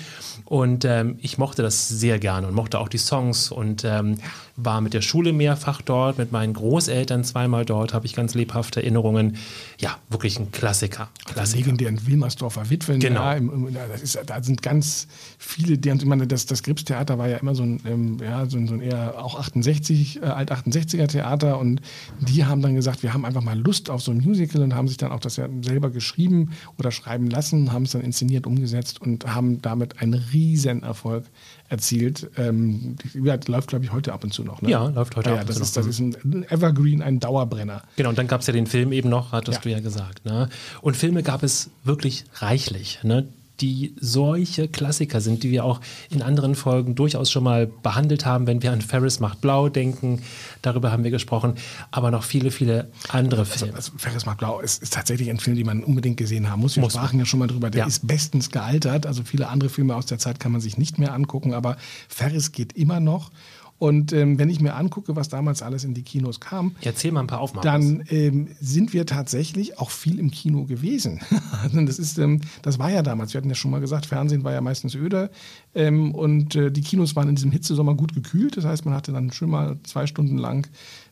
Und 0.45 0.85
ähm, 0.85 1.17
ich 1.21 1.37
mochte 1.37 1.61
das 1.61 1.87
sehr 1.87 2.19
gerne 2.19 2.47
und 2.47 2.53
mochte 2.53 2.79
auch 2.79 2.89
die 2.89 2.97
Songs 2.97 3.51
und 3.51 3.83
ähm, 3.85 4.17
war 4.63 4.81
mit 4.81 4.93
der 4.93 5.01
Schule 5.01 5.33
mehrfach 5.33 5.81
dort, 5.81 6.17
mit 6.17 6.31
meinen 6.31 6.53
Großeltern 6.53 7.23
zweimal 7.23 7.65
dort, 7.65 7.93
habe 7.93 8.05
ich 8.05 8.13
ganz 8.13 8.35
lebhafte 8.35 8.81
Erinnerungen. 8.81 9.37
Ja, 9.79 9.97
wirklich 10.09 10.39
ein 10.39 10.51
Klassiker. 10.51 11.09
Klassiker. 11.25 11.59
legendären 11.59 12.05
Wilmersdorfer 12.05 12.69
Witwen. 12.69 12.99
Genau. 12.99 13.21
Ja, 13.21 13.33
im, 13.33 13.67
im, 13.67 13.73
das 13.73 14.01
ist, 14.01 14.19
da 14.25 14.41
sind 14.43 14.61
ganz 14.61 15.07
viele, 15.37 15.77
die, 15.77 15.89
ich 15.89 16.05
meine, 16.05 16.27
das, 16.27 16.45
das 16.45 16.63
Gripstheater 16.63 17.17
war 17.17 17.27
ja 17.27 17.37
immer 17.37 17.55
so 17.55 17.63
ein, 17.63 17.81
ähm, 17.85 18.17
ja, 18.21 18.45
so 18.45 18.57
ein, 18.57 18.67
so 18.67 18.73
ein 18.73 18.81
eher 18.81 19.23
auch 19.23 19.39
68, 19.39 20.21
äh, 20.21 20.25
alt 20.25 20.51
68er 20.51 21.07
Theater 21.07 21.59
und 21.59 21.81
die 22.19 22.45
haben 22.45 22.61
dann 22.61 22.75
gesagt, 22.75 23.03
wir 23.03 23.13
haben 23.13 23.25
einfach 23.25 23.41
mal 23.41 23.57
Lust 23.57 23.89
auf 23.89 24.01
so 24.01 24.11
ein 24.11 24.19
Musical 24.19 24.61
und 24.61 24.75
haben 24.75 24.87
sich 24.87 24.97
dann 24.97 25.11
auch 25.11 25.19
das 25.19 25.37
ja 25.37 25.47
selber 25.61 25.89
geschrieben 25.89 26.51
oder 26.77 26.91
schreiben 26.91 27.29
lassen, 27.29 27.71
haben 27.71 27.83
es 27.83 27.91
dann 27.91 28.01
inszeniert, 28.01 28.47
umgesetzt 28.47 29.01
und 29.01 29.25
haben 29.25 29.61
damit 29.61 30.01
einen 30.01 30.13
riesen 30.13 30.83
Erfolg 30.83 31.25
erzielt. 31.69 32.29
Ähm, 32.37 32.95
ja, 33.13 33.37
läuft, 33.47 33.69
glaube 33.69 33.85
ich, 33.85 33.91
heute 33.91 34.11
ab 34.13 34.23
und 34.23 34.33
zu 34.33 34.43
noch. 34.43 34.61
Ne? 34.61 34.69
Ja, 34.69 34.87
läuft 34.87 35.15
heute 35.15 35.29
ja, 35.29 35.35
ab 35.35 35.41
und 35.41 35.49
das 35.49 35.57
zu 35.57 35.63
ist, 35.63 35.75
noch. 35.77 35.85
Das 35.85 35.99
ist 35.99 35.99
ein 36.25 36.43
Evergreen, 36.49 37.01
ein 37.01 37.19
Dauerbrenner. 37.19 37.83
Genau, 37.95 38.09
und 38.09 38.17
dann 38.17 38.27
gab 38.27 38.41
es 38.41 38.47
ja 38.47 38.53
den 38.53 38.67
Film 38.67 38.91
eben 38.91 39.09
noch, 39.09 39.31
hattest 39.31 39.57
Ja. 39.59 39.61
du 39.61 39.69
ja 39.69 39.79
gesagt. 39.79 40.25
Ne? 40.25 40.49
Und 40.81 40.97
Filme 40.97 41.23
gab 41.23 41.43
es 41.43 41.69
wirklich 41.83 42.25
reichlich, 42.35 42.99
ne? 43.03 43.27
Die 43.61 43.93
solche 43.99 44.67
Klassiker 44.67 45.21
sind, 45.21 45.43
die 45.43 45.51
wir 45.51 45.65
auch 45.65 45.81
in 46.09 46.21
anderen 46.21 46.55
Folgen 46.55 46.95
durchaus 46.95 47.31
schon 47.31 47.43
mal 47.43 47.67
behandelt 47.67 48.25
haben, 48.25 48.47
wenn 48.47 48.61
wir 48.63 48.71
an 48.71 48.81
Ferris 48.81 49.19
macht 49.19 49.41
blau 49.41 49.69
denken, 49.69 50.21
darüber 50.61 50.91
haben 50.91 51.03
wir 51.03 51.11
gesprochen, 51.11 51.55
aber 51.91 52.11
noch 52.11 52.23
viele, 52.23 52.51
viele 52.51 52.89
andere 53.09 53.45
Filme. 53.45 53.73
Also 53.75 53.91
Ferris 53.97 54.25
macht 54.25 54.37
blau 54.39 54.59
ist, 54.59 54.81
ist 54.83 54.93
tatsächlich 54.93 55.29
ein 55.29 55.39
Film, 55.39 55.55
den 55.55 55.65
man 55.65 55.83
unbedingt 55.83 56.17
gesehen 56.17 56.49
haben 56.49 56.61
muss. 56.61 56.75
Wir 56.75 56.81
Muss 56.83 56.93
man. 56.95 57.03
sprachen 57.03 57.19
ja 57.19 57.25
schon 57.25 57.39
mal 57.39 57.47
drüber. 57.47 57.69
Der 57.69 57.79
Ja. 57.81 57.85
ist 57.87 58.05
bestens 58.07 58.49
gealtert. 58.49 59.05
Also 59.05 59.23
viele 59.23 59.47
andere 59.49 59.69
Filme 59.69 59.95
aus 59.95 60.05
der 60.05 60.19
Zeit 60.19 60.39
kann 60.39 60.51
man 60.51 60.61
sich 60.61 60.77
nicht 60.77 60.97
mehr 60.99 61.13
angucken, 61.13 61.53
aber 61.53 61.77
Ferris 62.07 62.51
geht 62.51 62.73
immer 62.73 62.99
noch. 62.99 63.31
Und 63.79 64.11
ähm, 64.11 64.37
wenn 64.37 64.49
ich 64.49 64.59
mir 64.59 64.75
angucke, 64.75 65.15
was 65.15 65.29
damals 65.29 65.61
alles 65.61 65.85
in 65.85 65.93
die 65.93 66.03
Kinos 66.03 66.41
kam, 66.41 66.75
Erzähl 66.81 67.13
mal 67.13 67.21
ein 67.21 67.27
paar 67.27 67.39
Aufnahmen. 67.39 67.63
dann 67.63 68.03
ähm, 68.09 68.47
sind 68.59 68.93
wir 68.93 69.05
tatsächlich 69.05 69.79
auch 69.79 69.89
viel 69.89 70.19
im 70.19 70.31
Kino 70.31 70.65
gewesen. 70.65 71.21
Das, 71.73 71.99
ist, 71.99 72.17
ähm, 72.17 72.41
das 72.61 72.79
war 72.79 72.91
ja 72.91 73.01
damals, 73.01 73.33
wir 73.33 73.39
hatten 73.39 73.49
ja 73.49 73.55
schon 73.55 73.71
mal 73.71 73.79
gesagt, 73.79 74.05
Fernsehen 74.05 74.43
war 74.43 74.53
ja 74.53 74.61
meistens 74.61 74.95
öde 74.95 75.29
ähm, 75.75 76.13
und 76.13 76.55
äh, 76.55 76.71
die 76.71 76.81
Kinos 76.81 77.15
waren 77.15 77.29
in 77.29 77.35
diesem 77.35 77.51
Hitzesommer 77.51 77.95
gut 77.95 78.13
gekühlt. 78.13 78.57
Das 78.57 78.65
heißt, 78.65 78.85
man 78.85 78.93
hatte 78.93 79.11
dann 79.11 79.31
schon 79.31 79.49
mal 79.49 79.77
zwei 79.83 80.07
Stunden 80.07 80.37
lang 80.37 80.67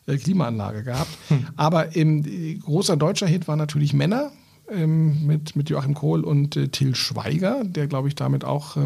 äh, 0.06 0.16
Klimaanlage 0.16 0.82
gehabt. 0.82 1.10
Aber 1.56 1.96
ähm, 1.96 2.24
äh, 2.26 2.54
großer 2.54 2.96
deutscher 2.96 3.26
Hit 3.26 3.48
war 3.48 3.56
natürlich 3.56 3.92
Männer 3.94 4.30
ähm, 4.70 5.26
mit, 5.26 5.56
mit 5.56 5.70
Joachim 5.70 5.94
Kohl 5.94 6.24
und 6.24 6.56
äh, 6.56 6.68
Till 6.68 6.94
Schweiger, 6.94 7.64
der, 7.64 7.86
glaube 7.86 8.08
ich, 8.08 8.14
damit 8.14 8.44
auch 8.44 8.76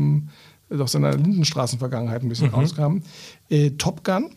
aus 0.81 0.93
seiner 0.93 1.17
Lindenstraßen-Vergangenheit 1.17 2.23
ein 2.23 2.29
bisschen 2.29 2.51
rauskam. 2.51 2.99
Äh, 3.49 3.71
Top 3.73 4.05
Gun. 4.05 4.31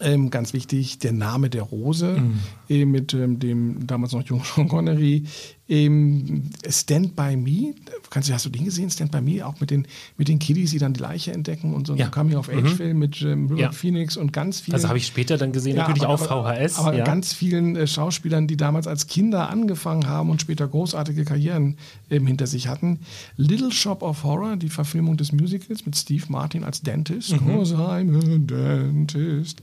Ähm, 0.00 0.30
ganz 0.30 0.52
wichtig, 0.52 1.00
der 1.00 1.12
Name 1.12 1.50
der 1.50 1.62
Rose 1.62 2.22
äh, 2.68 2.84
mit 2.84 3.14
ähm, 3.14 3.40
dem 3.40 3.86
damals 3.86 4.12
noch 4.12 4.22
jungen 4.22 4.44
Sean 4.44 4.68
Connery. 4.68 5.24
Ähm, 5.68 6.44
Stand 6.68 7.14
By 7.14 7.36
Me, 7.36 7.74
kannst 8.10 8.28
du, 8.28 8.32
hast 8.32 8.46
du 8.46 8.50
den 8.50 8.64
gesehen, 8.64 8.90
Stand 8.90 9.12
By 9.12 9.20
Me, 9.20 9.46
auch 9.46 9.60
mit 9.60 9.70
den, 9.70 9.86
mit 10.16 10.28
den 10.28 10.38
Kiddies, 10.38 10.70
die 10.70 10.78
dann 10.78 10.94
die 10.94 11.00
Leiche 11.00 11.32
entdecken 11.32 11.74
und 11.74 11.86
so 11.86 11.92
ein 11.92 11.98
Ja. 11.98 12.08
Coming-of-Age-Film 12.08 12.98
mit 12.98 13.20
ähm, 13.22 13.46
River 13.48 13.60
Ja. 13.60 13.72
Phoenix 13.72 14.16
und 14.16 14.32
ganz 14.32 14.60
vielen... 14.60 14.72
Das 14.72 14.88
habe 14.88 14.98
ich 14.98 15.06
später 15.06 15.36
dann 15.36 15.52
gesehen, 15.52 15.76
natürlich 15.76 16.04
aber, 16.04 16.14
auf 16.14 16.26
VHS. 16.26 16.78
Aber 16.78 16.94
ja. 16.94 17.04
ganz 17.04 17.32
vielen 17.32 17.76
äh, 17.76 17.86
Schauspielern, 17.86 18.46
die 18.46 18.56
damals 18.56 18.86
als 18.86 19.06
Kinder 19.06 19.50
angefangen 19.50 20.06
haben 20.06 20.30
und 20.30 20.40
später 20.40 20.66
großartige 20.66 21.24
Karrieren 21.24 21.76
ähm, 22.10 22.26
hinter 22.26 22.46
sich 22.46 22.68
hatten. 22.68 23.00
Little 23.36 23.70
Shop 23.70 24.02
of 24.02 24.24
Horror, 24.24 24.56
die 24.56 24.70
Verfilmung 24.70 25.16
des 25.16 25.32
Musicals 25.32 25.84
mit 25.84 25.96
Steve 25.96 26.24
Martin 26.28 26.64
als 26.64 26.80
Dentist. 26.80 27.38
Mhm. 27.40 27.46
Cause 27.46 27.74
I'm 27.76 28.16
a 28.16 28.38
dentist. 28.38 29.60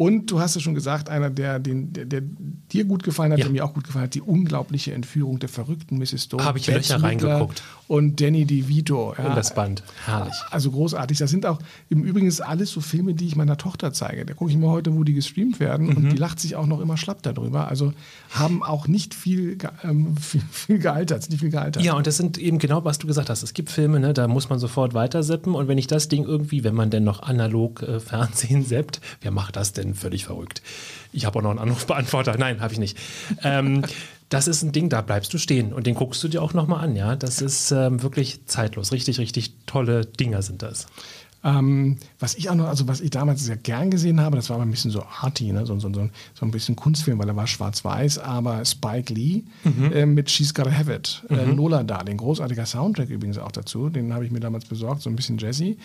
Und 0.00 0.30
du 0.30 0.40
hast 0.40 0.56
es 0.56 0.62
schon 0.62 0.74
gesagt, 0.74 1.10
einer, 1.10 1.28
der, 1.28 1.58
den, 1.58 1.92
der, 1.92 2.06
der 2.06 2.22
dir 2.72 2.84
gut 2.86 3.02
gefallen 3.02 3.32
hat, 3.32 3.38
Ja. 3.38 3.44
der 3.44 3.52
mir 3.52 3.66
auch 3.66 3.74
gut 3.74 3.84
gefallen 3.84 4.04
hat, 4.06 4.14
die 4.14 4.22
unglaubliche 4.22 4.94
Entführung 4.94 5.40
der 5.40 5.50
verrückten 5.50 5.98
Mrs. 5.98 6.24
Stone. 6.24 6.42
Habe 6.42 6.56
ich 6.58 6.66
Löcher 6.68 7.02
reingeguckt. 7.02 7.62
Und 7.86 8.18
Danny 8.18 8.46
DeVito. 8.46 9.12
in 9.18 9.34
das 9.34 9.52
Band. 9.54 9.82
Herrlich. 10.06 10.32
Also 10.50 10.70
großartig. 10.70 11.18
Das 11.18 11.28
sind 11.30 11.44
auch 11.44 11.58
im 11.90 12.02
Übrigen 12.02 12.32
alles 12.40 12.70
so 12.70 12.80
Filme, 12.80 13.12
die 13.12 13.26
ich 13.26 13.36
meiner 13.36 13.58
Tochter 13.58 13.92
zeige. 13.92 14.24
Da 14.24 14.32
gucke 14.32 14.50
ich 14.50 14.56
mir 14.56 14.68
heute, 14.70 14.94
wo 14.94 15.04
die 15.04 15.12
gestreamt 15.12 15.60
werden 15.60 15.88
Mhm. 15.88 15.96
und 15.96 16.08
die 16.12 16.16
lacht 16.16 16.40
sich 16.40 16.56
auch 16.56 16.66
noch 16.66 16.80
immer 16.80 16.96
schlapp 16.96 17.22
darüber. 17.22 17.68
Also 17.68 17.92
haben 18.30 18.62
auch 18.62 18.88
nicht 18.88 19.12
viel, 19.12 19.58
ähm, 19.84 20.16
viel, 20.16 20.40
viel 20.50 20.78
gealtert, 20.78 21.28
nicht 21.28 21.40
viel 21.40 21.50
gealtert. 21.50 21.82
Ja, 21.82 21.92
und 21.92 22.06
das 22.06 22.16
sind 22.16 22.38
eben 22.38 22.58
genau, 22.58 22.84
was 22.86 22.96
du 22.98 23.06
gesagt 23.06 23.28
hast. 23.28 23.42
Es 23.42 23.52
gibt 23.52 23.68
Filme, 23.70 24.00
ne, 24.00 24.14
da 24.14 24.28
muss 24.28 24.48
man 24.48 24.58
sofort 24.58 24.94
weitersippen. 24.94 25.54
Und 25.54 25.68
wenn 25.68 25.76
ich 25.76 25.88
das 25.88 26.08
Ding 26.08 26.24
irgendwie, 26.24 26.64
wenn 26.64 26.74
man 26.74 26.88
denn 26.88 27.04
noch 27.04 27.20
analog 27.22 27.82
äh, 27.82 28.00
Fernsehen 28.00 28.64
seppt, 28.64 29.02
wer 29.20 29.30
macht 29.32 29.56
das 29.56 29.74
denn? 29.74 29.89
Völlig 29.94 30.24
verrückt. 30.24 30.62
Ich 31.12 31.24
habe 31.24 31.38
auch 31.38 31.42
noch 31.42 31.50
einen 31.50 31.58
Anrufbeantworter. 31.58 32.36
Nein, 32.38 32.60
habe 32.60 32.72
ich 32.72 32.78
nicht. 32.78 32.98
Ähm, 33.42 33.82
das 34.28 34.46
ist 34.46 34.62
ein 34.62 34.72
Ding, 34.72 34.88
da 34.88 35.00
bleibst 35.00 35.34
du 35.34 35.38
stehen. 35.38 35.72
Und 35.72 35.86
den 35.86 35.94
guckst 35.94 36.22
du 36.22 36.28
dir 36.28 36.42
auch 36.42 36.54
nochmal 36.54 36.84
an, 36.84 36.96
ja. 36.96 37.16
Das 37.16 37.42
ist 37.42 37.72
ähm, 37.72 38.02
wirklich 38.02 38.46
zeitlos. 38.46 38.92
Richtig, 38.92 39.18
richtig 39.18 39.52
tolle 39.66 40.06
Dinger 40.06 40.42
sind 40.42 40.62
das. 40.62 40.86
Ähm, 41.42 41.96
was 42.18 42.34
ich 42.34 42.50
auch 42.50 42.54
noch, 42.54 42.66
also 42.66 42.86
was 42.86 43.00
ich 43.00 43.10
damals 43.10 43.42
sehr 43.42 43.56
gern 43.56 43.90
gesehen 43.90 44.20
habe, 44.20 44.36
das 44.36 44.50
war 44.50 44.56
aber 44.56 44.66
ein 44.66 44.70
bisschen 44.70 44.90
so 44.90 45.02
arty, 45.20 45.52
ne? 45.52 45.64
so, 45.64 45.78
so, 45.78 45.92
so, 45.92 46.10
so 46.34 46.46
ein 46.46 46.50
bisschen 46.50 46.76
Kunstfilm, 46.76 47.18
weil 47.18 47.28
er 47.28 47.36
war 47.36 47.46
schwarz-weiß, 47.46 48.18
aber 48.18 48.62
Spike 48.66 49.12
Lee 49.14 49.44
äh, 49.94 50.04
mit 50.04 50.30
She's 50.30 50.52
Gotta 50.52 50.70
Have 50.70 50.92
It, 50.92 51.22
äh, 51.30 51.44
Lola 51.46 51.82
Darling, 51.82 52.18
großartiger 52.18 52.66
Soundtrack 52.66 53.08
übrigens 53.08 53.38
auch 53.38 53.52
dazu, 53.52 53.88
den 53.88 54.12
habe 54.12 54.26
ich 54.26 54.30
mir 54.30 54.40
damals 54.40 54.66
besorgt, 54.66 55.00
so 55.00 55.08
ein 55.08 55.16
bisschen 55.16 55.38
Jazzy. 55.38 55.78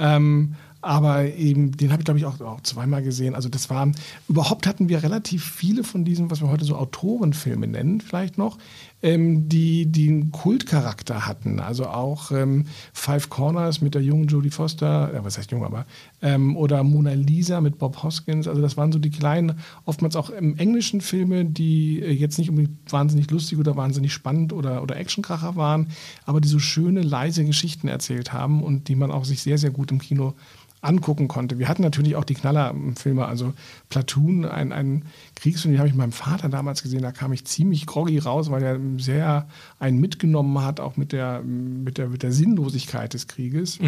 Ähm, 0.00 0.54
aber 0.82 1.26
eben, 1.34 1.72
den 1.72 1.92
habe 1.92 2.00
ich, 2.00 2.04
glaube 2.06 2.18
ich, 2.18 2.24
auch, 2.24 2.40
auch 2.40 2.62
zweimal 2.62 3.02
gesehen. 3.02 3.34
Also 3.34 3.48
das 3.50 3.68
war, 3.68 3.90
überhaupt 4.28 4.66
hatten 4.66 4.88
wir 4.88 5.02
relativ 5.02 5.44
viele 5.44 5.84
von 5.84 6.04
diesen, 6.04 6.30
was 6.30 6.40
wir 6.40 6.48
heute 6.48 6.64
so 6.64 6.76
Autorenfilme 6.76 7.66
nennen, 7.66 8.00
vielleicht 8.00 8.38
noch, 8.38 8.56
ähm, 9.02 9.48
die, 9.48 9.86
die 9.86 10.08
einen 10.08 10.32
Kultcharakter 10.32 11.26
hatten. 11.26 11.60
Also 11.60 11.86
auch 11.86 12.32
ähm, 12.32 12.66
Five 12.92 13.28
Corners 13.28 13.80
mit 13.80 13.94
der 13.94 14.02
jungen 14.02 14.26
Jodie 14.28 14.50
Foster, 14.50 15.12
äh, 15.12 15.24
was 15.24 15.36
heißt 15.36 15.50
jung, 15.50 15.64
aber, 15.64 15.86
ähm, 16.22 16.56
oder 16.56 16.82
Mona 16.82 17.12
Lisa 17.12 17.60
mit 17.60 17.78
Bob 17.78 18.02
Hoskins. 18.02 18.48
Also 18.48 18.62
das 18.62 18.76
waren 18.76 18.92
so 18.92 18.98
die 18.98 19.10
kleinen, 19.10 19.58
oftmals 19.84 20.16
auch 20.16 20.30
im 20.30 20.56
englischen 20.56 21.02
Filme, 21.02 21.44
die 21.44 22.00
äh, 22.00 22.10
jetzt 22.10 22.38
nicht 22.38 22.48
unbedingt 22.48 22.90
wahnsinnig 22.90 23.30
lustig 23.30 23.58
oder 23.58 23.76
wahnsinnig 23.76 24.12
spannend 24.12 24.52
oder, 24.52 24.82
oder 24.82 24.96
Actionkracher 24.96 25.56
waren, 25.56 25.88
aber 26.24 26.40
die 26.40 26.48
so 26.48 26.58
schöne, 26.58 27.02
leise 27.02 27.44
Geschichten 27.44 27.88
erzählt 27.88 28.32
haben 28.32 28.62
und 28.62 28.88
die 28.88 28.96
man 28.96 29.10
auch 29.10 29.24
sich 29.26 29.42
sehr, 29.42 29.58
sehr 29.58 29.70
gut 29.70 29.89
im 29.90 29.98
Kino 29.98 30.34
angucken 30.82 31.28
konnte. 31.28 31.58
Wir 31.58 31.68
hatten 31.68 31.82
natürlich 31.82 32.16
auch 32.16 32.24
die 32.24 32.34
Knallerfilme, 32.34 33.26
also 33.26 33.52
Platoon, 33.90 34.46
ein, 34.46 34.72
ein 34.72 35.04
Kriegsfilm, 35.34 35.72
den 35.74 35.78
habe 35.78 35.88
ich 35.88 35.94
mit 35.94 35.98
meinem 35.98 36.12
Vater 36.12 36.48
damals 36.48 36.82
gesehen, 36.82 37.02
da 37.02 37.12
kam 37.12 37.32
ich 37.32 37.44
ziemlich 37.44 37.86
groggy 37.86 38.18
raus, 38.18 38.50
weil 38.50 38.62
er 38.62 38.80
sehr 38.96 39.46
einen 39.78 40.00
mitgenommen 40.00 40.62
hat, 40.62 40.80
auch 40.80 40.96
mit 40.96 41.12
der, 41.12 41.42
mit 41.42 41.98
der, 41.98 42.08
mit 42.08 42.22
der 42.22 42.32
Sinnlosigkeit 42.32 43.12
des 43.12 43.28
Krieges. 43.28 43.78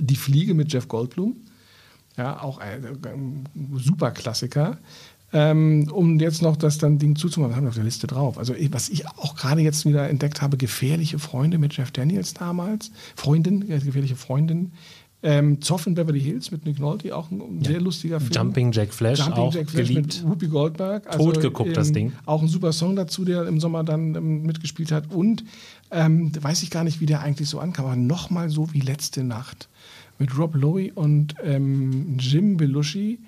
Die 0.00 0.16
Fliege 0.16 0.54
mit 0.54 0.72
Jeff 0.72 0.88
Goldblum, 0.88 1.36
ja, 2.16 2.40
auch 2.40 2.58
ein, 2.58 2.84
ein 2.84 3.46
super 3.76 4.10
Klassiker. 4.10 4.78
Ähm, 5.30 5.90
um 5.92 6.18
jetzt 6.18 6.40
noch 6.40 6.56
das 6.56 6.78
dann 6.78 6.98
Ding 6.98 7.14
zuzumachen, 7.16 7.54
haben 7.54 7.64
wir 7.64 7.68
auf 7.68 7.74
der 7.74 7.84
Liste 7.84 8.06
drauf. 8.06 8.38
Also 8.38 8.54
was 8.70 8.88
ich 8.88 9.06
auch 9.06 9.36
gerade 9.36 9.60
jetzt 9.60 9.84
wieder 9.84 10.08
entdeckt 10.08 10.40
habe, 10.40 10.56
gefährliche 10.56 11.18
Freunde 11.18 11.58
mit 11.58 11.76
Jeff 11.76 11.90
Daniels 11.90 12.32
damals, 12.32 12.92
Freundin, 13.14 13.66
ja, 13.68 13.78
gefährliche 13.78 14.16
Freundin. 14.16 14.72
Ähm, 15.20 15.60
Zoff 15.60 15.86
in 15.88 15.94
Beverly 15.94 16.20
Hills 16.20 16.52
mit 16.52 16.64
Nick 16.64 16.78
Nolte, 16.78 17.16
auch 17.16 17.28
ein 17.30 17.64
sehr 17.64 17.80
lustiger 17.80 18.20
Film. 18.20 18.30
Jumping 18.32 18.70
Jack 18.70 18.94
Flash, 18.94 19.18
Jumping 19.18 19.34
auch 19.34 19.52
Jack 19.52 19.68
Flash 19.68 19.88
geliebt. 19.88 20.22
mit 20.22 20.28
Whoopi 20.28 20.46
Goldberg. 20.46 21.08
Also, 21.08 21.32
Tot 21.32 21.42
geguckt, 21.42 21.76
das 21.76 21.90
Ding. 21.90 22.12
Auch 22.24 22.40
ein 22.40 22.46
super 22.46 22.72
Song 22.72 22.94
dazu, 22.94 23.24
der 23.24 23.46
im 23.48 23.58
Sommer 23.58 23.82
dann 23.82 24.14
ähm, 24.14 24.42
mitgespielt 24.42 24.92
hat. 24.92 25.12
Und 25.12 25.44
ähm, 25.90 26.30
weiß 26.40 26.62
ich 26.62 26.70
gar 26.70 26.84
nicht, 26.84 27.00
wie 27.00 27.06
der 27.06 27.20
eigentlich 27.20 27.48
so 27.48 27.58
ankam, 27.58 27.86
aber 27.86 27.96
nochmal 27.96 28.48
so 28.48 28.72
wie 28.72 28.80
letzte 28.80 29.24
Nacht 29.24 29.68
mit 30.20 30.36
Rob 30.38 30.54
Lowe 30.54 30.92
und 30.94 31.34
ähm, 31.42 32.16
Jim 32.18 32.56
Belushi. 32.56 33.18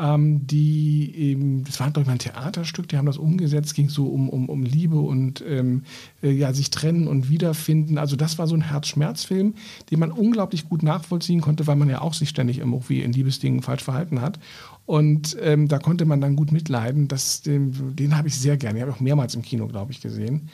Ähm, 0.00 0.46
die 0.46 1.12
eben, 1.16 1.64
das 1.64 1.80
war 1.80 1.88
ich 1.88 1.94
mal 1.94 2.08
ein 2.08 2.18
Theaterstück, 2.18 2.88
die 2.88 2.96
haben 2.96 3.06
das 3.06 3.18
umgesetzt, 3.18 3.74
ging 3.74 3.88
so 3.88 4.06
um, 4.06 4.28
um, 4.28 4.48
um 4.48 4.62
Liebe 4.62 4.98
und 4.98 5.44
ähm, 5.46 5.82
äh, 6.22 6.30
ja, 6.30 6.52
sich 6.52 6.70
trennen 6.70 7.08
und 7.08 7.30
wiederfinden. 7.30 7.98
Also 7.98 8.14
das 8.14 8.38
war 8.38 8.46
so 8.46 8.54
ein 8.54 8.62
Herz-Schmerz-Film, 8.62 9.54
den 9.90 9.98
man 9.98 10.12
unglaublich 10.12 10.68
gut 10.68 10.82
nachvollziehen 10.82 11.40
konnte, 11.40 11.66
weil 11.66 11.76
man 11.76 11.88
ja 11.90 12.00
auch 12.00 12.14
sich 12.14 12.28
ständig 12.28 12.58
irgendwie 12.58 13.02
in 13.02 13.12
Liebesdingen 13.12 13.62
falsch 13.62 13.82
verhalten 13.82 14.20
hat. 14.20 14.38
Und 14.86 15.36
ähm, 15.42 15.68
da 15.68 15.78
konnte 15.78 16.06
man 16.06 16.22
dann 16.22 16.34
gut 16.34 16.50
mitleiden. 16.50 17.08
Das, 17.08 17.42
den 17.42 17.94
den 17.94 18.16
habe 18.16 18.28
ich 18.28 18.36
sehr 18.36 18.56
gerne. 18.56 18.76
Den 18.76 18.82
habe 18.82 18.92
ich 18.92 18.96
auch 18.96 19.02
mehrmals 19.02 19.34
im 19.34 19.42
Kino, 19.42 19.66
glaube 19.66 19.92
ich, 19.92 20.00
gesehen. 20.00 20.48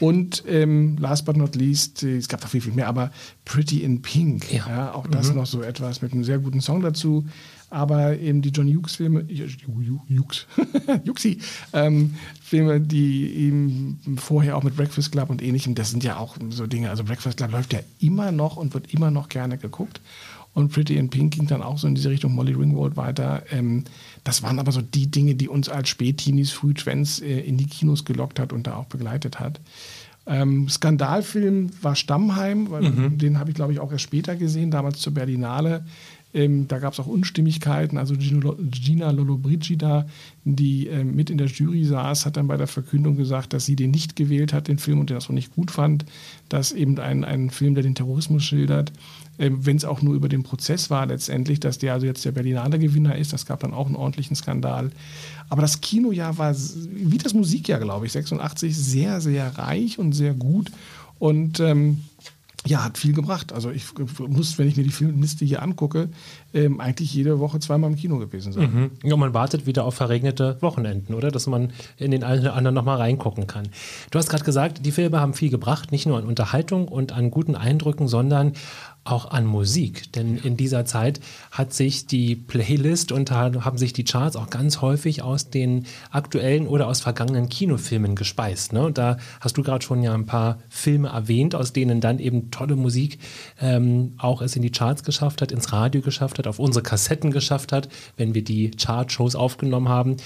Und 0.00 0.42
ähm, 0.48 0.96
last 0.98 1.26
but 1.26 1.36
not 1.36 1.54
least, 1.54 2.02
äh, 2.02 2.16
es 2.16 2.28
gab 2.28 2.40
noch 2.40 2.48
viel, 2.48 2.62
viel 2.62 2.72
mehr, 2.72 2.88
aber 2.88 3.10
Pretty 3.44 3.82
in 3.82 4.00
Pink. 4.00 4.50
Ja. 4.50 4.66
Ja. 4.68 4.94
auch 4.94 5.06
das 5.06 5.34
noch 5.34 5.44
so 5.44 5.60
etwas 5.60 6.00
mit 6.00 6.12
einem 6.12 6.24
sehr 6.24 6.38
guten 6.38 6.62
Song 6.62 6.80
dazu. 6.80 7.26
Aber 7.74 8.16
eben 8.20 8.40
die 8.40 8.50
John 8.50 8.68
Hughes-Filme, 8.68 9.26
Hughes, 9.26 10.46
Juxi, 11.04 11.38
ähm, 11.72 12.14
Filme, 12.40 12.80
die 12.80 13.34
eben 13.34 13.98
vorher 14.16 14.56
auch 14.56 14.62
mit 14.62 14.76
Breakfast 14.76 15.10
Club 15.10 15.28
und 15.28 15.42
ähnlichem, 15.42 15.74
das 15.74 15.90
sind 15.90 16.04
ja 16.04 16.16
auch 16.16 16.36
so 16.50 16.68
Dinge. 16.68 16.90
Also 16.90 17.02
Breakfast 17.02 17.36
Club 17.36 17.50
läuft 17.50 17.72
ja 17.72 17.80
immer 17.98 18.30
noch 18.30 18.56
und 18.56 18.74
wird 18.74 18.94
immer 18.94 19.10
noch 19.10 19.28
gerne 19.28 19.58
geguckt. 19.58 20.00
Und 20.52 20.72
Pretty 20.72 20.96
in 20.96 21.10
Pink 21.10 21.34
ging 21.34 21.48
dann 21.48 21.62
auch 21.62 21.78
so 21.78 21.88
in 21.88 21.96
diese 21.96 22.10
Richtung 22.10 22.32
Molly 22.32 22.52
Ringwald 22.52 22.96
weiter. 22.96 23.42
Ähm, 23.50 23.82
das 24.22 24.44
waren 24.44 24.60
aber 24.60 24.70
so 24.70 24.80
die 24.80 25.08
Dinge, 25.10 25.34
die 25.34 25.48
uns 25.48 25.68
als 25.68 25.88
Spätteenies, 25.88 26.52
Frühtwens 26.52 27.18
äh, 27.18 27.40
in 27.40 27.56
die 27.56 27.66
Kinos 27.66 28.04
gelockt 28.04 28.38
hat 28.38 28.52
und 28.52 28.68
da 28.68 28.76
auch 28.76 28.86
begleitet 28.86 29.40
hat. 29.40 29.60
Ähm, 30.26 30.68
Skandalfilm 30.68 31.70
war 31.82 31.96
Stammheim, 31.96 32.70
weil 32.70 33.10
den 33.10 33.40
habe 33.40 33.50
ich, 33.50 33.56
glaube 33.56 33.72
ich, 33.72 33.80
auch 33.80 33.90
erst 33.90 34.04
später 34.04 34.36
gesehen, 34.36 34.70
damals 34.70 35.00
zur 35.00 35.12
Berlinale. 35.12 35.84
Ähm, 36.34 36.66
da 36.66 36.80
gab 36.80 36.92
es 36.92 37.00
auch 37.00 37.06
Unstimmigkeiten. 37.06 37.96
Also 37.96 38.16
Gina 38.16 39.10
Lollobrigida, 39.12 40.06
die 40.44 40.88
ähm, 40.88 41.14
mit 41.14 41.30
in 41.30 41.38
der 41.38 41.46
Jury 41.46 41.84
saß, 41.84 42.26
hat 42.26 42.36
dann 42.36 42.48
bei 42.48 42.56
der 42.56 42.66
Verkündung 42.66 43.16
gesagt, 43.16 43.52
dass 43.52 43.66
sie 43.66 43.76
den 43.76 43.92
nicht 43.92 44.16
gewählt 44.16 44.52
hat, 44.52 44.66
den 44.66 44.78
Film, 44.78 44.98
und 44.98 45.10
den 45.10 45.14
das 45.14 45.26
auch 45.26 45.34
nicht 45.34 45.54
gut 45.54 45.70
fand, 45.70 46.04
dass 46.48 46.72
eben 46.72 46.98
ein, 46.98 47.24
ein 47.24 47.50
Film, 47.50 47.74
der 47.74 47.84
den 47.84 47.94
Terrorismus 47.94 48.42
schildert, 48.42 48.92
ähm, 49.38 49.64
wenn 49.64 49.76
es 49.76 49.84
auch 49.84 50.02
nur 50.02 50.14
über 50.14 50.28
den 50.28 50.42
Prozess 50.42 50.90
war 50.90 51.06
letztendlich, 51.06 51.60
dass 51.60 51.78
der 51.78 51.92
also 51.92 52.04
jetzt 52.04 52.24
der 52.24 52.32
Berlinale 52.32 52.80
Gewinner 52.80 53.16
ist. 53.16 53.32
Das 53.32 53.46
gab 53.46 53.60
dann 53.60 53.72
auch 53.72 53.86
einen 53.86 53.96
ordentlichen 53.96 54.34
Skandal. 54.34 54.90
Aber 55.48 55.62
das 55.62 55.80
Kinojahr 55.80 56.36
war, 56.36 56.52
wie 56.54 57.18
das 57.18 57.32
Musikjahr, 57.32 57.78
glaube 57.78 58.06
ich, 58.06 58.12
86, 58.12 58.76
sehr, 58.76 59.20
sehr 59.20 59.56
reich 59.56 60.00
und 60.00 60.12
sehr 60.12 60.34
gut. 60.34 60.72
Und 61.20 61.60
ähm, 61.60 62.00
ja, 62.66 62.82
hat 62.82 62.98
viel 62.98 63.12
gebracht. 63.12 63.52
Also 63.52 63.70
ich 63.70 63.84
muss, 64.18 64.58
wenn 64.58 64.68
ich 64.68 64.76
mir 64.76 64.84
die 64.84 64.90
Filmliste 64.90 65.44
hier 65.44 65.62
angucke, 65.62 66.08
ähm, 66.54 66.80
eigentlich 66.80 67.12
jede 67.12 67.40
Woche 67.40 67.58
zweimal 67.58 67.90
im 67.90 67.96
Kino 67.96 68.18
gewesen 68.18 68.52
sein. 68.52 68.72
Mhm. 68.72 68.90
Ja, 69.08 69.16
man 69.16 69.34
wartet 69.34 69.66
wieder 69.66 69.84
auf 69.84 69.94
verregnete 69.94 70.56
Wochenenden, 70.60 71.14
oder? 71.14 71.30
Dass 71.30 71.46
man 71.46 71.72
in 71.98 72.10
den 72.12 72.24
einen 72.24 72.40
oder 72.42 72.54
anderen 72.54 72.74
nochmal 72.74 72.96
reingucken 72.98 73.46
kann. 73.46 73.68
Du 74.10 74.18
hast 74.18 74.28
gerade 74.30 74.44
gesagt, 74.44 74.86
die 74.86 74.92
Filme 74.92 75.20
haben 75.20 75.34
viel 75.34 75.50
gebracht, 75.50 75.92
nicht 75.92 76.06
nur 76.06 76.16
an 76.16 76.24
Unterhaltung 76.24 76.88
und 76.88 77.12
an 77.12 77.30
guten 77.30 77.56
Eindrücken, 77.56 78.08
sondern 78.08 78.52
auch 79.06 79.30
an 79.30 79.44
Musik. 79.44 80.12
Denn 80.14 80.38
in 80.38 80.56
dieser 80.56 80.86
Zeit 80.86 81.20
hat 81.50 81.74
sich 81.74 82.06
die 82.06 82.34
Playlist 82.36 83.12
und 83.12 83.30
ha- 83.30 83.52
haben 83.62 83.76
sich 83.76 83.92
die 83.92 84.04
Charts 84.04 84.34
auch 84.34 84.48
ganz 84.48 84.80
häufig 84.80 85.20
aus 85.20 85.50
den 85.50 85.84
aktuellen 86.10 86.66
oder 86.66 86.88
aus 86.88 87.00
vergangenen 87.00 87.50
Kinofilmen 87.50 88.16
gespeist. 88.16 88.72
Ne? 88.72 88.82
Und 88.86 88.96
da 88.96 89.18
hast 89.42 89.58
du 89.58 89.62
gerade 89.62 89.84
schon 89.84 90.02
ja 90.02 90.14
ein 90.14 90.24
paar 90.24 90.58
Filme 90.70 91.08
erwähnt, 91.08 91.54
aus 91.54 91.74
denen 91.74 92.00
dann 92.00 92.18
eben 92.18 92.50
tolle 92.50 92.76
Musik 92.76 93.18
ähm, 93.60 94.14
auch 94.16 94.40
es 94.40 94.56
in 94.56 94.62
die 94.62 94.70
Charts 94.72 95.02
geschafft 95.02 95.42
hat, 95.42 95.52
ins 95.52 95.70
Radio 95.70 96.00
geschafft 96.00 96.38
hat, 96.38 96.43
auf 96.46 96.58
unsere 96.58 96.82
Kassetten 96.82 97.30
geschafft 97.30 97.72
hat, 97.72 97.88
wenn 98.16 98.34
wir 98.34 98.44
die 98.44 98.70
Chart-Shows 98.70 99.36
aufgenommen 99.36 99.88
haben. 99.88 100.16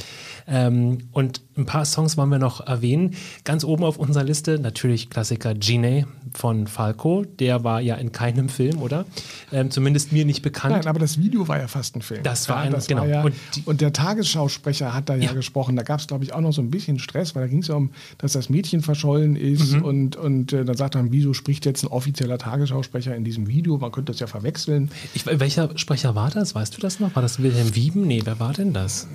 Ähm, 0.47 0.99
und 1.13 1.43
ein 1.59 1.67
paar 1.67 1.85
Songs 1.85 2.17
wollen 2.17 2.31
wir 2.31 2.39
noch 2.39 2.67
erwähnen. 2.67 3.15
Ganz 3.45 3.65
oben 3.65 3.85
auf 3.85 3.99
unserer 3.99 4.25
Liste 4.25 4.59
natürlich 4.59 5.11
Klassiker 5.11 5.55
Gine 5.55 6.07
von 6.33 6.67
Falco. 6.67 7.25
Der 7.39 7.65
war 7.65 7.81
ja 7.81 7.97
in 7.97 8.13
keinem 8.13 8.49
Film, 8.49 8.81
oder? 8.81 9.05
Ähm, 9.53 9.71
zumindest 9.71 10.13
mir 10.13 10.25
nicht 10.25 10.43
bekannt. 10.43 10.77
Nein, 10.77 10.87
aber 10.87 10.99
das 10.99 11.19
Video 11.19 11.49
war 11.49 11.59
ja 11.59 11.69
fast 11.69 11.97
ein 11.97 12.03
Film. 12.03 12.23
Das 12.23 12.49
war 12.49 12.59
ja, 12.59 12.63
ein, 12.63 12.73
das 12.73 12.87
genau. 12.87 13.03
War 13.03 13.09
ja, 13.09 13.23
und, 13.23 13.35
und, 13.65 13.81
der 13.81 13.93
Tagesschausprecher 13.93 14.95
hat 14.95 15.09
da 15.09 15.17
ja, 15.17 15.25
ja. 15.25 15.33
gesprochen. 15.33 15.77
Da 15.77 15.83
gab 15.83 16.01
es, 16.01 16.07
glaube 16.07 16.25
ich, 16.25 16.33
auch 16.33 16.41
noch 16.41 16.53
so 16.53 16.63
ein 16.63 16.71
bisschen 16.71 16.99
Stress, 16.99 17.35
weil 17.35 17.43
da 17.43 17.49
ging 17.49 17.61
es 17.61 17.69
ja 17.69 17.75
um, 17.75 17.91
dass 18.19 18.33
das 18.33 18.49
Mädchen 18.49 18.81
verschollen 18.81 19.37
ist. 19.37 19.73
Mhm. 19.73 19.83
Und, 19.83 20.17
und 20.17 20.53
äh, 20.53 20.65
dann 20.65 20.77
sagt 20.77 20.95
er, 20.95 21.11
wieso 21.11 21.35
spricht 21.35 21.67
jetzt 21.67 21.83
ein 21.83 21.89
offizieller 21.89 22.39
Tagesschausprecher 22.39 23.17
in 23.17 23.25
diesem 23.25 23.49
Video? 23.49 23.79
Man 23.79 23.91
könnte 23.91 24.13
das 24.13 24.21
ja 24.21 24.27
verwechseln. 24.27 24.91
Ich, 25.15 25.27
welcher 25.27 25.77
Sprecher 25.77 26.15
war 26.15 26.31
das? 26.31 26.55
Weißt 26.55 26.77
du 26.77 26.81
das 26.81 27.01
noch? 27.01 27.15
War 27.17 27.23
das 27.23 27.43
Wilhelm 27.43 27.75
Wieben? 27.75 28.07
Nee, 28.07 28.23
wer 28.25 28.39
war 28.39 28.53
denn 28.53 28.73
das? 28.73 29.09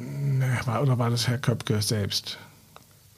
Oder 0.81 0.97
war 0.97 1.09
das 1.09 1.27
Herr 1.27 1.37
Köpke 1.37 1.81
selbst? 1.81 2.37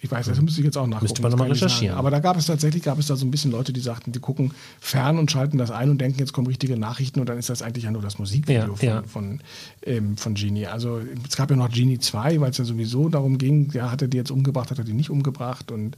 Ich 0.06 0.12
weiß, 0.12 0.28
das 0.28 0.40
müsste 0.40 0.62
ich 0.62 0.66
jetzt 0.66 0.78
auch 0.78 0.86
nachgucken. 0.86 1.06
Müsste 1.06 1.22
man 1.24 1.32
nochmal 1.32 1.50
recherchieren. 1.50 1.98
Aber 1.98 2.12
da 2.12 2.20
gab 2.20 2.38
es 2.38 2.46
tatsächlich, 2.46 2.84
gab 2.84 3.00
es 3.00 3.08
da 3.08 3.16
so 3.16 3.26
ein 3.26 3.32
bisschen 3.32 3.50
Leute, 3.52 3.74
die 3.74 3.80
sagten, 3.80 4.12
die 4.12 4.20
gucken 4.20 4.52
fern 4.80 5.18
und 5.18 5.32
schalten 5.32 5.58
das 5.58 5.72
ein 5.72 5.90
und 5.90 6.00
denken, 6.00 6.20
jetzt 6.20 6.32
kommen 6.32 6.46
richtige 6.46 6.78
Nachrichten 6.78 7.20
und 7.20 7.28
dann 7.28 7.40
ist 7.40 7.50
das 7.50 7.64
eigentlich 7.64 7.86
ja 7.86 7.92
nur 7.92 8.04
das 8.04 8.20
Musikvideo 8.20 8.76
ja, 8.76 8.76
von, 8.76 8.88
ja. 8.88 9.04
von, 9.08 9.40
ähm, 9.84 10.16
von 10.16 10.36
Genie. 10.36 10.68
Also 10.68 11.02
es 11.28 11.36
gab 11.36 11.50
ja 11.50 11.56
noch 11.56 11.72
Genie 11.72 11.98
2, 11.98 12.40
weil 12.40 12.52
es 12.52 12.58
ja 12.60 12.66
sowieso 12.66 13.10
darum 13.10 13.40
ging, 13.40 13.72
ja, 13.74 13.90
hat 13.90 14.04
er 14.04 14.08
die 14.08 14.18
jetzt 14.18 14.30
umgebracht, 14.30 14.70
hat 14.70 14.78
er 14.78 14.84
die 14.84 14.94
nicht 14.94 15.10
umgebracht 15.10 15.72
und 15.72 15.98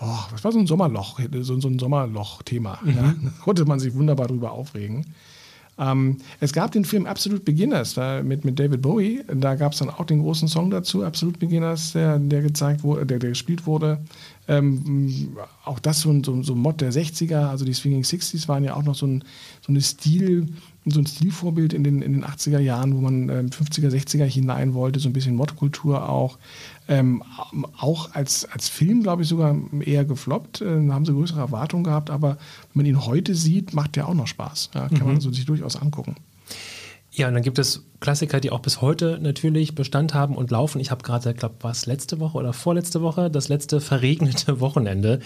oh, 0.00 0.18
das 0.30 0.42
war 0.42 0.52
so 0.52 0.58
ein 0.58 0.66
Sommerloch, 0.66 1.20
so, 1.40 1.60
so 1.60 1.68
ein 1.68 1.78
Sommerloch-Thema. 1.78 2.78
Mhm. 2.82 2.96
Ja. 2.96 3.14
Da 3.24 3.30
konnte 3.42 3.66
man 3.66 3.78
sich 3.78 3.92
wunderbar 3.94 4.28
drüber 4.28 4.52
aufregen. 4.52 5.04
Ähm, 5.78 6.18
es 6.40 6.52
gab 6.52 6.72
den 6.72 6.84
Film 6.84 7.06
Absolute 7.06 7.42
Beginners 7.42 7.94
da, 7.94 8.22
mit, 8.22 8.44
mit 8.44 8.58
David 8.58 8.82
Bowie. 8.82 9.24
Da 9.32 9.54
gab 9.56 9.72
es 9.72 9.78
dann 9.78 9.90
auch 9.90 10.04
den 10.04 10.20
großen 10.20 10.48
Song 10.48 10.70
dazu, 10.70 11.04
Absolute 11.04 11.38
Beginners, 11.38 11.92
der, 11.92 12.18
der 12.18 12.42
gezeigt 12.42 12.82
wurde, 12.82 13.06
der, 13.06 13.18
der 13.18 13.30
gespielt 13.30 13.66
wurde. 13.66 13.98
Ähm, 14.46 15.36
auch 15.64 15.78
das 15.78 16.00
so 16.00 16.10
ein, 16.10 16.22
so, 16.22 16.42
so 16.42 16.54
Mod 16.54 16.80
der 16.80 16.92
60er, 16.92 17.48
also 17.48 17.64
die 17.64 17.74
Swinging 17.74 18.02
60s 18.02 18.46
waren 18.46 18.62
ja 18.62 18.74
auch 18.74 18.84
noch 18.84 18.94
so 18.94 19.06
ein, 19.06 19.24
so 19.62 19.72
eine 19.72 19.80
Stil, 19.80 20.46
so 20.86 21.00
ein 21.00 21.06
Stilvorbild 21.06 21.72
in 21.72 21.82
den, 21.82 22.02
in 22.02 22.12
den 22.12 22.24
80er 22.24 22.58
Jahren, 22.58 22.94
wo 22.94 23.00
man 23.00 23.28
ähm, 23.28 23.46
50er, 23.46 23.88
60er 23.88 24.24
hinein 24.24 24.74
wollte, 24.74 25.00
so 25.00 25.08
ein 25.08 25.12
bisschen 25.12 25.34
Modkultur 25.34 26.08
auch. 26.08 26.38
Ähm, 26.88 27.22
auch 27.78 28.12
als, 28.14 28.44
als 28.44 28.68
Film, 28.68 29.02
glaube 29.02 29.22
ich, 29.22 29.28
sogar 29.28 29.56
eher 29.80 30.04
gefloppt. 30.04 30.60
Äh, 30.60 30.88
haben 30.90 31.06
sie 31.06 31.12
größere 31.12 31.40
Erwartungen 31.40 31.84
gehabt, 31.84 32.10
aber 32.10 32.30
wenn 32.72 32.84
man 32.84 32.86
ihn 32.86 33.06
heute 33.06 33.34
sieht, 33.34 33.72
macht 33.72 33.96
der 33.96 34.08
auch 34.08 34.14
noch 34.14 34.26
Spaß. 34.26 34.70
Ja, 34.74 34.88
kann 34.88 34.98
mhm. 35.00 35.06
man 35.06 35.20
so 35.20 35.32
sich 35.32 35.46
durchaus 35.46 35.76
angucken. 35.76 36.16
Ja, 37.12 37.28
und 37.28 37.34
dann 37.34 37.44
gibt 37.44 37.60
es 37.60 37.84
Klassiker, 38.00 38.40
die 38.40 38.50
auch 38.50 38.58
bis 38.58 38.80
heute 38.80 39.20
natürlich 39.22 39.76
Bestand 39.76 40.14
haben 40.14 40.36
und 40.36 40.50
laufen. 40.50 40.80
Ich 40.80 40.90
habe 40.90 41.04
gerade, 41.04 41.30
ich 41.30 41.36
glaube, 41.36 41.54
was 41.60 41.86
letzte 41.86 42.18
Woche 42.18 42.36
oder 42.36 42.52
vorletzte 42.52 43.02
Woche, 43.02 43.30
das 43.30 43.48
letzte 43.48 43.80
verregnete 43.80 44.60
Wochenende 44.60 45.20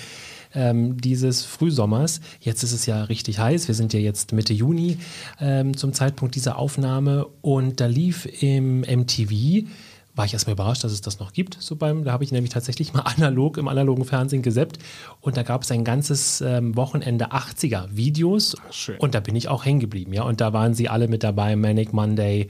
ähm, 0.54 1.00
dieses 1.00 1.44
Frühsommers. 1.44 2.20
Jetzt 2.40 2.62
ist 2.62 2.72
es 2.72 2.86
ja 2.86 3.04
richtig 3.04 3.38
heiß. 3.38 3.68
Wir 3.68 3.74
sind 3.74 3.92
ja 3.92 4.00
jetzt 4.00 4.32
Mitte 4.32 4.52
Juni 4.52 4.98
ähm, 5.40 5.76
zum 5.76 5.92
Zeitpunkt 5.92 6.34
dieser 6.34 6.58
Aufnahme 6.58 7.26
und 7.42 7.80
da 7.80 7.86
lief 7.86 8.26
im 8.42 8.80
MTV 8.80 9.66
war 10.18 10.24
ich 10.24 10.32
erstmal 10.32 10.54
überrascht, 10.54 10.82
dass 10.82 10.90
es 10.90 11.00
das 11.00 11.20
noch 11.20 11.32
gibt. 11.32 11.56
So 11.60 11.76
beim, 11.76 12.02
da 12.02 12.10
habe 12.10 12.24
ich 12.24 12.32
nämlich 12.32 12.52
tatsächlich 12.52 12.92
mal 12.92 13.02
analog 13.16 13.56
im 13.56 13.68
analogen 13.68 14.04
Fernsehen 14.04 14.42
geseppt 14.42 14.78
und 15.20 15.36
da 15.36 15.44
gab 15.44 15.62
es 15.62 15.70
ein 15.70 15.84
ganzes 15.84 16.40
ähm, 16.40 16.76
Wochenende 16.76 17.26
80er 17.26 17.86
Videos 17.92 18.56
Ach, 18.68 18.98
und 18.98 19.14
da 19.14 19.20
bin 19.20 19.36
ich 19.36 19.48
auch 19.48 19.64
hängen 19.64 19.78
geblieben, 19.78 20.12
ja. 20.12 20.24
Und 20.24 20.40
da 20.40 20.52
waren 20.52 20.74
sie 20.74 20.88
alle 20.88 21.06
mit 21.06 21.22
dabei, 21.22 21.54
Manic 21.54 21.92
Monday, 21.92 22.48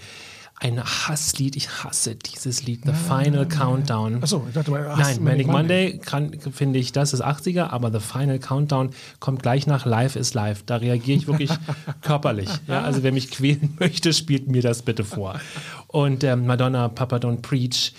ein 0.61 0.83
Hasslied. 0.83 1.57
Ich 1.57 1.69
hasse 1.85 2.17
dieses 2.17 2.65
Lied, 2.65 2.81
The 2.85 2.93
Final 2.93 3.47
Countdown. 3.47 4.23
Achso, 4.23 4.45
ich 4.49 4.55
dachte 4.55 4.71
mal, 4.71 4.97
Nein, 4.97 5.23
Manic 5.23 5.47
Monday, 5.47 6.01
Monday 6.11 6.51
finde 6.51 6.79
ich, 6.79 6.93
das 6.93 7.13
ist 7.13 7.25
80er, 7.25 7.69
aber 7.71 7.93
The 7.93 8.01
Final 8.01 8.39
Countdown 8.39 8.91
kommt 9.21 9.43
gleich 9.43 9.67
nach 9.67 9.87
Live 9.87 10.17
is 10.17 10.35
Live. 10.35 10.65
Da 10.65 10.77
reagiere 10.77 11.19
ich 11.19 11.27
wirklich 11.27 11.51
körperlich. 12.03 12.49
Ja, 12.67 12.83
also 12.83 13.03
wer 13.03 13.13
mich 13.13 13.31
quälen 13.31 13.77
möchte, 13.79 14.13
spielt 14.13 14.49
mir 14.49 14.63
das 14.63 14.83
bitte 14.83 15.05
vor. 15.05 15.41
Und 15.87 16.25
ähm, 16.25 16.47
Madonna, 16.47 16.89
Papa 16.89 17.17
Don't 17.17 17.43
Preach, 17.43 17.93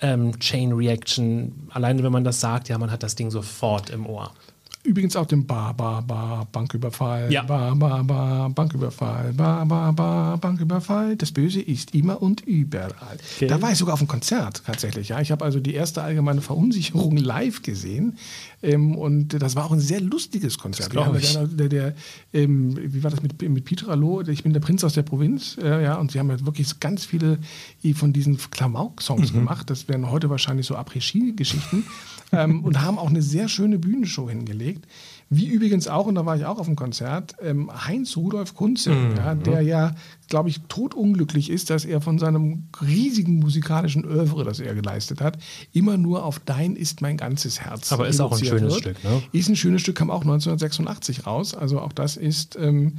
ähm, 0.00 0.38
Chain 0.40 0.72
Reaction. 0.72 1.68
Alleine 1.70 2.02
wenn 2.02 2.12
man 2.12 2.24
das 2.24 2.40
sagt, 2.40 2.68
ja, 2.68 2.78
man 2.78 2.90
hat 2.90 3.02
das 3.02 3.14
Ding 3.14 3.30
sofort 3.30 3.90
im 3.90 4.06
Ohr. 4.06 4.32
Übrigens 4.82 5.14
auch 5.14 5.26
dem 5.26 5.46
Bar, 5.46 5.74
Bar, 5.74 6.00
Bar, 6.02 6.46
Banküberfall, 6.50 7.30
Ja. 7.30 7.42
Bar, 7.42 7.76
Bar, 7.76 8.02
Bar, 8.02 8.48
Banküberfall, 8.48 9.34
Bar, 9.34 9.66
Bar, 9.66 9.92
Bar, 9.92 10.38
Banküberfall. 10.38 11.16
Das 11.16 11.32
Böse 11.32 11.60
ist 11.60 11.94
immer 11.94 12.22
und 12.22 12.40
überall. 12.46 13.18
Okay. 13.36 13.46
Da 13.46 13.60
war 13.60 13.72
ich 13.72 13.78
sogar 13.78 13.92
auf 13.94 14.00
einem 14.00 14.08
Konzert 14.08 14.62
tatsächlich. 14.64 15.10
Ja, 15.10 15.20
ich 15.20 15.30
habe 15.32 15.44
also 15.44 15.60
die 15.60 15.74
erste 15.74 16.02
allgemeine 16.02 16.40
Verunsicherung 16.40 17.18
live 17.18 17.60
gesehen 17.60 18.16
ähm, 18.62 18.96
und 18.96 19.40
das 19.40 19.56
war 19.56 19.64
auch 19.66 19.72
ein 19.72 19.80
sehr 19.80 20.00
lustiges 20.00 20.58
Konzert. 20.58 20.94
Wir 20.94 21.14
ich. 21.18 21.34
ja 21.34 21.46
Der, 21.46 21.68
der, 21.68 21.94
ähm, 22.32 22.76
wie 22.76 23.02
war 23.02 23.10
das 23.10 23.22
mit, 23.22 23.40
mit 23.40 23.64
Peter 23.64 23.88
Allo? 23.88 24.20
Ich 24.22 24.42
bin 24.42 24.52
der 24.52 24.60
Prinz 24.60 24.84
aus 24.84 24.94
der 24.94 25.02
Provinz, 25.02 25.56
äh, 25.62 25.82
ja, 25.82 25.96
und 25.96 26.12
sie 26.12 26.18
haben 26.18 26.30
ja 26.30 26.44
wirklich 26.44 26.78
ganz 26.80 27.04
viele 27.04 27.38
von 27.94 28.12
diesen 28.12 28.36
Klamauk-Songs 28.36 29.32
gemacht. 29.32 29.70
Das 29.70 29.88
wären 29.88 30.10
heute 30.10 30.30
wahrscheinlich 30.30 30.66
so 30.66 30.76
Après-Ski-Geschichten 30.76 31.84
ähm, 32.32 32.64
und 32.64 32.80
haben 32.80 32.98
auch 32.98 33.08
eine 33.08 33.22
sehr 33.22 33.48
schöne 33.48 33.78
Bühnenshow 33.78 34.28
hingelegt. 34.28 34.86
Wie 35.32 35.46
übrigens 35.46 35.86
auch, 35.86 36.06
und 36.06 36.16
da 36.16 36.26
war 36.26 36.36
ich 36.36 36.44
auch 36.44 36.58
auf 36.58 36.66
dem 36.66 36.74
Konzert, 36.74 37.36
ähm, 37.40 37.70
Heinz 37.86 38.16
Rudolf 38.16 38.56
Kunze, 38.56 38.92
ja, 39.16 39.36
der 39.36 39.60
ja, 39.60 39.94
glaube 40.28 40.48
ich, 40.48 40.60
totunglücklich 40.62 41.50
ist, 41.50 41.70
dass 41.70 41.84
er 41.84 42.00
von 42.00 42.18
seinem 42.18 42.64
riesigen 42.84 43.38
musikalischen 43.38 44.04
Övre, 44.04 44.42
das 44.42 44.58
er 44.58 44.74
geleistet 44.74 45.20
hat, 45.20 45.38
immer 45.72 45.96
nur 45.96 46.24
auf 46.24 46.40
Dein 46.40 46.74
ist 46.74 47.00
mein 47.00 47.16
ganzes 47.16 47.60
Herz. 47.60 47.92
Aber 47.92 48.08
ist 48.08 48.20
auch 48.20 48.32
ein 48.32 48.44
schönes 48.44 48.74
wird. 48.74 48.80
Stück, 48.80 49.04
ne? 49.04 49.22
Ist 49.30 49.48
ein 49.48 49.54
schönes 49.54 49.82
Stück, 49.82 49.94
kam 49.94 50.10
auch 50.10 50.22
1986 50.22 51.24
raus. 51.28 51.54
Also 51.54 51.80
auch 51.80 51.92
das 51.92 52.16
ist 52.16 52.56
ähm, 52.56 52.98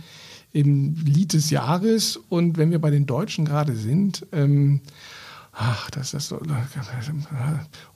im 0.53 0.95
Lied 1.03 1.33
des 1.33 1.49
Jahres. 1.49 2.17
Und 2.29 2.57
wenn 2.57 2.71
wir 2.71 2.79
bei 2.79 2.91
den 2.91 3.07
Deutschen 3.07 3.43
gerade 3.43 3.75
sind, 3.75 4.25
ähm, 4.31 4.79
ach, 5.51 5.91
das 5.91 6.13
ist 6.13 6.29
so. 6.29 6.39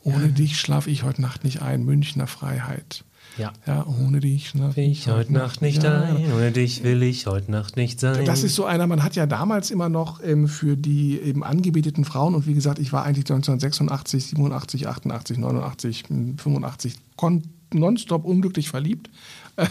Ohne 0.03 0.27
dich 0.29 0.59
schlafe 0.59 0.89
ich 0.89 1.03
heute 1.03 1.21
Nacht 1.21 1.45
nicht 1.45 1.61
ein. 1.61 1.86
Münchner 1.86 2.27
Freiheit. 2.27 3.05
Ja. 3.38 3.51
Ja, 3.67 3.86
ohne 3.86 4.19
dich 4.19 4.49
schlafe 4.49 4.79
ich 4.81 5.07
heute 5.07 5.33
Nacht 5.33 5.61
nicht 5.61 5.83
ja. 5.83 6.01
ein, 6.03 6.31
ohne 6.33 6.51
dich 6.51 6.83
will 6.83 7.03
ich 7.03 7.25
heute 7.27 7.51
Nacht 7.51 7.75
nicht 7.75 7.99
sein. 7.99 8.25
Das 8.25 8.43
ist 8.43 8.55
so 8.55 8.65
einer, 8.65 8.88
man 8.88 9.03
hat 9.03 9.15
ja 9.15 9.25
damals 9.25 9.71
immer 9.71 9.89
noch 9.89 10.23
ähm, 10.23 10.47
für 10.47 10.77
die 10.77 11.19
eben 11.19 11.43
angebeteten 11.43 12.05
Frauen, 12.05 12.36
und 12.36 12.47
wie 12.47 12.53
gesagt, 12.53 12.79
ich 12.79 12.93
war 12.93 13.03
eigentlich 13.03 13.25
1986, 13.29 14.27
87, 14.27 14.88
88, 14.88 15.38
89, 15.38 16.03
85 16.38 16.95
kon- 17.17 17.43
nonstop 17.73 18.25
unglücklich 18.25 18.69
verliebt. 18.69 19.09
Ähm, 19.57 19.67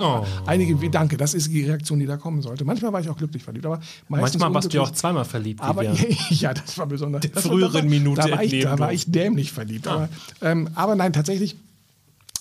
Oh. 0.00 0.24
Einige, 0.46 0.76
danke, 0.88 1.16
das 1.16 1.34
ist 1.34 1.50
die 1.50 1.64
Reaktion, 1.64 1.98
die 1.98 2.06
da 2.06 2.16
kommen 2.16 2.40
sollte. 2.40 2.64
Manchmal 2.64 2.92
war 2.92 3.00
ich 3.00 3.08
auch 3.08 3.16
glücklich 3.16 3.42
verliebt, 3.42 3.66
aber 3.66 3.80
Manchmal 4.08 4.54
warst 4.54 4.72
du 4.72 4.76
ja 4.76 4.82
auch 4.82 4.90
zweimal 4.92 5.24
verliebt. 5.24 5.60
Aber 5.60 5.82
ja, 6.30 6.54
das 6.54 6.78
war 6.78 6.86
besonders. 6.86 7.22
Der 7.22 7.42
früheren 7.42 7.74
war, 7.74 7.82
Minute 7.82 8.20
Da 8.20 8.30
war, 8.30 8.42
ich, 8.44 8.62
da 8.62 8.78
war 8.78 8.92
ich 8.92 9.10
dämlich 9.10 9.52
verliebt. 9.52 9.88
Aber, 9.88 10.08
ähm, 10.40 10.68
aber 10.74 10.94
nein, 10.94 11.12
tatsächlich. 11.12 11.56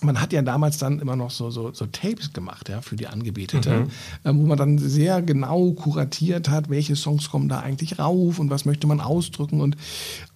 Man 0.04 0.22
hat 0.22 0.34
ja 0.34 0.42
damals 0.42 0.78
dann 0.78 1.00
immer 1.00 1.16
noch 1.16 1.32
so, 1.32 1.50
so, 1.50 1.74
so 1.74 1.86
Tapes 1.86 2.34
gemacht 2.34 2.70
ja, 2.70 2.82
für 2.82 2.96
die 2.96 3.08
Angebetete, 3.08 3.88
ähm, 4.26 4.40
wo 4.40 4.46
man 4.46 4.58
dann 4.58 4.78
sehr 4.78 5.22
genau 5.22 5.72
kuratiert 5.72 6.50
hat, 6.50 6.70
welche 6.70 6.96
Songs 6.96 7.30
kommen 7.30 7.50
da 7.50 7.60
eigentlich 7.60 8.00
rauf 8.00 8.40
und 8.40 8.50
was 8.50 8.66
möchte 8.66 8.88
man 8.88 9.00
ausdrücken. 9.00 9.62
Und 9.62 9.78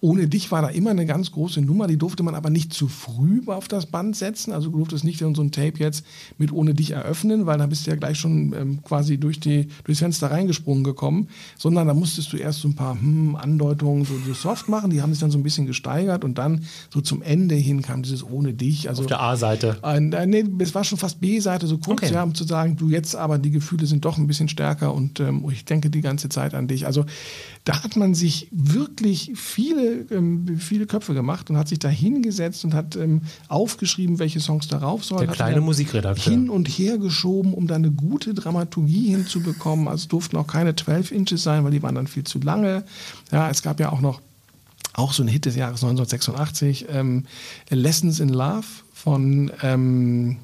ohne 0.00 0.28
dich 0.28 0.50
war 0.50 0.62
da 0.62 0.68
immer 0.68 0.90
eine 0.90 1.06
ganz 1.06 1.32
große 1.32 1.60
Nummer, 1.60 1.86
die 1.86 1.96
durfte 1.96 2.22
man 2.22 2.34
aber 2.34 2.50
nicht 2.50 2.72
zu 2.72 2.88
früh 2.88 3.42
auf 3.46 3.68
das 3.68 3.86
Band 3.86 4.16
setzen. 4.16 4.52
Also 4.52 4.70
du 4.70 4.78
durftest 4.78 5.04
nicht 5.04 5.20
in 5.20 5.34
so 5.34 5.42
ein 5.42 5.52
Tape 5.52 5.78
jetzt 5.78 6.04
mit 6.38 6.52
ohne 6.52 6.74
dich 6.74 6.92
eröffnen, 6.92 7.46
weil 7.46 7.58
da 7.58 7.66
bist 7.66 7.86
du 7.86 7.90
ja 7.90 7.96
gleich 7.96 8.18
schon 8.18 8.52
ähm, 8.54 8.82
quasi 8.82 9.18
durch 9.18 9.40
die, 9.40 9.68
durchs 9.84 10.00
Fenster 10.00 10.30
reingesprungen 10.30 10.84
gekommen, 10.84 11.28
sondern 11.56 11.86
da 11.86 11.94
musstest 11.94 12.32
du 12.32 12.36
erst 12.36 12.60
so 12.60 12.68
ein 12.68 12.74
paar 12.74 12.94
hm, 12.94 13.36
Andeutungen 13.36 14.04
so, 14.04 14.14
so 14.26 14.34
soft 14.34 14.68
machen, 14.68 14.90
die 14.90 15.02
haben 15.02 15.12
sich 15.12 15.20
dann 15.20 15.30
so 15.30 15.38
ein 15.38 15.42
bisschen 15.42 15.66
gesteigert 15.66 16.24
und 16.24 16.38
dann 16.38 16.64
so 16.92 17.00
zum 17.00 17.22
Ende 17.22 17.54
hin 17.54 17.82
kam 17.82 18.02
dieses 18.02 18.24
ohne 18.24 18.54
dich. 18.54 18.88
Also 18.88 19.02
Auf 19.02 19.08
der 19.08 19.20
A-Seite. 19.20 19.57
Äh, 20.12 20.26
nee, 20.26 20.44
es 20.60 20.74
war 20.74 20.84
schon 20.84 20.98
fast 20.98 21.20
B-Seite, 21.20 21.66
so 21.66 21.78
kurz, 21.78 22.02
Okay. 22.02 22.12
ja, 22.14 22.22
um 22.22 22.34
zu 22.34 22.44
sagen, 22.44 22.76
du 22.76 22.88
jetzt 22.90 23.16
aber 23.16 23.38
die 23.38 23.50
Gefühle 23.50 23.86
sind 23.86 24.04
doch 24.04 24.18
ein 24.18 24.26
bisschen 24.26 24.48
stärker 24.48 24.94
und 24.94 25.20
ähm, 25.20 25.44
ich 25.52 25.64
denke 25.64 25.90
die 25.90 26.00
ganze 26.00 26.28
Zeit 26.28 26.54
an 26.54 26.68
dich. 26.68 26.86
Also 26.86 27.04
da 27.64 27.82
hat 27.82 27.96
man 27.96 28.14
sich 28.14 28.48
wirklich 28.50 29.32
viele, 29.34 30.06
ähm, 30.10 30.58
viele 30.58 30.86
Köpfe 30.86 31.14
gemacht 31.14 31.50
und 31.50 31.56
hat 31.56 31.68
sich 31.68 31.78
da 31.78 31.88
hingesetzt 31.88 32.64
und 32.64 32.74
hat 32.74 32.96
ähm, 32.96 33.22
aufgeschrieben, 33.48 34.18
welche 34.18 34.40
Songs 34.40 34.68
darauf 34.68 35.04
sollen. 35.04 35.26
Der 35.26 35.34
kleine 35.34 35.60
Musikredakteur. 35.60 36.32
Hin 36.32 36.50
und 36.50 36.68
her 36.68 36.98
geschoben, 36.98 37.52
um 37.54 37.66
da 37.66 37.74
eine 37.74 37.90
gute 37.90 38.34
Dramaturgie 38.34 39.10
hinzubekommen. 39.10 39.88
Also 39.88 40.02
es 40.02 40.08
durften 40.08 40.36
auch 40.36 40.46
keine 40.46 40.74
12 40.76 41.12
Inches 41.12 41.42
sein, 41.42 41.64
weil 41.64 41.72
die 41.72 41.82
waren 41.82 41.94
dann 41.94 42.06
viel 42.06 42.24
zu 42.24 42.38
lange. 42.38 42.84
Ja, 43.32 43.50
es 43.50 43.62
gab 43.62 43.80
ja 43.80 43.92
auch 43.92 44.00
noch 44.00 44.20
auch 44.94 45.12
so 45.12 45.22
ein 45.22 45.28
Hit 45.28 45.44
des 45.44 45.54
Jahres 45.54 45.82
1986, 45.84 46.86
ähm, 46.90 47.24
Lessons 47.70 48.18
in 48.18 48.30
Love 48.30 48.66
von, 49.02 49.52
ähm, 49.62 50.36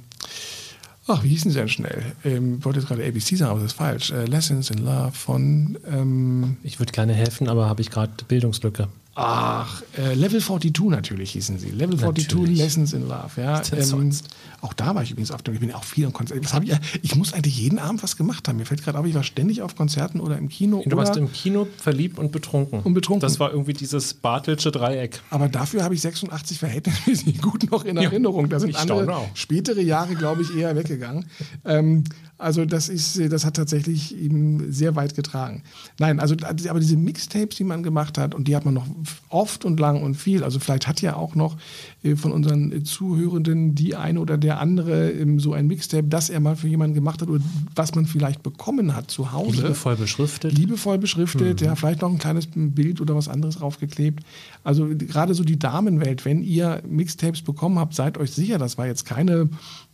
ach, 1.06 1.24
wie 1.24 1.28
hießen 1.28 1.50
sie 1.50 1.58
denn 1.58 1.68
schnell? 1.68 2.02
Ähm, 2.24 2.58
ich 2.58 2.64
wollte 2.64 2.78
jetzt 2.78 2.88
gerade 2.88 3.04
ABC 3.04 3.36
sagen, 3.36 3.50
aber 3.50 3.60
das 3.60 3.72
ist 3.72 3.78
falsch. 3.78 4.10
Äh, 4.12 4.26
Lessons 4.26 4.70
in 4.70 4.78
Love 4.78 5.12
von, 5.12 5.78
ähm, 5.90 6.56
Ich 6.62 6.78
würde 6.78 6.92
gerne 6.92 7.14
helfen, 7.14 7.48
aber 7.48 7.68
habe 7.68 7.82
ich 7.82 7.90
gerade 7.90 8.12
Bildungslücke. 8.26 8.88
Ach, 9.16 9.82
äh, 9.96 10.14
Level 10.14 10.40
42 10.40 10.90
natürlich 10.90 11.32
hießen 11.32 11.58
sie. 11.58 11.70
Level 11.70 11.96
42 11.98 12.28
Natürlich. 12.28 12.58
Lessons 12.58 12.92
in 12.92 13.02
Love. 13.08 13.40
Ja. 13.40 13.62
Sonst? 13.82 14.28
auch 14.64 14.72
da 14.72 14.94
war 14.94 15.02
ich 15.02 15.10
übrigens 15.10 15.30
auf 15.30 15.42
dem, 15.42 15.52
ich 15.52 15.60
bin 15.60 15.72
auch 15.72 15.84
viel 15.84 16.06
am 16.06 16.14
Konzert. 16.14 16.42
Was 16.42 16.54
hab 16.54 16.64
ich, 16.64 16.72
ich 17.02 17.14
muss 17.16 17.34
eigentlich 17.34 17.58
jeden 17.58 17.78
Abend 17.78 18.02
was 18.02 18.16
gemacht 18.16 18.48
haben. 18.48 18.56
Mir 18.56 18.64
fällt 18.64 18.82
gerade 18.82 18.98
auf, 18.98 19.04
ich 19.04 19.14
war 19.14 19.22
ständig 19.22 19.60
auf 19.60 19.76
Konzerten 19.76 20.20
oder 20.20 20.38
im 20.38 20.48
Kino. 20.48 20.82
Du 20.86 20.96
warst 20.96 21.16
im 21.18 21.30
Kino 21.30 21.68
verliebt 21.76 22.18
und 22.18 22.32
betrunken. 22.32 22.80
Und 22.80 22.94
betrunken. 22.94 23.20
Das 23.20 23.38
war 23.38 23.50
irgendwie 23.50 23.74
dieses 23.74 24.14
Bartelsche 24.14 24.72
Dreieck. 24.72 25.20
aber 25.28 25.48
dafür 25.48 25.84
habe 25.84 25.94
ich 25.94 26.00
86 26.00 26.58
verhältnismäßig 26.58 27.42
gut 27.42 27.70
noch 27.70 27.84
in 27.84 27.96
Ja, 27.96 28.04
Erinnerung. 28.04 28.48
Da 28.48 28.58
sind 28.58 28.70
ich 28.70 28.78
andere 28.78 29.14
auch. 29.14 29.28
spätere 29.34 29.82
Jahre, 29.82 30.14
glaube 30.14 30.40
ich, 30.42 30.56
eher 30.56 30.74
weggegangen. 30.74 31.26
ähm, 31.66 32.04
also 32.38 32.64
das 32.64 32.88
ist, 32.88 33.20
das 33.32 33.44
hat 33.44 33.54
tatsächlich 33.54 34.16
ihm 34.16 34.72
sehr 34.72 34.96
weit 34.96 35.14
getragen. 35.14 35.62
Nein, 35.98 36.18
also 36.20 36.34
aber 36.68 36.80
diese 36.80 36.96
Mixtapes, 36.96 37.56
die 37.56 37.64
man 37.64 37.82
gemacht 37.82 38.18
hat, 38.18 38.34
und 38.34 38.48
die 38.48 38.56
hat 38.56 38.64
man 38.64 38.74
noch 38.74 38.86
oft 39.28 39.64
und 39.64 39.80
lang 39.80 40.02
und 40.02 40.14
viel. 40.14 40.44
Also 40.44 40.58
vielleicht 40.60 40.86
hat 40.86 41.00
ja 41.02 41.16
auch 41.16 41.34
noch 41.34 41.56
äh, 42.02 42.16
von 42.16 42.32
unseren 42.32 42.72
äh, 42.72 42.82
Zuhörenden 42.82 43.74
die 43.74 43.96
eine 43.96 44.20
oder 44.20 44.38
der 44.38 44.60
andere 44.60 45.10
ähm, 45.10 45.40
so 45.40 45.52
ein 45.52 45.66
Mixtape, 45.66 46.04
das 46.08 46.30
er 46.30 46.40
mal 46.40 46.56
für 46.56 46.68
jemanden 46.68 46.94
gemacht 46.94 47.22
hat 47.22 47.28
oder 47.28 47.42
was 47.74 47.94
man 47.94 48.06
vielleicht 48.06 48.42
bekommen 48.42 48.94
hat 48.94 49.10
zu 49.10 49.32
Hause. 49.32 49.62
Liebevoll 49.62 49.96
beschriftet. 49.96 50.52
Liebevoll 50.56 50.98
beschriftet, 50.98 51.60
Mhm. 51.60 51.66
ja, 51.66 51.74
vielleicht 51.74 52.02
noch 52.02 52.10
ein 52.10 52.18
kleines 52.18 52.48
Bild 52.54 53.00
oder 53.00 53.14
was 53.14 53.28
anderes 53.28 53.56
draufgeklebt. 53.56 54.24
Also 54.62 54.88
gerade 54.96 55.34
so 55.34 55.44
die 55.44 55.58
Damenwelt, 55.58 56.24
wenn 56.24 56.42
ihr 56.42 56.82
Mixtapes 56.88 57.42
bekommen 57.42 57.78
habt, 57.78 57.94
seid 57.94 58.18
euch 58.18 58.32
sicher, 58.32 58.58
das 58.58 58.78
war 58.78 58.86
jetzt 58.86 59.04
keine 59.04 59.48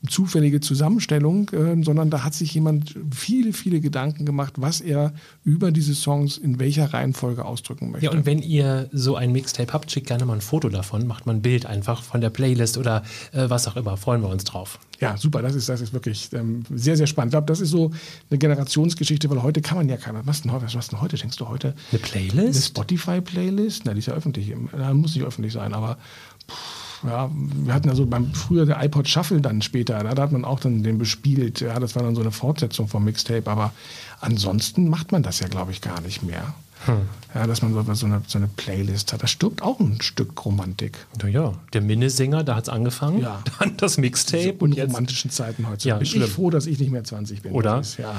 zufällige 0.09 0.61
Zusammenstellung, 0.61 1.51
äh, 1.51 1.83
sondern 1.83 2.11
da 2.11 2.25
hat 2.25 2.35
sich 2.35 2.55
jemand 2.55 2.95
viele, 3.15 3.53
viele 3.53 3.81
Gedanken 3.81 4.25
gemacht, 4.25 4.55
was 4.57 4.81
er 4.81 5.13
über 5.45 5.73
diese 5.73 5.95
Songs 5.95 6.39
in 6.39 6.59
welcher 6.59 6.93
Reihenfolge 6.93 7.45
ausdrücken 7.45 7.91
möchte. 7.91 8.07
Ja, 8.07 8.13
und 8.13 8.25
wenn 8.25 8.41
ihr 8.41 8.89
so 8.93 9.17
ein 9.17 9.33
Mixtape 9.33 9.73
habt, 9.73 9.91
schickt 9.91 10.07
gerne 10.07 10.25
mal 10.25 10.35
ein 10.35 10.41
Foto 10.41 10.71
davon, 10.71 11.07
macht 11.07 11.27
mal 11.27 11.35
ein 11.35 11.43
Bild 11.43 11.67
einfach 11.67 12.03
von 12.03 12.21
der 12.21 12.31
Playlist 12.31 12.79
oder 12.79 13.03
äh, 13.33 13.51
was 13.51 13.69
auch 13.69 13.77
immer. 13.77 13.97
Freuen 13.97 14.23
wir 14.23 14.31
uns 14.31 14.45
drauf. 14.45 14.79
Ja, 15.01 15.17
super, 15.17 15.43
das 15.43 15.55
ist, 15.55 15.69
das 15.69 15.81
ist 15.81 15.93
wirklich 15.93 16.31
ähm, 16.33 16.63
sehr, 16.71 16.97
sehr 16.97 17.07
spannend. 17.07 17.31
Ich 17.31 17.33
glaube, 17.33 17.47
das 17.47 17.61
ist 17.61 17.71
so 17.71 17.91
eine 18.31 18.39
Generationsgeschichte, 18.39 19.29
weil 19.29 19.43
heute 19.43 19.61
kann 19.61 19.77
man 19.77 19.89
ja 19.89 19.97
keiner. 19.97 20.27
Was 20.27 20.43
denn 20.43 20.53
heute? 20.53 20.67
Was 20.73 20.89
denn 20.89 21.01
heute? 21.01 21.17
Denkst 21.17 21.37
du 21.37 21.49
heute? 21.49 21.69
Eine 21.69 21.77
Eine 21.93 21.99
Playlist? 22.01 22.69
Spotify-Playlist? 22.69 23.83
Na, 23.85 23.93
die 23.93 23.99
ist 23.99 24.07
ja 24.07 24.15
öffentlich. 24.15 24.55
Da 24.73 24.95
muss 24.95 25.15
nicht 25.15 25.25
öffentlich 25.25 25.53
sein, 25.53 25.75
aber 25.75 25.99
pff, 26.49 26.80
ja, 27.05 27.31
wir 27.33 27.75
hatten 27.75 27.89
ja 27.89 27.95
so 27.95 28.07
beim 28.07 28.33
früher 28.35 28.67
der 28.67 28.83
iPod 28.83 29.09
Shuffle 29.09 29.41
dann 29.41 29.63
später, 29.63 30.03
da 30.03 30.23
hat 30.23 30.33
man 30.33 30.45
auch 30.45 30.61
dann 30.61 30.83
den 30.83 30.99
bespielt. 30.99 31.61
Ja, 31.61 31.79
das 31.79 31.97
war 31.97 32.03
dann 32.03 32.15
so 32.15 32.21
eine 32.21 32.33
Fortsetzung 32.33 32.89
vom 32.89 33.05
Mixtape, 33.05 33.51
aber 33.51 33.73
ansonsten 34.21 34.89
macht 34.89 35.13
man 35.13 35.23
das 35.23 35.41
ja, 35.41 35.49
glaube 35.49 35.73
ich, 35.73 35.81
gar 35.81 36.01
nicht 36.01 36.23
mehr. 36.23 36.55
Ja, 37.35 37.47
dass 37.47 37.63
man 37.63 37.75
so 37.75 38.07
eine, 38.07 38.23
so 38.27 38.39
eine 38.39 38.49
Playlist 38.49 39.13
hat. 39.13 39.23
Da 39.23 39.27
stirbt 39.27 39.63
auch 39.63 39.79
ein 39.81 40.01
Stück 40.01 40.45
Romantik. 40.45 41.07
Naja, 41.23 41.53
der 41.73 41.83
Minnesänger, 41.83 42.43
da 42.43 42.57
hat 42.57 42.65
es 42.65 42.69
angefangen. 42.69 43.21
Ja. 43.21 43.43
Dann 43.59 43.77
das 43.77 43.99
Mixtape 43.99 44.57
und 44.59 44.75
jetzt. 44.75 44.89
romantischen 44.89 45.31
Zeiten 45.31 45.69
heute. 45.69 45.87
Ja, 45.89 45.97
bin 45.97 46.07
schlimm. 46.07 46.25
ich 46.25 46.31
froh, 46.31 46.51
dass 46.51 46.67
ich 46.67 46.79
nicht 46.79 46.91
mehr 46.91 47.05
20 47.05 47.43
bin. 47.43 47.53
Oder? 47.53 47.77
Das 47.77 47.99
ja. 47.99 48.15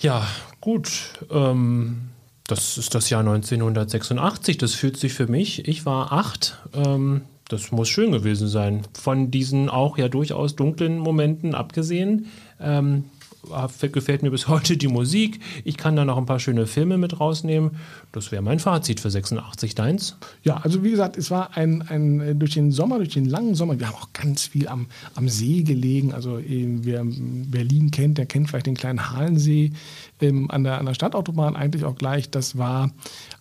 Ja, 0.00 0.26
gut. 0.60 0.90
Ähm, 1.30 2.08
das 2.48 2.78
ist 2.78 2.94
das 2.94 3.10
Jahr 3.10 3.20
1986. 3.20 4.58
Das 4.58 4.74
fühlt 4.74 4.96
sich 4.96 5.12
für 5.12 5.28
mich. 5.28 5.68
Ich 5.68 5.86
war 5.86 6.12
acht. 6.12 6.56
Ähm, 6.74 7.22
das 7.48 7.72
muss 7.72 7.88
schön 7.88 8.10
gewesen 8.10 8.48
sein. 8.48 8.82
Von 8.98 9.30
diesen 9.30 9.68
auch 9.68 9.98
ja 9.98 10.08
durchaus 10.08 10.56
dunklen 10.56 10.98
Momenten 10.98 11.54
abgesehen. 11.54 12.26
Ähm, 12.58 13.04
gefällt 13.92 14.22
mir 14.22 14.30
bis 14.30 14.48
heute 14.48 14.76
die 14.76 14.88
Musik. 14.88 15.40
Ich 15.64 15.76
kann 15.76 15.96
da 15.96 16.04
noch 16.04 16.16
ein 16.16 16.26
paar 16.26 16.40
schöne 16.40 16.66
Filme 16.66 16.98
mit 16.98 17.20
rausnehmen. 17.20 17.72
Das 18.12 18.32
wäre 18.32 18.42
mein 18.42 18.58
Fazit 18.58 19.00
für 19.00 19.10
86. 19.10 19.74
Deins? 19.74 20.16
Ja, 20.42 20.58
also 20.58 20.82
wie 20.82 20.90
gesagt, 20.90 21.16
es 21.16 21.30
war 21.30 21.56
ein, 21.56 21.82
ein 21.82 22.20
äh, 22.20 22.34
durch 22.34 22.54
den 22.54 22.72
Sommer, 22.72 22.98
durch 22.98 23.10
den 23.10 23.26
langen 23.26 23.54
Sommer, 23.54 23.78
wir 23.78 23.88
haben 23.88 23.96
auch 23.96 24.12
ganz 24.12 24.46
viel 24.46 24.68
am, 24.68 24.86
am 25.14 25.28
See 25.28 25.62
gelegen. 25.62 26.12
Also 26.12 26.38
äh, 26.38 26.66
wer 26.82 27.04
Berlin 27.04 27.90
kennt, 27.90 28.18
der 28.18 28.26
kennt 28.26 28.48
vielleicht 28.48 28.66
den 28.66 28.76
kleinen 28.76 29.10
Halensee 29.12 29.72
ähm, 30.20 30.50
an, 30.50 30.64
der, 30.64 30.78
an 30.78 30.86
der 30.86 30.94
Stadtautobahn 30.94 31.56
eigentlich 31.56 31.84
auch 31.84 31.96
gleich. 31.96 32.30
Das 32.30 32.56
war, 32.58 32.90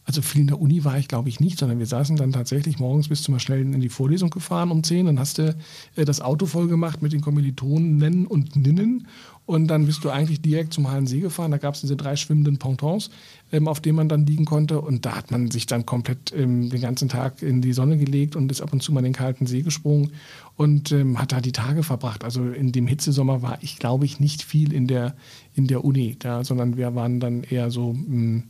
also 0.06 0.22
viel 0.22 0.42
in 0.42 0.48
der 0.48 0.60
Uni 0.60 0.84
war 0.84 0.98
ich 0.98 1.08
glaube 1.08 1.30
ich 1.30 1.40
nicht, 1.40 1.60
sondern 1.60 1.80
wir 1.80 1.86
saßen 1.86 2.16
dann 2.16 2.32
tatsächlich 2.32 2.80
morgens 2.80 3.08
bis 3.08 3.24
zum 3.24 3.38
schnell 3.40 3.62
in 3.62 3.82
die 3.82 3.90
Vorlesung 3.90 4.30
gefahren 4.30 4.72
um 4.72 4.84
10. 4.84 5.06
Dann 5.06 5.20
hast 5.20 5.38
du 5.38 5.56
äh, 5.96 6.06
das 6.06 6.22
Auto 6.22 6.46
voll 6.46 6.68
gemacht 6.68 7.02
mit 7.02 7.14
den 7.14 7.22
Kommilitonen 7.22 8.26
und 8.26 8.56
Ninnen. 8.56 9.08
Und 9.48 9.68
dann 9.68 9.86
bist 9.86 10.04
du 10.04 10.10
eigentlich 10.10 10.42
direkt 10.42 10.74
zum 10.74 10.92
Halensee 10.92 11.22
gefahren. 11.22 11.52
Da 11.52 11.58
gab 11.58 11.74
es 11.74 11.80
diese 11.80 11.96
drei 11.96 12.18
schwimmenden 12.18 12.58
Pontons, 12.58 13.10
ähm, 13.54 13.70
auf 13.70 13.80
denen 13.80 13.96
man 13.96 14.10
dann 14.10 14.26
liegen 14.26 14.44
konnte. 14.44 14.82
Und 14.82 15.06
da 15.06 15.16
hat 15.16 15.32
man 15.32 15.50
sich 15.50 15.66
dann 15.66 15.86
komplett 15.86 16.34
ähm, 16.36 16.70
den 16.70 16.82
ganzen 16.82 17.08
Tag 17.08 17.42
in 17.42 17.62
die 17.62 17.72
Sonne 17.72 17.98
gelegt 17.98 18.36
und 18.36 18.52
ist 18.52 18.62
ab 18.62 18.74
und 18.74 18.84
zu 18.84 18.92
mal 18.92 19.00
in 19.00 19.06
den 19.06 19.14
kalten 19.14 19.48
See 19.48 19.62
gesprungen 19.62 20.12
und 20.58 20.92
ähm, 20.92 21.18
hat 21.18 21.32
da 21.32 21.40
die 21.40 21.54
Tage 21.54 21.82
verbracht. 21.82 22.26
Also 22.26 22.44
in 22.50 22.74
dem 22.74 22.88
Hitzesommer 22.88 23.42
war 23.42 23.58
ich, 23.62 23.80
glaube 23.80 24.04
ich, 24.04 24.20
nicht 24.20 24.44
viel 24.44 24.74
in 24.74 24.86
der, 24.86 25.16
in 25.56 25.68
der 25.68 25.86
Uni, 25.86 26.18
da, 26.20 26.44
sondern 26.44 26.76
wir 26.76 26.94
waren 26.94 27.22
dann 27.22 27.44
eher 27.44 27.72
so 27.72 27.94
mh, 27.94 28.44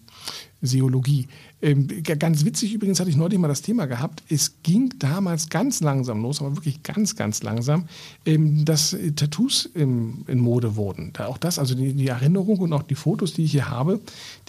Seologie. 0.63 1.27
Ähm, 1.59 1.87
ganz 2.03 2.45
witzig 2.45 2.73
übrigens 2.73 2.99
hatte 2.99 3.09
ich 3.09 3.15
neulich 3.15 3.39
mal 3.39 3.47
das 3.47 3.63
Thema 3.63 3.87
gehabt. 3.87 4.21
Es 4.29 4.61
ging 4.61 4.93
damals 4.99 5.49
ganz 5.49 5.81
langsam 5.81 6.21
los, 6.21 6.39
aber 6.39 6.55
wirklich 6.55 6.83
ganz, 6.83 7.15
ganz 7.15 7.41
langsam, 7.41 7.85
ähm, 8.25 8.63
dass 8.63 8.93
äh, 8.93 9.11
Tattoos 9.13 9.67
ähm, 9.75 10.23
in 10.27 10.39
Mode 10.39 10.75
wurden. 10.75 11.11
Da 11.13 11.25
auch 11.25 11.39
das, 11.39 11.57
also 11.57 11.73
die, 11.73 11.93
die 11.93 12.07
Erinnerung 12.07 12.59
und 12.59 12.73
auch 12.73 12.83
die 12.83 12.93
Fotos, 12.93 13.33
die 13.33 13.43
ich 13.43 13.51
hier 13.51 13.71
habe, 13.71 13.99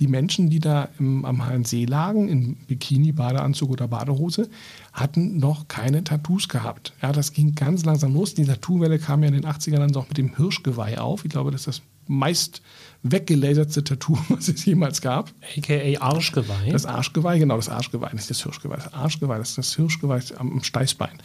die 0.00 0.06
Menschen, 0.06 0.50
die 0.50 0.60
da 0.60 0.90
im, 0.98 1.24
am 1.24 1.46
Halensee 1.46 1.86
lagen, 1.86 2.28
in 2.28 2.56
Bikini, 2.66 3.12
Badeanzug 3.12 3.70
oder 3.70 3.88
Badehose, 3.88 4.50
hatten 4.92 5.38
noch 5.38 5.66
keine 5.66 6.04
Tattoos 6.04 6.48
gehabt. 6.48 6.92
Ja, 7.00 7.12
das 7.12 7.32
ging 7.32 7.54
ganz 7.54 7.86
langsam 7.86 8.12
los. 8.12 8.34
Die 8.34 8.44
Tattoo-Welle 8.44 8.98
kam 8.98 9.22
ja 9.22 9.28
in 9.28 9.34
den 9.34 9.46
80ern 9.46 9.78
dann 9.78 9.96
auch 9.96 10.08
mit 10.08 10.18
dem 10.18 10.36
Hirschgeweih 10.36 10.98
auf. 10.98 11.24
Ich 11.24 11.30
glaube, 11.30 11.52
das 11.52 11.62
ist 11.62 11.78
das 11.78 11.82
meist 12.08 12.62
weggelaserte 13.02 13.84
Tattoo, 13.84 14.18
was 14.28 14.48
es 14.48 14.64
jemals 14.64 15.00
gab. 15.00 15.32
AKA 15.56 16.00
Arschgeweih. 16.00 16.70
Das 16.72 16.86
Arschgeweih, 16.86 17.38
genau, 17.38 17.56
das 17.56 17.68
Arschgeweih, 17.68 18.12
nicht 18.12 18.28
das 18.28 18.42
Hirschgeweih. 18.42 18.76
Das 18.76 18.92
Arschgeweih, 18.92 19.38
das 19.38 19.50
ist 19.50 19.58
das 19.58 19.76
Hirschgeweih 19.76 20.20
am 20.36 20.62
Steißbein. 20.62 21.18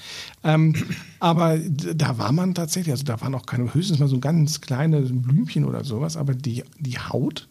Ähm, 0.43 0.76
aber 1.19 1.57
da 1.57 2.17
war 2.17 2.32
man 2.32 2.53
tatsächlich, 2.53 2.91
also 2.91 3.03
da 3.03 3.19
waren 3.21 3.34
auch 3.36 3.45
keine, 3.45 3.74
höchstens 3.74 3.99
mal 3.99 4.07
so 4.07 4.19
ganz 4.19 4.61
kleine 4.61 5.01
Blümchen 5.01 5.65
oder 5.65 5.84
sowas, 5.84 6.17
aber 6.17 6.36
die, 6.36 6.63
die 6.80 6.99
Haut 6.99 7.47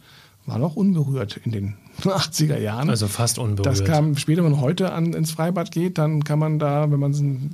war 0.47 0.59
noch 0.59 0.75
unberührt 0.77 1.41
in 1.45 1.53
den 1.53 1.75
80er 2.03 2.59
Jahren. 2.59 2.91
also 2.91 3.07
fast 3.07 3.39
unberührt. 3.39 3.67
Das 3.67 3.85
kam 3.85 4.17
später, 4.17 4.43
wenn 4.43 4.53
man 4.53 4.61
heute 4.61 4.93
an, 4.93 5.13
ins 5.13 5.31
Freibad 5.31 5.71
geht, 5.71 5.99
dann 5.99 6.25
kann 6.25 6.39
man 6.39 6.59
da, 6.59 6.91
wenn 6.91 6.99
man 6.99 7.13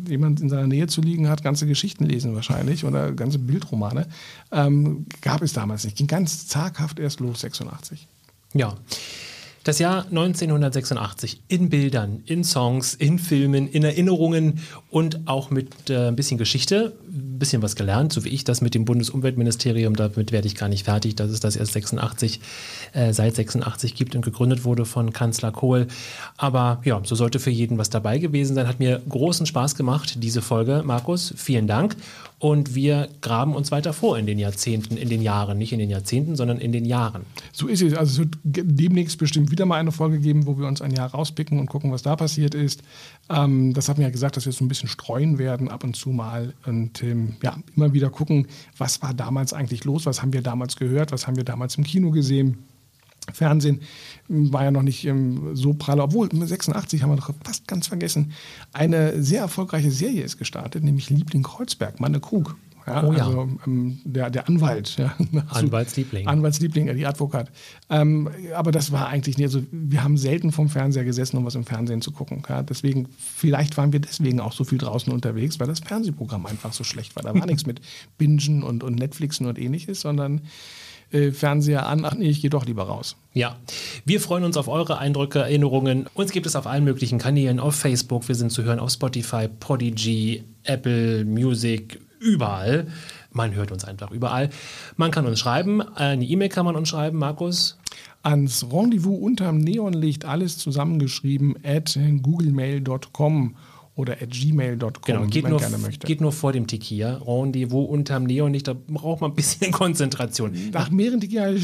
jemand 0.08 0.40
in 0.40 0.48
seiner 0.48 0.66
Nähe 0.66 0.86
zu 0.86 1.00
liegen 1.00 1.28
hat, 1.28 1.42
ganze 1.42 1.66
Geschichten 1.66 2.04
lesen 2.06 2.34
wahrscheinlich 2.34 2.84
oder 2.84 3.12
ganze 3.12 3.38
Bildromane. 3.38 4.06
Ähm, 4.52 5.06
gab 5.20 5.42
es 5.42 5.52
damals 5.52 5.84
nicht. 5.84 5.96
Ging 5.96 6.06
ganz 6.06 6.46
zaghaft 6.46 6.98
erst 6.98 7.20
los, 7.20 7.40
86. 7.40 8.06
Ja. 8.54 8.74
Das 9.68 9.78
Jahr 9.80 10.06
1986 10.06 11.42
in 11.48 11.68
Bildern, 11.68 12.22
in 12.24 12.42
Songs, 12.42 12.94
in 12.94 13.18
Filmen, 13.18 13.68
in 13.68 13.84
Erinnerungen 13.84 14.60
und 14.88 15.28
auch 15.28 15.50
mit 15.50 15.90
äh, 15.90 16.08
ein 16.08 16.16
bisschen 16.16 16.38
Geschichte, 16.38 16.96
ein 17.06 17.38
bisschen 17.38 17.60
was 17.60 17.76
gelernt, 17.76 18.14
so 18.14 18.24
wie 18.24 18.30
ich 18.30 18.44
das 18.44 18.62
mit 18.62 18.74
dem 18.74 18.86
Bundesumweltministerium, 18.86 19.94
damit 19.94 20.32
werde 20.32 20.46
ich 20.46 20.54
gar 20.54 20.70
nicht 20.70 20.86
fertig, 20.86 21.16
dass 21.16 21.30
es 21.30 21.40
das 21.40 21.54
erst 21.54 21.74
86, 21.74 22.40
äh, 22.94 23.12
seit 23.12 23.36
86 23.36 23.94
gibt 23.94 24.16
und 24.16 24.24
gegründet 24.24 24.64
wurde 24.64 24.86
von 24.86 25.12
Kanzler 25.12 25.52
Kohl. 25.52 25.86
Aber 26.38 26.80
ja, 26.84 27.02
so 27.04 27.14
sollte 27.14 27.38
für 27.38 27.50
jeden 27.50 27.76
was 27.76 27.90
dabei 27.90 28.16
gewesen 28.16 28.54
sein. 28.54 28.68
Hat 28.68 28.78
mir 28.78 29.02
großen 29.06 29.44
Spaß 29.44 29.74
gemacht, 29.74 30.22
diese 30.22 30.40
Folge. 30.40 30.82
Markus, 30.82 31.34
vielen 31.36 31.66
Dank. 31.66 31.94
Und 32.40 32.76
wir 32.76 33.08
graben 33.20 33.54
uns 33.56 33.72
weiter 33.72 33.92
vor 33.92 34.16
in 34.16 34.26
den 34.26 34.38
Jahrzehnten, 34.38 34.96
in 34.96 35.08
den 35.08 35.22
Jahren, 35.22 35.58
nicht 35.58 35.72
in 35.72 35.80
den 35.80 35.90
Jahrzehnten, 35.90 36.36
sondern 36.36 36.58
in 36.58 36.70
den 36.70 36.84
Jahren. 36.84 37.22
So 37.52 37.66
ist 37.66 37.82
es. 37.82 37.94
Also 37.94 38.12
es 38.12 38.18
wird 38.18 38.38
demnächst 38.44 39.18
bestimmt 39.18 39.50
wieder 39.50 39.66
mal 39.66 39.80
eine 39.80 39.90
Folge 39.90 40.20
geben, 40.20 40.46
wo 40.46 40.56
wir 40.56 40.68
uns 40.68 40.80
ein 40.80 40.92
Jahr 40.92 41.10
rauspicken 41.10 41.58
und 41.58 41.66
gucken, 41.66 41.90
was 41.90 42.02
da 42.02 42.14
passiert 42.14 42.54
ist. 42.54 42.82
Ähm, 43.28 43.74
das 43.74 43.88
haben 43.88 43.98
wir 43.98 44.04
ja 44.04 44.10
gesagt, 44.10 44.36
dass 44.36 44.46
wir 44.46 44.52
so 44.52 44.64
ein 44.64 44.68
bisschen 44.68 44.88
streuen 44.88 45.38
werden 45.38 45.68
ab 45.68 45.82
und 45.82 45.96
zu 45.96 46.10
mal 46.10 46.54
und 46.64 47.02
ähm, 47.02 47.34
ja, 47.42 47.56
immer 47.74 47.92
wieder 47.92 48.08
gucken, 48.08 48.46
was 48.76 49.02
war 49.02 49.14
damals 49.14 49.52
eigentlich 49.52 49.84
los, 49.84 50.06
was 50.06 50.22
haben 50.22 50.32
wir 50.32 50.42
damals 50.42 50.76
gehört, 50.76 51.10
was 51.10 51.26
haben 51.26 51.36
wir 51.36 51.44
damals 51.44 51.74
im 51.76 51.82
Kino 51.82 52.12
gesehen. 52.12 52.58
Fernsehen 53.32 53.80
war 54.28 54.64
ja 54.64 54.70
noch 54.70 54.82
nicht 54.82 55.06
ähm, 55.06 55.50
so 55.54 55.74
prall, 55.74 56.00
obwohl 56.00 56.28
86 56.30 57.02
haben 57.02 57.10
wir 57.10 57.16
noch 57.16 57.30
fast 57.44 57.66
ganz 57.66 57.86
vergessen. 57.86 58.32
Eine 58.72 59.22
sehr 59.22 59.40
erfolgreiche 59.40 59.90
Serie 59.90 60.22
ist 60.22 60.38
gestartet, 60.38 60.84
nämlich 60.84 61.10
Liebling 61.10 61.42
Kreuzberg, 61.42 62.00
Manne 62.00 62.20
Krug. 62.20 62.56
Ja, 62.86 63.04
Oh 63.04 63.12
ja. 63.12 63.26
Also, 63.26 63.48
ähm, 63.66 63.98
der, 64.04 64.30
der 64.30 64.48
Anwalt. 64.48 64.96
Ja. 64.96 65.14
Anwaltsliebling. 65.48 66.26
Anwaltsliebling, 66.26 66.86
ja, 66.86 66.94
die 66.94 67.06
Advokat. 67.06 67.50
Ähm, 67.90 68.30
aber 68.54 68.72
das 68.72 68.92
war 68.92 69.08
eigentlich 69.08 69.36
nicht, 69.36 69.46
also 69.46 69.62
wir 69.70 70.02
haben 70.02 70.16
selten 70.16 70.52
vom 70.52 70.68
Fernseher 70.68 71.04
gesessen, 71.04 71.36
um 71.36 71.44
was 71.44 71.54
im 71.54 71.64
Fernsehen 71.64 72.00
zu 72.00 72.12
gucken. 72.12 72.42
Ja. 72.48 72.62
Deswegen, 72.62 73.08
vielleicht 73.18 73.76
waren 73.76 73.92
wir 73.92 74.00
deswegen 74.00 74.40
auch 74.40 74.52
so 74.52 74.64
viel 74.64 74.78
draußen 74.78 75.12
unterwegs, 75.12 75.60
weil 75.60 75.66
das 75.66 75.80
Fernsehprogramm 75.80 76.46
einfach 76.46 76.72
so 76.72 76.84
schlecht 76.84 77.14
war. 77.16 77.22
Da 77.22 77.34
war 77.38 77.46
nichts 77.46 77.66
mit 77.66 77.80
Bingen 78.16 78.62
und, 78.62 78.82
und 78.82 78.94
Netflixen 78.94 79.46
und 79.46 79.58
ähnliches, 79.58 80.00
sondern 80.00 80.42
äh, 81.10 81.30
Fernseher 81.30 81.86
an, 81.86 82.04
ach 82.04 82.14
nee, 82.14 82.28
ich 82.28 82.40
gehe 82.40 82.50
doch 82.50 82.66
lieber 82.66 82.84
raus. 82.84 83.16
Ja, 83.32 83.56
wir 84.04 84.20
freuen 84.20 84.44
uns 84.44 84.56
auf 84.56 84.68
eure 84.68 84.98
Eindrücke, 84.98 85.40
Erinnerungen. 85.40 86.06
Uns 86.14 86.32
gibt 86.32 86.46
es 86.46 86.56
auf 86.56 86.66
allen 86.66 86.84
möglichen 86.84 87.18
Kanälen, 87.18 87.60
auf 87.60 87.74
Facebook, 87.74 88.28
wir 88.28 88.34
sind 88.34 88.50
zu 88.52 88.64
hören 88.64 88.78
auf 88.78 88.90
Spotify, 88.90 89.48
Podigy, 89.48 90.44
Apple 90.64 91.24
Music, 91.24 92.00
überall. 92.20 92.88
Man 93.30 93.54
hört 93.54 93.72
uns 93.72 93.84
einfach 93.84 94.10
überall. 94.10 94.50
Man 94.96 95.10
kann 95.10 95.26
uns 95.26 95.38
schreiben, 95.38 95.82
eine 95.82 96.24
E-Mail 96.24 96.48
kann 96.48 96.64
man 96.64 96.76
uns 96.76 96.88
schreiben, 96.88 97.18
Markus. 97.18 97.78
Ans 98.22 98.66
Rendezvous 98.70 99.20
unterm 99.20 99.58
Neonlicht, 99.58 100.24
alles 100.24 100.58
zusammengeschrieben, 100.58 101.56
at 101.64 101.98
googlemail.com 102.22 103.54
oder 103.98 104.12
at 104.12 104.30
gmail.com, 104.30 104.90
Genau, 105.04 105.26
geht 105.26 105.42
man 105.42 105.50
nur, 105.50 105.60
gerne 105.60 105.76
möchte. 105.76 106.06
geht 106.06 106.20
nur 106.20 106.30
vor 106.30 106.52
dem 106.52 106.68
Tequila. 106.68 107.16
Rendezvous 107.26 107.88
unterm 107.90 108.24
Neonlicht, 108.24 108.68
da 108.68 108.76
braucht 108.86 109.20
man 109.20 109.32
ein 109.32 109.34
bisschen 109.34 109.72
Konzentration. 109.72 110.52
Nach 110.72 110.88
mehreren 110.90 111.20
Tequila, 111.20 111.50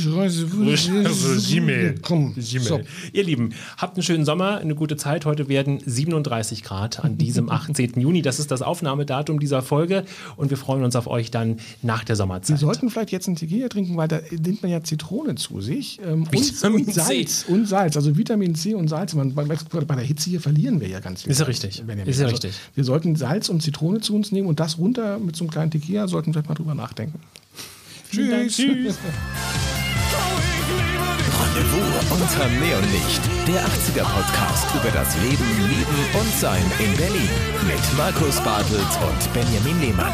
Gmail. 1.48 1.94
Komm, 2.02 2.34
so. 2.36 2.80
Ihr 3.12 3.22
Lieben, 3.24 3.50
habt 3.76 3.96
einen 3.96 4.02
schönen 4.02 4.24
Sommer, 4.24 4.58
eine 4.58 4.74
gute 4.74 4.96
Zeit. 4.96 5.24
Heute 5.26 5.48
werden 5.48 5.80
37 5.84 6.64
Grad 6.64 7.04
an 7.04 7.18
diesem 7.18 7.48
18. 7.50 8.00
Juni. 8.00 8.20
Das 8.22 8.40
ist 8.40 8.50
das 8.50 8.62
Aufnahmedatum 8.62 9.38
dieser 9.38 9.62
Folge 9.62 10.04
und 10.36 10.50
wir 10.50 10.56
freuen 10.56 10.82
uns 10.82 10.96
auf 10.96 11.06
euch 11.06 11.30
dann 11.30 11.58
nach 11.82 12.02
der 12.02 12.16
Sommerzeit. 12.16 12.58
sollten 12.58 12.90
vielleicht 12.90 13.12
jetzt 13.12 13.28
einen 13.28 13.36
Tequila 13.36 13.68
trinken, 13.68 13.96
weil 13.96 14.08
da 14.08 14.20
nimmt 14.30 14.62
man 14.62 14.72
ja 14.72 14.82
Zitrone 14.82 15.36
zu 15.36 15.60
sich. 15.60 16.00
Ähm, 16.04 16.26
Vitamin 16.32 16.84
und, 16.86 16.92
C. 16.92 17.00
und 17.00 17.06
Salz. 17.06 17.44
Und 17.46 17.66
Salz, 17.68 17.96
also 17.96 18.16
Vitamin 18.16 18.56
C 18.56 18.74
und 18.74 18.88
Salz. 18.88 19.14
Man, 19.14 19.34
bei, 19.34 19.44
bei 19.44 19.94
der 19.94 20.04
Hitze 20.04 20.30
hier 20.30 20.40
verlieren 20.40 20.80
wir 20.80 20.88
ja 20.88 20.98
ganz 20.98 21.22
viel. 21.22 21.30
Ist 21.30 21.38
ja 21.38 21.46
richtig. 21.46 21.82
Benjamin. 21.86 22.10
Ist 22.10 22.23
ja 22.28 22.34
Also, 22.34 22.46
richtig. 22.46 22.60
Wir 22.74 22.84
sollten 22.84 23.16
Salz 23.16 23.48
und 23.48 23.62
Zitrone 23.62 24.00
zu 24.00 24.14
uns 24.14 24.32
nehmen 24.32 24.48
und 24.48 24.60
das 24.60 24.78
runter 24.78 25.18
mit 25.18 25.36
so 25.36 25.44
einem 25.44 25.50
kleinen 25.50 25.70
Tequila, 25.70 26.08
sollten 26.08 26.28
wir 26.28 26.34
vielleicht 26.34 26.48
mal 26.48 26.54
drüber 26.54 26.74
nachdenken. 26.74 27.20
Tschüss. 28.10 28.56
Tschüss. 28.56 28.96
Rendezvous 31.40 32.10
unterm 32.10 32.52
Neonlicht. 32.60 33.20
Der 33.46 33.64
80er-Podcast 33.64 34.74
über 34.74 34.90
das 34.92 35.14
Leben, 35.22 35.68
Lieben 35.68 36.20
und 36.20 36.32
Sein 36.38 36.62
in 36.78 36.96
Berlin. 36.96 37.28
Mit 37.66 37.96
Markus 37.96 38.40
Bartels 38.40 38.96
und 38.96 39.32
Benjamin 39.32 39.80
Lehmann. 39.80 40.12